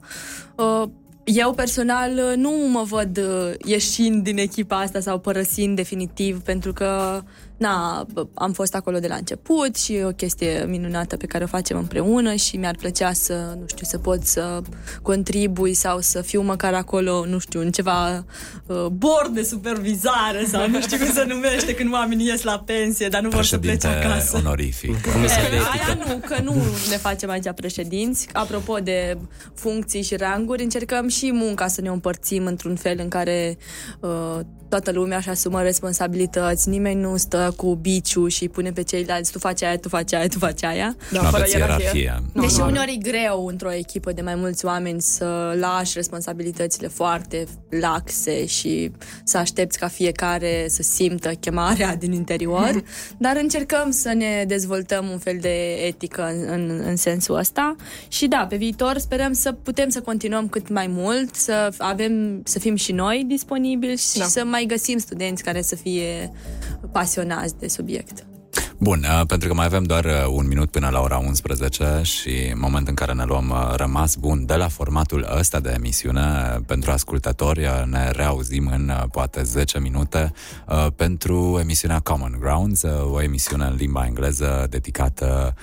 Uh, 0.56 0.84
eu 1.24 1.54
personal 1.54 2.12
uh, 2.12 2.36
nu 2.36 2.52
mă 2.72 2.84
văd 2.84 3.18
uh, 3.18 3.54
ieșind 3.66 4.24
din 4.24 4.38
echipa 4.38 4.80
asta 4.80 5.00
sau 5.00 5.20
părăsind 5.20 5.76
definitiv 5.76 6.42
pentru 6.42 6.74
că 6.74 7.22
na, 7.58 8.06
bă, 8.14 8.28
am 8.34 8.52
fost 8.52 8.76
acolo 8.76 9.00
de 9.00 9.08
la 9.08 9.16
început 9.16 9.76
și 9.76 9.94
e 9.94 10.04
o 10.06 10.10
chestie 10.10 10.66
minunată 10.68 11.18
pe 11.18 11.26
care 11.26 11.44
o 11.44 11.48
facem 11.48 11.78
împreună 11.78 12.34
și 12.36 12.58
mi-ar 12.58 12.76
plăcea 12.76 13.14
să, 13.14 13.34
nu 13.60 13.68
știu, 13.68 13.86
să 13.86 13.98
pot 13.98 14.24
să 14.24 14.62
contribui 15.02 15.74
sau 15.74 16.00
să 16.00 16.22
fiu 16.22 16.42
măcar 16.42 16.74
acolo, 16.74 17.26
nu 17.26 17.38
știu, 17.38 17.60
în 17.60 17.72
ceva 17.72 18.26
uh, 18.66 18.86
board 18.86 19.34
de 19.34 19.44
supervizare 19.44 20.46
sau 20.52 20.70
nu 20.70 20.82
știu 20.82 20.98
cum 20.98 21.14
se 21.14 21.26
numește 21.28 21.76
când 21.76 21.94
oamenii 21.94 22.26
ies 22.28 22.44
la 22.44 22.64
pensie, 22.66 23.08
dar 23.08 23.22
nu 23.22 23.30
vor 23.30 23.44
să 23.44 23.58
plece 23.58 23.78
președinte 23.78 24.08
acasă. 24.14 24.38
onorific. 24.38 25.12
Comisia 25.12 25.36
de 25.50 25.56
Eh, 25.56 25.62
etică. 25.62 25.92
Aia 25.92 25.98
nu, 26.08 26.18
că 26.26 26.42
nu 26.44 26.54
ne 26.90 26.98
facem 26.98 27.30
aici 27.30 27.52
președinți. 27.56 28.28
Apropo 28.34 28.78
de 28.78 29.18
funcții 29.54 30.02
și 30.02 30.16
ranguri, 30.16 30.64
încercăm 30.64 31.08
și 31.08 31.32
munca 31.34 31.68
să 31.68 31.82
ne 31.82 31.90
o 31.90 31.94
împărțim 31.94 32.46
într-un 32.46 32.76
fel 32.76 32.96
în 33.00 33.08
care 33.08 33.58
uh, 34.00 34.40
toată 34.70 34.92
lumea 34.92 35.18
își 35.18 35.30
asumă 35.30 35.62
responsabilități, 35.62 36.70
nimeni 36.70 37.02
nu 37.02 37.18
stă 37.18 37.47
cu 37.52 37.76
biciu 37.76 38.28
și 38.28 38.48
pune 38.48 38.72
pe 38.72 38.82
ceilalți 38.84 39.32
tu 39.32 39.40
faci 39.40 39.64
aia, 39.64 39.78
tu 39.78 39.90
faci 39.90 40.14
aia, 40.14 40.28
tu 40.28 40.38
faci 40.38 40.64
aia. 40.64 40.96
Da, 41.12 41.22
Nu 41.22 41.28
fără 41.28 41.38
aveți 41.38 41.58
ierarhie. 41.58 42.22
Nu, 42.34 42.42
Deși 42.42 42.56
nu 42.58 42.62
avem. 42.64 42.74
uneori 42.76 42.94
e 43.04 43.12
greu 43.12 43.46
într-o 43.46 43.74
echipă 43.74 44.12
de 44.12 44.22
mai 44.22 44.36
mulți 44.36 44.66
oameni 44.66 45.02
să 45.02 45.56
lași 45.60 45.92
responsabilitățile 45.96 46.88
foarte 46.88 47.46
laxe 47.70 48.46
și 48.46 48.92
să 49.24 49.38
aștepți 49.38 49.78
ca 49.80 49.88
fiecare 49.88 50.66
să 50.70 50.82
simtă 50.84 51.30
chemarea 51.30 51.96
din 51.96 52.12
interior, 52.12 52.84
dar 53.18 53.38
încercăm 53.42 53.92
să 53.92 54.14
ne 54.14 54.44
dezvoltăm 54.48 55.10
un 55.10 55.18
fel 55.18 55.38
de 55.42 55.72
etică 55.74 56.28
în, 56.34 56.46
în, 56.50 56.82
în 56.86 56.96
sensul 56.96 57.36
ăsta 57.38 57.76
și 58.08 58.28
da, 58.28 58.46
pe 58.50 58.56
viitor 58.56 58.98
sperăm 58.98 59.34
să 59.34 59.52
putem 59.52 59.90
să 59.90 60.02
continuăm 60.02 60.48
cât 60.48 60.70
mai 60.70 60.88
mult, 60.90 61.36
să 61.36 61.70
avem, 61.78 62.42
să 62.44 62.60
fim 62.60 62.76
și 62.76 62.92
noi 62.92 63.24
disponibili 63.28 63.98
și 63.98 64.18
Da. 64.18 64.26
să 64.26 64.44
mai 64.46 64.66
găsim 64.68 64.98
studenți 64.98 65.44
care 65.44 65.62
să 65.62 65.76
fie 65.76 66.32
pasionați 66.92 67.37
de 67.60 67.68
subiect. 67.68 68.26
Bun, 68.80 69.00
uh, 69.04 69.26
pentru 69.26 69.48
că 69.48 69.54
mai 69.54 69.66
avem 69.66 69.84
doar 69.84 70.06
uh, 70.06 70.12
un 70.30 70.48
minut 70.48 70.72
până 70.72 70.90
la 70.90 71.02
ora 71.02 71.18
11 71.18 72.00
și 72.04 72.54
moment 72.56 72.88
în 72.88 72.94
care 72.94 73.14
ne 73.14 73.24
luăm 73.24 73.50
uh, 73.50 73.74
rămas 73.76 74.16
bun 74.16 74.46
de 74.46 74.56
la 74.56 74.68
formatul 74.68 75.28
ăsta 75.38 75.60
de 75.60 75.74
emisiune 75.76 76.22
pentru 76.66 76.92
ascultători, 76.92 77.68
ne 77.86 78.12
reauzim 78.12 78.68
în 78.68 78.92
poate 79.12 79.44
10 79.44 79.80
minute 79.80 80.32
pentru 80.96 81.58
emisiunea 81.62 82.00
Common 82.00 82.38
Grounds, 82.40 82.84
o 83.12 83.22
emisiune 83.22 83.66
în 83.66 83.76
limba 83.76 84.06
engleză 84.06 84.68
dedicată 84.70 85.56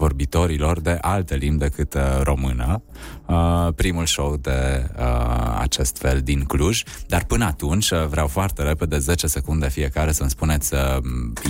vorbitorilor 0.00 0.80
de 0.80 0.98
alte 1.00 1.34
limbi 1.34 1.58
decât 1.58 1.94
uh, 1.94 2.00
română. 2.22 2.82
Uh, 3.26 3.68
primul 3.74 4.06
show 4.06 4.36
de 4.36 4.90
uh, 4.98 5.56
acest 5.58 5.98
fel 5.98 6.20
din 6.20 6.44
Cluj. 6.44 6.82
Dar 7.06 7.24
până 7.24 7.44
atunci 7.44 7.90
uh, 7.90 8.06
vreau 8.06 8.26
foarte 8.26 8.62
repede, 8.62 8.98
10 8.98 9.26
secunde 9.26 9.68
fiecare, 9.68 10.12
să-mi 10.12 10.30
spuneți 10.30 10.74
uh, 10.74 10.80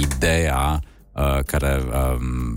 ideea 0.01 0.81
uh, 1.13 1.39
care, 1.47 1.83
uh, 1.87 2.17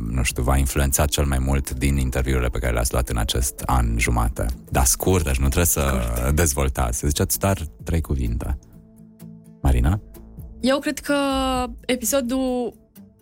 nu 0.10 0.24
știu, 0.24 0.44
v-a 0.44 0.58
influențat 0.58 1.10
cel 1.10 1.26
mai 1.26 1.40
mult 1.40 1.72
din 1.72 1.98
interviurile 1.98 2.48
pe 2.48 2.60
care 2.60 2.74
le-ați 2.74 2.92
luat 2.92 3.10
în 3.10 3.18
acest 3.18 3.64
an 3.66 3.96
jumate. 3.98 4.46
Da, 4.70 4.84
scurt, 4.84 5.24
deci 5.24 5.38
nu 5.38 5.46
trebuie 5.46 5.66
să 5.66 6.12
scurt. 6.16 6.36
dezvoltați. 6.36 6.98
Să 6.98 7.08
ziceți 7.08 7.40
doar 7.40 7.58
trei 7.84 8.02
cuvinte. 8.02 8.60
Marina? 9.62 10.02
Eu 10.62 10.80
cred 10.80 11.00
că 11.00 11.16
episodul 11.86 12.74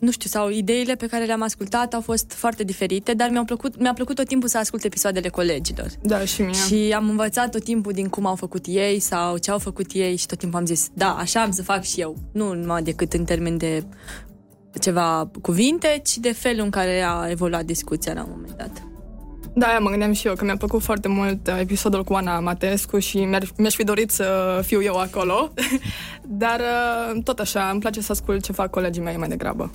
nu 0.01 0.11
știu, 0.11 0.29
sau 0.29 0.49
ideile 0.49 0.95
pe 0.95 1.05
care 1.05 1.25
le-am 1.25 1.41
ascultat 1.41 1.93
au 1.93 2.01
fost 2.01 2.31
foarte 2.31 2.63
diferite, 2.63 3.13
dar 3.13 3.29
mi-a 3.29 3.43
plăcut, 3.43 3.79
mi-a 3.79 3.93
plăcut 3.93 4.15
tot 4.15 4.27
timpul 4.27 4.49
să 4.49 4.57
ascult 4.57 4.83
episoadele 4.83 5.29
colegilor. 5.29 5.87
Da, 6.01 6.25
și 6.25 6.41
mie. 6.41 6.53
Și 6.53 6.93
am 6.95 7.09
învățat 7.09 7.51
tot 7.51 7.63
timpul 7.63 7.91
din 7.91 8.07
cum 8.07 8.25
au 8.25 8.35
făcut 8.35 8.65
ei 8.67 8.99
sau 8.99 9.37
ce 9.37 9.51
au 9.51 9.59
făcut 9.59 9.91
ei 9.93 10.15
și 10.15 10.25
tot 10.25 10.37
timpul 10.37 10.59
am 10.59 10.65
zis, 10.65 10.89
da, 10.93 11.15
așa 11.15 11.41
am 11.41 11.51
să 11.51 11.63
fac 11.63 11.83
și 11.83 11.99
eu. 11.99 12.15
Nu 12.33 12.53
numai 12.53 12.83
decât 12.83 13.13
în 13.13 13.23
termen 13.23 13.57
de 13.57 13.83
ceva 14.79 15.31
cuvinte, 15.41 16.01
ci 16.03 16.17
de 16.17 16.31
felul 16.31 16.63
în 16.63 16.69
care 16.69 17.01
a 17.01 17.29
evoluat 17.29 17.63
discuția 17.63 18.13
la 18.13 18.23
un 18.23 18.29
moment 18.31 18.57
dat. 18.57 18.83
Da, 19.53 19.77
mă 19.79 19.89
gândeam 19.89 20.11
și 20.11 20.27
eu 20.27 20.33
că 20.33 20.43
mi-a 20.43 20.57
plăcut 20.57 20.81
foarte 20.81 21.07
mult 21.07 21.47
uh, 21.47 21.59
episodul 21.59 22.03
cu 22.03 22.13
Ana 22.13 22.39
Matescu 22.39 22.99
și 22.99 23.27
mi-aș 23.57 23.75
fi 23.75 23.83
dorit 23.83 24.11
să 24.11 24.59
fiu 24.65 24.81
eu 24.81 24.95
acolo, 24.95 25.53
dar 26.43 26.59
uh, 26.59 27.23
tot 27.23 27.39
așa, 27.39 27.69
îmi 27.71 27.79
place 27.79 28.01
să 28.01 28.11
ascult 28.11 28.43
ce 28.43 28.51
fac 28.51 28.69
colegii 28.69 29.01
mei 29.01 29.17
mai 29.17 29.27
degrabă. 29.27 29.71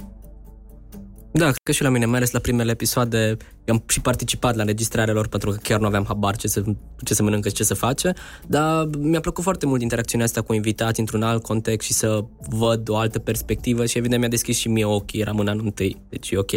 Da, 1.37 1.45
cred 1.45 1.61
că 1.63 1.73
și 1.73 1.83
la 1.83 1.89
mine, 1.89 2.05
mai 2.05 2.17
ales 2.17 2.31
la 2.31 2.39
primele 2.39 2.71
episoade, 2.71 3.37
eu 3.65 3.75
am 3.75 3.83
și 3.89 4.01
participat 4.01 4.55
la 4.55 4.61
înregistrarea 4.61 5.15
lor 5.15 5.29
pentru 5.29 5.51
că 5.51 5.57
chiar 5.63 5.81
nu 5.81 5.87
aveam 5.87 6.05
habar 6.07 6.37
ce 6.37 6.49
să, 6.49 6.63
ce 7.05 7.15
să 7.15 7.23
mănâncă 7.23 7.49
și 7.49 7.55
ce 7.55 7.65
să 7.65 7.75
face, 7.75 8.13
dar 8.47 8.89
mi-a 8.99 9.21
plăcut 9.21 9.43
foarte 9.43 9.67
mult 9.67 9.83
interacțiunea 9.83 10.27
asta 10.27 10.43
cu 10.43 10.53
invitați 10.55 11.01
într-un 11.01 11.23
alt 11.23 11.43
context 11.43 11.87
și 11.87 11.93
să 11.93 12.25
văd 12.49 12.89
o 12.89 12.97
altă 12.97 13.19
perspectivă 13.19 13.87
și 13.87 13.99
evident 13.99 14.21
mi-a 14.21 14.29
deschis 14.29 14.59
și 14.59 14.69
mie 14.69 14.85
ochii, 14.85 15.21
eram 15.21 15.39
în 15.39 15.49
anul 15.49 15.65
întâi, 15.65 15.97
deci 16.09 16.31
e 16.31 16.39
ok. 16.39 16.53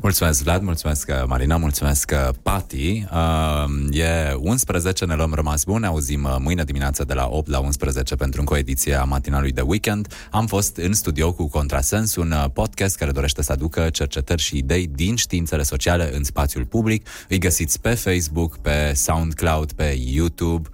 Mulțumesc, 0.00 0.42
Vlad, 0.42 0.62
mulțumesc, 0.62 1.08
uh, 1.08 1.24
Marina, 1.26 1.56
mulțumesc, 1.56 2.10
uh, 2.14 2.34
Pati. 2.42 3.06
Uh, 3.12 3.98
e 3.98 4.34
11, 4.38 5.04
ne 5.04 5.14
luăm 5.14 5.32
rămas 5.34 5.64
bun, 5.64 5.80
ne 5.80 5.86
auzim 5.86 6.24
uh, 6.24 6.36
mâine 6.38 6.64
dimineață 6.64 7.04
de 7.04 7.14
la 7.14 7.28
8 7.30 7.48
la 7.48 7.58
11 7.58 8.14
pentru 8.14 8.40
încă 8.40 8.52
o 8.52 8.56
ediție 8.56 8.94
a 8.94 9.04
matinalului 9.04 9.52
de 9.52 9.60
weekend. 9.60 10.14
Am 10.30 10.46
fost 10.46 10.76
în 10.76 10.92
studio 10.92 11.32
cu 11.32 11.48
Contrasens, 11.48 12.16
un 12.16 12.34
podcast 12.52 12.96
care 12.96 13.10
dorește 13.10 13.42
să 13.42 13.52
aducă 13.52 13.90
cercetări 13.90 14.42
și 14.42 14.56
idei 14.56 14.86
din 14.86 15.16
științele 15.16 15.62
sociale 15.62 16.16
în 16.16 16.24
spațiul 16.24 16.64
public. 16.64 17.08
Îi 17.28 17.38
găsiți 17.38 17.80
pe 17.80 17.94
Facebook, 17.94 18.58
pe 18.58 18.92
SoundCloud, 18.94 19.72
pe 19.72 19.96
YouTube, 19.98 20.68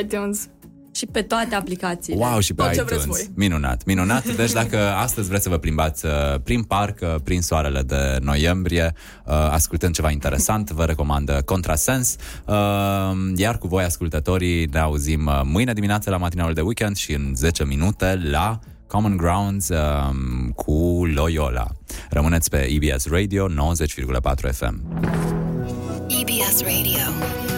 iTunes 0.00 0.48
și 0.92 1.06
pe 1.06 1.22
toate 1.22 1.54
aplicațiile. 1.54 2.24
Wow, 2.24 2.40
și 2.40 2.54
pe 2.54 2.62
Tot 2.62 2.90
iTunes. 2.90 3.30
Minunat, 3.34 3.84
minunat. 3.84 4.28
Deci 4.36 4.52
dacă 4.52 4.78
astăzi 4.78 5.28
vreți 5.28 5.42
să 5.42 5.48
vă 5.48 5.58
plimbați 5.58 6.06
uh, 6.06 6.12
prin 6.44 6.62
parc, 6.62 6.98
uh, 7.02 7.14
prin 7.24 7.42
soarele 7.42 7.82
de 7.82 8.18
noiembrie, 8.20 8.94
uh, 9.26 9.32
ascultând 9.34 9.94
ceva 9.94 10.10
interesant, 10.10 10.70
vă 10.70 10.84
recomand 10.84 11.42
Contrasens. 11.44 12.16
Iar 13.36 13.58
cu 13.58 13.66
voi, 13.66 13.84
ascultătorii, 13.84 14.66
ne 14.66 14.78
auzim 14.78 15.30
mâine 15.44 15.72
dimineață 15.72 16.10
la 16.10 16.16
matinalul 16.16 16.54
de 16.54 16.60
weekend 16.60 16.96
și 16.96 17.12
în 17.12 17.32
10 17.34 17.64
minute 17.64 18.20
la 18.30 18.58
Common 18.86 19.16
Grounds 19.16 19.68
um, 19.68 20.50
cu 20.50 21.06
Loyola. 21.14 21.66
Rămâneți 22.10 22.50
pe 22.50 22.68
EBS 22.70 23.06
Radio 23.08 23.48
90,4 23.48 23.54
FM. 24.52 24.82
EBS 26.20 26.60
Radio. 26.60 27.51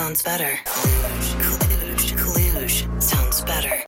sounds 0.00 0.22
better. 0.22 1.59